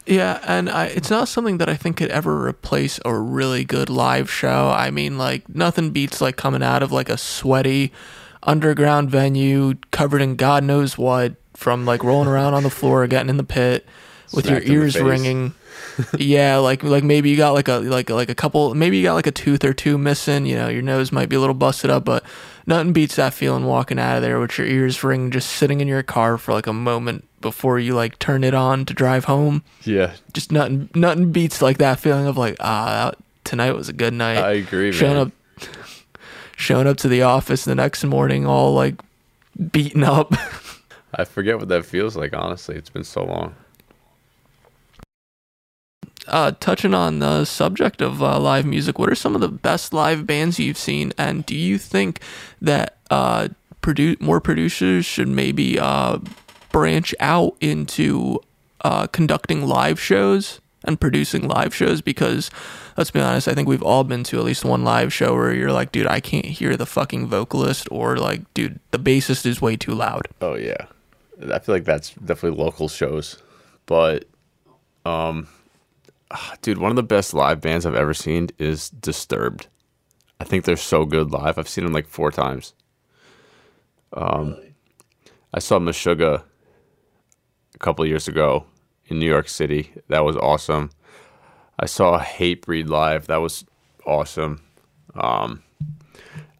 Yeah, 0.05 0.39
and 0.45 0.69
I, 0.69 0.87
it's 0.87 1.09
not 1.09 1.29
something 1.29 1.59
that 1.59 1.69
I 1.69 1.75
think 1.75 1.97
could 1.97 2.11
ever 2.11 2.45
replace 2.45 2.99
a 3.05 3.15
really 3.15 3.63
good 3.63 3.89
live 3.89 4.29
show. 4.29 4.69
I 4.75 4.91
mean, 4.91 5.17
like 5.17 5.47
nothing 5.47 5.91
beats 5.91 6.19
like 6.19 6.35
coming 6.35 6.63
out 6.63 6.83
of 6.83 6.91
like 6.91 7.09
a 7.09 7.17
sweaty 7.17 7.93
underground 8.41 9.09
venue 9.09 9.75
covered 9.91 10.21
in 10.21 10.35
God 10.35 10.63
knows 10.63 10.97
what 10.97 11.35
from 11.53 11.85
like 11.85 12.03
rolling 12.03 12.27
around 12.27 12.53
on 12.53 12.63
the 12.63 12.69
floor, 12.69 13.07
getting 13.07 13.29
in 13.29 13.37
the 13.37 13.43
pit 13.43 13.85
with 14.33 14.45
Smacked 14.45 14.65
your 14.65 14.83
ears 14.83 14.99
ringing. 14.99 15.53
yeah, 16.17 16.57
like 16.57 16.83
like 16.83 17.03
maybe 17.03 17.29
you 17.29 17.37
got 17.37 17.53
like 17.53 17.67
a 17.67 17.77
like 17.77 18.09
like 18.09 18.29
a 18.29 18.35
couple 18.35 18.73
maybe 18.73 18.97
you 18.97 19.03
got 19.03 19.13
like 19.13 19.27
a 19.27 19.31
tooth 19.31 19.63
or 19.63 19.73
two 19.73 19.97
missing, 19.97 20.45
you 20.45 20.55
know, 20.55 20.67
your 20.67 20.81
nose 20.81 21.11
might 21.11 21.29
be 21.29 21.35
a 21.35 21.39
little 21.39 21.55
busted 21.55 21.89
up, 21.89 22.03
but 22.03 22.25
nothing 22.65 22.93
beats 22.93 23.15
that 23.17 23.33
feeling 23.33 23.65
walking 23.65 23.99
out 23.99 24.17
of 24.17 24.21
there 24.23 24.39
with 24.39 24.57
your 24.57 24.67
ears 24.67 25.03
ringing 25.03 25.31
just 25.31 25.49
sitting 25.49 25.81
in 25.81 25.87
your 25.87 26.03
car 26.03 26.37
for 26.37 26.53
like 26.53 26.67
a 26.67 26.73
moment 26.73 27.27
before 27.41 27.77
you 27.79 27.93
like 27.93 28.17
turn 28.19 28.43
it 28.43 28.53
on 28.53 28.85
to 28.85 28.93
drive 28.93 29.25
home 29.25 29.63
Yeah, 29.83 30.13
just 30.33 30.51
nothing 30.51 30.89
nothing 30.95 31.31
beats 31.31 31.61
like 31.61 31.77
that 31.79 31.99
feeling 31.99 32.25
of 32.27 32.37
like 32.37 32.55
ah 32.59 33.11
that, 33.11 33.17
tonight 33.43 33.73
was 33.73 33.89
a 33.89 33.93
good 33.93 34.13
night 34.13 34.37
I 34.37 34.51
agree, 34.53 34.91
showing 34.91 35.15
man. 35.15 35.27
up 35.27 35.67
showing 36.55 36.87
up 36.87 36.97
to 36.97 37.07
the 37.07 37.21
office 37.23 37.65
the 37.65 37.75
next 37.75 38.03
morning 38.03 38.45
all 38.45 38.73
like 38.73 38.95
beaten 39.71 40.03
up 40.03 40.33
I 41.15 41.25
forget 41.25 41.59
what 41.59 41.67
that 41.67 41.85
feels 41.85 42.15
like 42.15 42.33
honestly. 42.35 42.75
It's 42.75 42.89
been 42.89 43.03
so 43.03 43.23
long. 43.23 43.53
Uh 46.27 46.51
touching 46.59 46.93
on 46.93 47.19
the 47.19 47.45
subject 47.45 48.01
of 48.01 48.21
uh, 48.23 48.39
live 48.39 48.65
music 48.65 48.97
what 48.97 49.09
are 49.09 49.15
some 49.15 49.35
of 49.35 49.41
the 49.41 49.49
best 49.49 49.93
live 49.93 50.25
bands 50.25 50.59
you've 50.59 50.77
seen? 50.77 51.13
And 51.17 51.45
do 51.45 51.55
you 51.55 51.77
think 51.77 52.19
that 52.61 52.97
uh 53.11 53.49
produ- 53.81 54.19
more 54.21 54.39
producers 54.39 55.05
should 55.05 55.27
maybe 55.27 55.79
uh 55.79 56.19
branch 56.71 57.13
out 57.19 57.55
into 57.61 58.39
uh 58.81 59.07
conducting 59.07 59.67
live 59.67 59.99
shows 59.99 60.59
and 60.85 60.99
producing 60.99 61.47
live 61.47 61.73
shows? 61.73 62.01
Because 62.01 62.49
let's 62.97 63.11
be 63.11 63.19
honest, 63.19 63.47
I 63.47 63.53
think 63.53 63.67
we've 63.67 63.83
all 63.83 64.03
been 64.03 64.23
to 64.25 64.37
at 64.37 64.45
least 64.45 64.65
one 64.65 64.83
live 64.83 65.13
show 65.13 65.33
where 65.33 65.53
you're 65.53 65.71
like, 65.71 65.91
dude, 65.91 66.07
I 66.07 66.19
can't 66.19 66.45
hear 66.45 66.77
the 66.77 66.85
fucking 66.85 67.27
vocalist 67.27 67.87
or 67.91 68.17
like, 68.17 68.51
dude, 68.53 68.79
the 68.91 68.99
bassist 68.99 69.45
is 69.45 69.61
way 69.61 69.75
too 69.75 69.93
loud. 69.93 70.27
Oh 70.41 70.55
yeah, 70.55 70.87
I 71.51 71.59
feel 71.59 71.75
like 71.75 71.85
that's 71.85 72.13
definitely 72.13 72.61
local 72.63 72.87
shows, 72.87 73.37
but 73.85 74.25
um, 75.05 75.47
dude, 76.61 76.77
one 76.77 76.91
of 76.91 76.95
the 76.95 77.03
best 77.03 77.33
live 77.33 77.61
bands 77.61 77.85
I've 77.85 77.95
ever 77.95 78.13
seen 78.13 78.49
is 78.57 78.89
Disturbed. 78.89 79.67
I 80.39 80.43
think 80.43 80.65
they're 80.65 80.75
so 80.75 81.05
good 81.05 81.31
live. 81.31 81.57
I've 81.57 81.69
seen 81.69 81.83
them 81.83 81.93
like 81.93 82.07
four 82.07 82.31
times. 82.31 82.73
Um, 84.11 84.57
I 85.53 85.59
saw 85.59 85.79
Meshuggah 85.79 86.43
a 87.73 87.77
couple 87.79 88.05
years 88.05 88.27
ago 88.27 88.65
in 89.07 89.19
New 89.19 89.25
York 89.27 89.47
City. 89.47 89.93
That 90.09 90.25
was 90.25 90.35
awesome. 90.37 90.89
I 91.79 91.85
saw 91.85 92.19
Hatebreed 92.19 92.89
live. 92.89 93.27
That 93.27 93.37
was 93.37 93.65
awesome. 94.05 94.61
Um, 95.15 95.63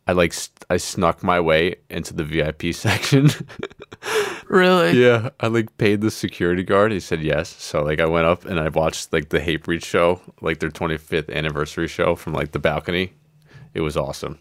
I 0.08 0.12
like 0.12 0.34
I 0.70 0.78
snuck 0.78 1.24
my 1.24 1.39
way 1.39 1.76
into 1.89 2.14
the 2.14 2.24
VIP 2.24 2.74
section. 2.74 3.30
Really? 4.47 5.01
Yeah, 5.01 5.30
I 5.39 5.47
like 5.47 5.78
paid 5.78 6.01
the 6.01 6.12
security 6.12 6.64
guard. 6.64 6.91
He 6.91 6.99
said 6.99 7.22
yes. 7.22 7.49
So 7.49 7.82
like 7.82 7.99
I 7.99 8.06
went 8.06 8.28
up 8.28 8.45
and 8.45 8.60
I 8.60 8.68
watched 8.70 9.14
like 9.14 9.30
the 9.30 9.39
Hatebreed 9.39 9.84
show, 9.84 10.22
like 10.41 10.60
their 10.60 10.70
25th 10.70 11.34
anniversary 11.34 11.88
show 11.88 12.16
from 12.16 12.34
like 12.34 12.51
the 12.51 12.60
balcony. 12.60 13.14
It 13.74 13.82
was 13.82 13.97
awesome. 13.97 14.39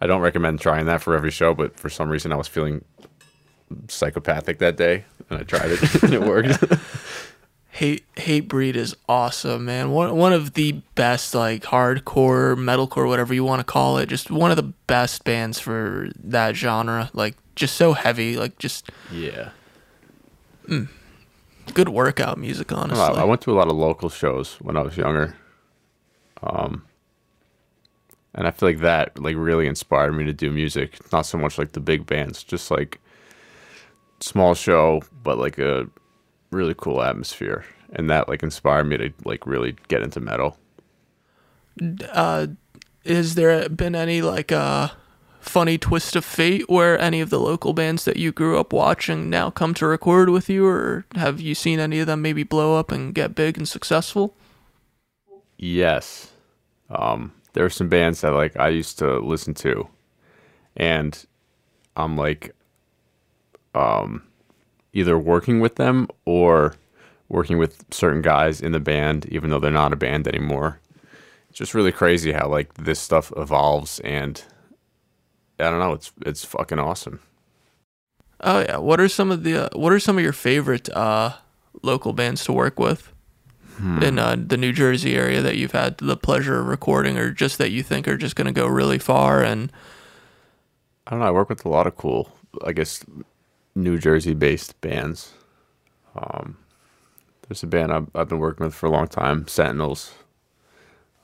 I 0.00 0.06
don't 0.06 0.22
recommend 0.22 0.60
trying 0.60 0.86
that 0.86 1.02
for 1.02 1.14
every 1.14 1.30
show, 1.30 1.54
but 1.54 1.78
for 1.78 1.88
some 1.88 2.08
reason 2.08 2.32
I 2.32 2.36
was 2.36 2.48
feeling 2.48 2.84
psychopathic 3.88 4.58
that 4.58 4.76
day 4.76 5.04
and 5.30 5.40
I 5.40 5.42
tried 5.42 5.70
it 5.70 6.02
and 6.02 6.14
it 6.14 6.22
worked. 6.22 6.62
Hate 7.74 8.04
Hate 8.16 8.46
Breed 8.46 8.76
is 8.76 8.94
awesome, 9.08 9.64
man. 9.64 9.90
One 9.90 10.16
one 10.16 10.32
of 10.32 10.54
the 10.54 10.80
best 10.94 11.34
like 11.34 11.64
hardcore, 11.64 12.54
metalcore, 12.54 13.08
whatever 13.08 13.34
you 13.34 13.42
want 13.42 13.58
to 13.58 13.64
call 13.64 13.98
it. 13.98 14.08
Just 14.08 14.30
one 14.30 14.52
of 14.52 14.56
the 14.56 14.72
best 14.86 15.24
bands 15.24 15.58
for 15.58 16.08
that 16.22 16.54
genre. 16.54 17.10
Like 17.14 17.34
just 17.56 17.74
so 17.74 17.92
heavy, 17.94 18.36
like 18.36 18.58
just 18.58 18.92
yeah. 19.10 19.50
good 21.74 21.88
workout 21.88 22.38
music, 22.38 22.70
I, 22.70 22.76
honestly. 22.76 23.08
know, 23.08 23.14
I 23.14 23.24
went 23.24 23.40
to 23.40 23.50
a 23.50 23.58
lot 23.58 23.66
of 23.66 23.74
local 23.76 24.08
shows 24.08 24.54
when 24.60 24.76
I 24.76 24.82
was 24.82 24.96
younger. 24.96 25.36
Um 26.44 26.84
and 28.36 28.46
I 28.46 28.52
feel 28.52 28.68
like 28.68 28.82
that 28.82 29.18
like 29.18 29.34
really 29.36 29.66
inspired 29.66 30.12
me 30.12 30.22
to 30.26 30.32
do 30.32 30.52
music. 30.52 31.10
Not 31.12 31.22
so 31.22 31.38
much 31.38 31.58
like 31.58 31.72
the 31.72 31.80
big 31.80 32.06
bands, 32.06 32.44
just 32.44 32.70
like 32.70 33.00
small 34.20 34.54
show, 34.54 35.02
but 35.24 35.38
like 35.38 35.58
a 35.58 35.88
really 36.54 36.74
cool 36.76 37.02
atmosphere. 37.02 37.64
And 37.92 38.08
that 38.10 38.28
like 38.28 38.42
inspired 38.42 38.84
me 38.84 38.96
to 38.96 39.12
like 39.24 39.46
really 39.46 39.76
get 39.88 40.02
into 40.02 40.20
metal. 40.20 40.58
uh, 42.10 42.46
is 43.04 43.34
there 43.34 43.68
been 43.68 43.94
any 43.94 44.22
like 44.22 44.50
uh 44.50 44.88
funny 45.40 45.76
twist 45.76 46.16
of 46.16 46.24
fate 46.24 46.68
where 46.70 46.98
any 46.98 47.20
of 47.20 47.28
the 47.28 47.38
local 47.38 47.74
bands 47.74 48.06
that 48.06 48.16
you 48.16 48.32
grew 48.32 48.58
up 48.58 48.72
watching 48.72 49.28
now 49.28 49.50
come 49.50 49.74
to 49.74 49.86
record 49.86 50.30
with 50.30 50.48
you, 50.48 50.66
or 50.66 51.04
have 51.16 51.40
you 51.40 51.54
seen 51.54 51.78
any 51.78 52.00
of 52.00 52.06
them 52.06 52.22
maybe 52.22 52.42
blow 52.42 52.78
up 52.78 52.90
and 52.90 53.14
get 53.14 53.34
big 53.34 53.58
and 53.58 53.68
successful? 53.68 54.34
Yes. 55.58 56.32
Um 56.90 57.32
there 57.52 57.64
are 57.64 57.70
some 57.70 57.88
bands 57.88 58.22
that 58.22 58.32
like 58.32 58.56
I 58.56 58.68
used 58.68 58.98
to 58.98 59.18
listen 59.18 59.54
to 59.54 59.88
and 60.76 61.24
I'm 61.96 62.16
like, 62.16 62.54
um, 63.74 64.24
either 64.94 65.18
working 65.18 65.60
with 65.60 65.74
them 65.76 66.08
or 66.24 66.76
working 67.28 67.58
with 67.58 67.84
certain 67.90 68.22
guys 68.22 68.60
in 68.60 68.72
the 68.72 68.80
band, 68.80 69.26
even 69.26 69.50
though 69.50 69.58
they're 69.58 69.70
not 69.70 69.92
a 69.92 69.96
band 69.96 70.26
anymore. 70.26 70.80
It's 71.50 71.58
just 71.58 71.74
really 71.74 71.92
crazy 71.92 72.32
how 72.32 72.48
like 72.48 72.74
this 72.74 73.00
stuff 73.00 73.32
evolves, 73.36 74.00
and 74.00 74.42
I 75.58 75.64
don't 75.64 75.78
know. 75.78 75.92
It's 75.92 76.12
it's 76.24 76.44
fucking 76.44 76.78
awesome. 76.78 77.20
Oh 78.40 78.60
yeah. 78.60 78.78
What 78.78 79.00
are 79.00 79.08
some 79.08 79.30
of 79.30 79.42
the 79.42 79.66
uh, 79.66 79.78
What 79.78 79.92
are 79.92 80.00
some 80.00 80.16
of 80.16 80.24
your 80.24 80.32
favorite 80.32 80.88
uh, 80.90 81.34
local 81.82 82.12
bands 82.12 82.44
to 82.44 82.52
work 82.52 82.78
with 82.78 83.12
in 84.02 84.18
uh, 84.20 84.36
the 84.38 84.56
New 84.56 84.72
Jersey 84.72 85.16
area 85.16 85.42
that 85.42 85.56
you've 85.56 85.72
had 85.72 85.98
the 85.98 86.16
pleasure 86.16 86.60
of 86.60 86.66
recording, 86.66 87.18
or 87.18 87.30
just 87.32 87.58
that 87.58 87.70
you 87.70 87.82
think 87.82 88.06
are 88.06 88.16
just 88.16 88.36
going 88.36 88.46
to 88.46 88.52
go 88.52 88.66
really 88.66 88.98
far? 88.98 89.42
And 89.42 89.72
I 91.06 91.10
don't 91.10 91.20
know. 91.20 91.26
I 91.26 91.30
work 91.32 91.48
with 91.48 91.64
a 91.64 91.68
lot 91.68 91.86
of 91.86 91.96
cool, 91.96 92.32
I 92.64 92.72
guess, 92.72 93.04
New 93.74 93.98
Jersey-based 93.98 94.80
bands. 94.80 95.32
Um, 96.16 96.58
there's 97.48 97.62
a 97.62 97.66
band 97.66 97.92
I've, 97.92 98.08
I've 98.14 98.28
been 98.28 98.38
working 98.38 98.64
with 98.64 98.74
for 98.74 98.86
a 98.86 98.90
long 98.90 99.08
time, 99.08 99.46
Sentinels. 99.48 100.14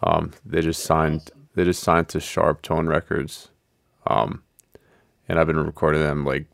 Um, 0.03 0.33
they 0.45 0.61
just 0.61 0.83
signed. 0.83 1.31
They 1.55 1.65
just 1.65 1.83
signed 1.83 2.09
to 2.11 2.19
SharpTone 2.19 2.89
Records, 2.89 3.49
um, 4.07 4.43
and 5.29 5.39
I've 5.39 5.47
been 5.47 5.59
recording 5.65 6.01
them 6.01 6.25
like 6.25 6.47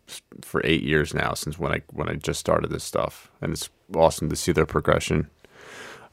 for 0.42 0.61
eight 0.64 0.82
years 0.82 1.14
now 1.14 1.34
since 1.34 1.59
when 1.59 1.72
I 1.72 1.82
when 1.92 2.09
I 2.09 2.14
just 2.14 2.40
started 2.40 2.70
this 2.70 2.84
stuff, 2.84 3.30
and 3.40 3.53
it's 3.53 3.68
awesome 3.94 4.28
to 4.30 4.36
see 4.36 4.53
their 4.53 4.66
progression. 4.66 5.30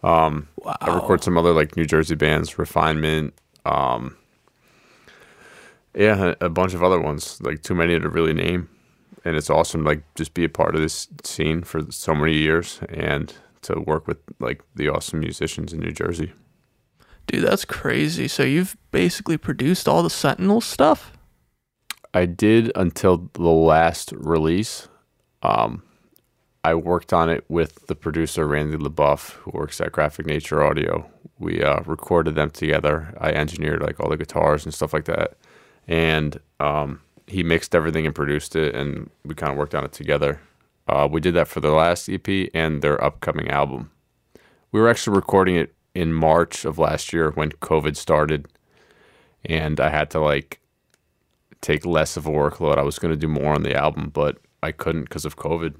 Um, 0.03 0.49
I 0.81 0.93
record 0.93 1.23
some 1.23 1.38
other 1.38 1.53
like 1.53 1.75
New 1.75 1.86
Jersey 1.86 2.15
bands, 2.15 2.59
Refinement, 2.59 3.34
um, 3.65 4.17
yeah, 5.95 6.34
a 6.39 6.45
a 6.45 6.49
bunch 6.49 6.73
of 6.73 6.84
other 6.84 6.99
ones, 6.99 7.39
like 7.41 7.63
too 7.63 7.75
many 7.75 7.97
to 7.99 8.09
really 8.09 8.34
name. 8.34 8.69
And 9.26 9.36
it's 9.38 9.49
awesome, 9.49 9.86
like 9.86 10.03
just 10.15 10.34
be 10.34 10.43
a 10.43 10.49
part 10.49 10.76
of 10.76 10.82
this 10.82 11.07
scene 11.24 11.63
for 11.63 11.82
so 11.91 12.13
many 12.13 12.38
years 12.38 12.80
and 12.89 13.34
to 13.61 13.80
work 13.80 14.07
with 14.07 14.17
like 14.39 14.61
the 14.76 14.89
awesome 14.89 15.21
musicians 15.21 15.71
in 15.74 15.80
New 15.80 15.91
Jersey. 15.91 16.34
dude, 17.28 17.43
that's 17.43 17.65
crazy. 17.65 18.28
So 18.28 18.43
you've 18.43 18.76
basically 18.91 19.38
produced 19.38 19.88
all 19.88 20.03
the 20.03 20.09
Sentinel 20.09 20.61
stuff. 20.61 21.11
I 22.13 22.26
did 22.26 22.71
until 22.76 23.30
the 23.34 23.49
last 23.49 24.11
release. 24.11 24.88
Um, 25.41 25.84
I 26.63 26.76
worked 26.76 27.11
on 27.11 27.30
it 27.30 27.43
with 27.49 27.88
the 27.88 27.95
producer 27.95 28.47
Randy 28.47 28.78
LeBoeuf, 28.78 29.32
who 29.32 29.51
works 29.51 29.82
at 29.82 29.91
Graphic 29.91 30.26
Nature 30.26 30.63
Audio. 30.63 31.09
We 31.39 31.61
uh, 31.63 31.82
recorded 31.86 32.36
them 32.36 32.51
together. 32.51 33.13
I 33.19 33.32
engineered 33.32 33.82
like 33.82 33.99
all 33.99 34.09
the 34.09 34.17
guitars 34.17 34.63
and 34.63 34.74
stuff 34.74 34.93
like 34.93 35.05
that, 35.05 35.36
and 35.88 36.39
um, 36.59 37.01
he 37.34 37.43
mixed 37.43 37.75
everything 37.75 38.05
and 38.05 38.15
produced 38.15 38.55
it, 38.55 38.75
and 38.75 39.09
we 39.25 39.36
kind 39.36 39.51
of 39.51 39.57
worked 39.57 39.75
on 39.75 39.84
it 39.84 39.91
together. 39.91 40.39
Uh, 40.88 41.07
we 41.09 41.19
did 41.19 41.34
that 41.34 41.47
for 41.47 41.59
the 41.59 41.71
last 41.71 42.09
EP 42.09 42.49
and 42.53 42.81
their 42.81 43.01
upcoming 43.03 43.49
album. 43.49 43.91
We 44.71 44.79
were 44.79 44.89
actually 44.89 45.15
recording 45.15 45.55
it 45.55 45.73
in 45.93 46.13
March 46.13 46.65
of 46.65 46.77
last 46.77 47.13
year 47.13 47.31
when 47.31 47.51
COVID 47.51 47.95
started, 47.95 48.47
and 49.45 49.79
I 49.79 49.89
had 49.89 50.09
to 50.11 50.19
like 50.19 50.59
take 51.61 51.86
less 51.86 52.17
of 52.17 52.25
a 52.25 52.31
workload. 52.31 52.77
I 52.77 52.84
was 52.84 52.99
going 52.99 53.13
to 53.13 53.19
do 53.19 53.27
more 53.27 53.53
on 53.53 53.63
the 53.63 53.75
album, 53.75 54.11
but 54.13 54.38
I 54.61 54.71
couldn't 54.71 55.03
because 55.03 55.25
of 55.25 55.38
COVID. 55.38 55.75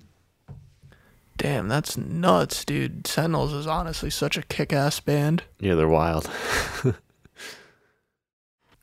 Damn, 1.38 1.68
that's 1.68 1.98
nuts, 1.98 2.64
dude. 2.64 3.08
Sentinels 3.08 3.54
is 3.54 3.66
honestly 3.66 4.10
such 4.10 4.38
a 4.38 4.44
kick-ass 4.44 5.00
band. 5.00 5.44
Yeah, 5.60 5.74
they're 5.76 5.88
wild. 5.88 6.30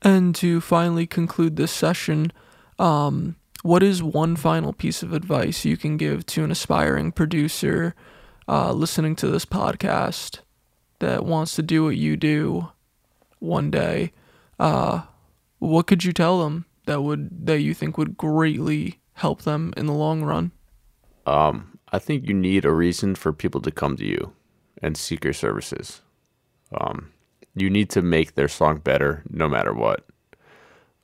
And 0.01 0.33
to 0.35 0.61
finally 0.61 1.05
conclude 1.05 1.55
this 1.55 1.71
session, 1.71 2.33
um, 2.81 3.35
what 3.61 3.83
is 3.83 4.01
one 4.01 4.35
final 4.35 4.73
piece 4.73 5.03
of 5.03 5.13
advice 5.13 5.65
you 5.65 5.77
can 5.77 5.97
give 5.97 6.25
to 6.25 6.43
an 6.43 6.51
aspiring 6.51 7.11
producer 7.11 7.93
uh, 8.47 8.73
listening 8.73 9.15
to 9.17 9.27
this 9.27 9.45
podcast 9.45 10.39
that 10.99 11.23
wants 11.23 11.55
to 11.55 11.61
do 11.61 11.83
what 11.83 11.95
you 11.95 12.17
do 12.17 12.69
one 13.37 13.69
day? 13.69 14.11
Uh, 14.59 15.03
what 15.59 15.85
could 15.85 16.03
you 16.03 16.11
tell 16.11 16.43
them 16.43 16.65
that 16.85 17.03
would 17.03 17.45
that 17.45 17.61
you 17.61 17.75
think 17.75 17.97
would 17.97 18.17
greatly 18.17 18.99
help 19.13 19.43
them 19.43 19.73
in 19.77 19.85
the 19.85 19.93
long 19.93 20.23
run? 20.23 20.51
Um, 21.27 21.77
I 21.91 21.99
think 21.99 22.27
you 22.27 22.33
need 22.33 22.65
a 22.65 22.71
reason 22.71 23.13
for 23.13 23.31
people 23.31 23.61
to 23.61 23.71
come 23.71 23.95
to 23.97 24.05
you 24.05 24.33
and 24.81 24.97
seek 24.97 25.23
your 25.23 25.33
services. 25.33 26.01
Um, 26.79 27.11
you 27.53 27.69
need 27.69 27.91
to 27.91 28.01
make 28.01 28.33
their 28.33 28.47
song 28.47 28.79
better 28.79 29.21
no 29.29 29.47
matter 29.47 29.71
what. 29.71 30.03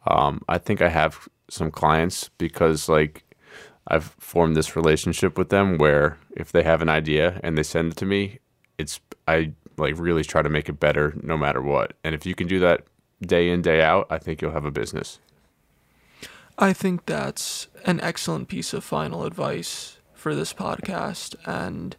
Um, 0.08 0.42
I 0.48 0.58
think 0.58 0.82
I 0.82 0.90
have 0.90 1.28
some 1.50 1.72
clients 1.72 2.30
because 2.38 2.90
like 2.90 3.24
I've 3.88 4.16
formed 4.20 4.56
this 4.56 4.76
relationship 4.76 5.38
with 5.38 5.50
them 5.50 5.78
where 5.78 6.18
if 6.36 6.52
they 6.52 6.64
have 6.64 6.82
an 6.82 6.90
idea 6.90 7.40
and 7.44 7.58
they 7.58 7.64
send 7.64 7.94
it 7.94 7.98
to 7.98 8.06
me, 8.06 8.40
it's 8.78 9.00
I 9.28 9.54
like 9.78 9.98
really 9.98 10.24
try 10.24 10.42
to 10.42 10.50
make 10.50 10.70
it 10.70 10.80
better 10.80 11.14
no 11.22 11.38
matter 11.38 11.62
what. 11.62 11.94
And 12.04 12.14
if 12.14 12.26
you 12.26 12.36
can 12.36 12.48
do 12.48 12.60
that 12.60 12.84
day 13.22 13.50
in 13.50 13.62
day 13.62 13.82
out, 13.82 14.08
I 14.10 14.18
think 14.18 14.42
you'll 14.42 14.52
have 14.52 14.66
a 14.66 14.72
business. 14.72 15.20
I 16.58 16.74
think 16.74 17.06
that's 17.06 17.68
an 17.86 18.02
excellent 18.02 18.48
piece 18.48 18.74
of 18.74 18.84
final 18.84 19.26
advice 19.26 19.98
for 20.14 20.34
this 20.34 20.54
podcast. 20.54 21.36
And, 21.46 21.96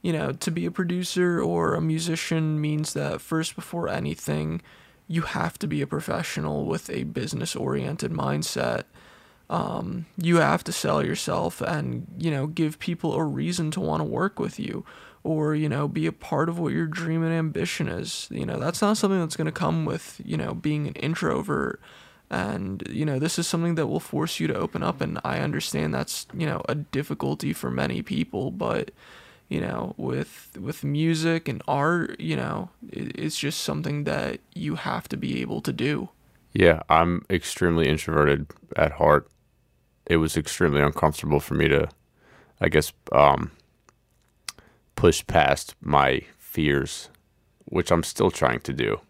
you 0.00 0.12
know, 0.12 0.32
to 0.32 0.50
be 0.50 0.64
a 0.64 0.70
producer 0.70 1.40
or 1.40 1.74
a 1.74 1.82
musician 1.82 2.60
means 2.60 2.94
that 2.94 3.20
first, 3.20 3.54
before 3.54 3.88
anything, 3.88 4.62
you 5.10 5.22
have 5.22 5.58
to 5.58 5.66
be 5.66 5.82
a 5.82 5.88
professional 5.88 6.66
with 6.66 6.88
a 6.88 7.02
business 7.02 7.56
oriented 7.56 8.12
mindset. 8.12 8.84
Um, 9.50 10.06
you 10.16 10.36
have 10.36 10.62
to 10.62 10.72
sell 10.72 11.04
yourself 11.04 11.60
and, 11.60 12.06
you 12.16 12.30
know, 12.30 12.46
give 12.46 12.78
people 12.78 13.14
a 13.14 13.24
reason 13.24 13.72
to 13.72 13.80
want 13.80 14.02
to 14.02 14.04
work 14.04 14.38
with 14.38 14.60
you 14.60 14.84
or, 15.24 15.56
you 15.56 15.68
know, 15.68 15.88
be 15.88 16.06
a 16.06 16.12
part 16.12 16.48
of 16.48 16.60
what 16.60 16.72
your 16.72 16.86
dream 16.86 17.24
and 17.24 17.32
ambition 17.32 17.88
is. 17.88 18.28
You 18.30 18.46
know, 18.46 18.60
that's 18.60 18.80
not 18.80 18.98
something 18.98 19.18
that's 19.18 19.34
going 19.34 19.46
to 19.46 19.52
come 19.52 19.84
with, 19.84 20.20
you 20.24 20.36
know, 20.36 20.54
being 20.54 20.86
an 20.86 20.94
introvert 20.94 21.80
and 22.32 22.86
you 22.88 23.04
know 23.04 23.18
this 23.18 23.40
is 23.40 23.48
something 23.48 23.74
that 23.74 23.88
will 23.88 23.98
force 23.98 24.38
you 24.38 24.46
to 24.46 24.54
open 24.54 24.84
up 24.84 25.00
and 25.00 25.18
i 25.24 25.40
understand 25.40 25.92
that's 25.92 26.28
you 26.32 26.46
know 26.46 26.62
a 26.68 26.76
difficulty 26.76 27.52
for 27.52 27.72
many 27.72 28.02
people 28.02 28.52
but 28.52 28.92
you 29.50 29.60
know 29.60 29.94
with 29.98 30.56
with 30.58 30.82
music 30.82 31.48
and 31.48 31.62
art 31.68 32.18
you 32.18 32.36
know 32.36 32.70
it, 32.90 33.18
it's 33.18 33.38
just 33.38 33.60
something 33.60 34.04
that 34.04 34.40
you 34.54 34.76
have 34.76 35.06
to 35.08 35.16
be 35.16 35.42
able 35.42 35.60
to 35.60 35.72
do 35.72 36.08
Yeah, 36.52 36.82
I'm 36.88 37.24
extremely 37.30 37.88
introverted 37.88 38.46
at 38.76 38.92
heart. 38.92 39.28
It 40.06 40.16
was 40.16 40.36
extremely 40.36 40.80
uncomfortable 40.80 41.38
for 41.38 41.54
me 41.54 41.68
to, 41.68 41.88
I 42.60 42.68
guess, 42.68 42.92
um, 43.12 43.52
push 44.96 45.24
past 45.26 45.76
my 45.80 46.22
fears, 46.38 47.08
which 47.66 47.92
I'm 47.92 48.02
still 48.02 48.30
trying 48.30 48.60
to 48.60 48.72
do. 48.72 49.00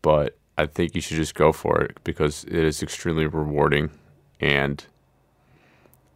But 0.00 0.38
I 0.56 0.66
think 0.66 0.94
you 0.94 1.02
should 1.02 1.18
just 1.18 1.34
go 1.34 1.52
for 1.52 1.82
it 1.82 1.98
because 2.02 2.44
it 2.44 2.64
is 2.64 2.82
extremely 2.82 3.26
rewarding, 3.26 3.90
and 4.40 4.84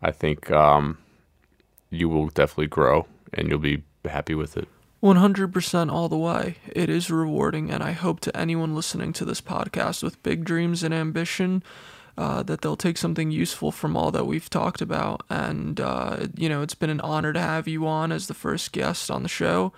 I 0.00 0.12
think 0.12 0.50
um, 0.50 0.96
you 1.90 2.08
will 2.08 2.28
definitely 2.28 2.68
grow 2.68 3.06
and 3.32 3.48
you'll 3.48 3.58
be 3.58 3.82
happy 4.04 4.34
with 4.34 4.56
it. 4.56 4.68
100% 5.02 5.90
all 5.90 6.08
the 6.08 6.18
way. 6.18 6.56
It 6.66 6.90
is 6.90 7.10
rewarding, 7.10 7.70
and 7.70 7.82
I 7.82 7.92
hope 7.92 8.20
to 8.20 8.36
anyone 8.36 8.74
listening 8.74 9.14
to 9.14 9.24
this 9.24 9.40
podcast 9.40 10.02
with 10.02 10.22
big 10.22 10.44
dreams 10.44 10.82
and 10.82 10.92
ambition 10.92 11.62
uh, 12.18 12.42
that 12.42 12.60
they'll 12.60 12.76
take 12.76 12.98
something 12.98 13.30
useful 13.30 13.72
from 13.72 13.96
all 13.96 14.10
that 14.10 14.26
we've 14.26 14.50
talked 14.50 14.82
about. 14.82 15.22
And, 15.30 15.80
uh, 15.80 16.26
you 16.36 16.50
know, 16.50 16.60
it's 16.60 16.74
been 16.74 16.90
an 16.90 17.00
honor 17.00 17.32
to 17.32 17.40
have 17.40 17.66
you 17.66 17.86
on 17.86 18.12
as 18.12 18.26
the 18.26 18.34
first 18.34 18.72
guest 18.72 19.10
on 19.10 19.22
the 19.22 19.28
show. 19.28 19.72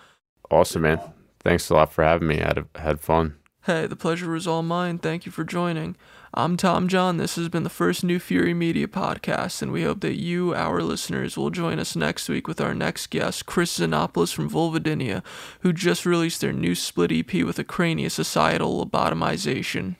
Awesome, 0.51 0.83
man. 0.83 1.01
Thanks 1.41 1.71
a 1.71 1.75
lot 1.75 1.93
for 1.93 2.03
having 2.03 2.27
me. 2.27 2.41
I 2.41 2.47
had, 2.47 2.65
had 2.75 3.01
fun. 3.01 3.37
Hey, 3.65 3.87
the 3.87 3.95
pleasure 3.95 4.31
was 4.31 4.49
all 4.49 4.63
mine. 4.63 4.99
Thank 4.99 5.25
you 5.25 5.31
for 5.31 5.45
joining. 5.45 5.97
I'm 6.35 6.57
Tom 6.57 6.89
John. 6.89 7.19
This 7.19 7.37
has 7.37 7.51
been 7.51 7.63
the 7.63 7.69
first 7.69 8.03
New 8.03 8.19
Fury 8.19 8.55
Media 8.55 8.89
podcast, 8.89 9.61
and 9.61 9.71
we 9.71 9.83
hope 9.83 10.01
that 10.01 10.19
you, 10.19 10.55
our 10.55 10.83
listeners, 10.83 11.37
will 11.37 11.51
join 11.51 11.79
us 11.79 11.95
next 11.95 12.27
week 12.27 12.49
with 12.49 12.59
our 12.59 12.73
next 12.73 13.11
guest, 13.11 13.45
Chris 13.45 13.79
Xenopoulos 13.79 14.33
from 14.33 14.49
Vulvodynia, 14.49 15.23
who 15.61 15.75
just 15.75 16.07
released 16.07 16.41
their 16.41 16.55
new 16.55 16.75
split 16.75 17.13
EP 17.13 17.45
with 17.45 17.59
a 17.59 17.65
crania 17.65 18.09
societal 18.09 18.83
lobotomization. 18.83 19.97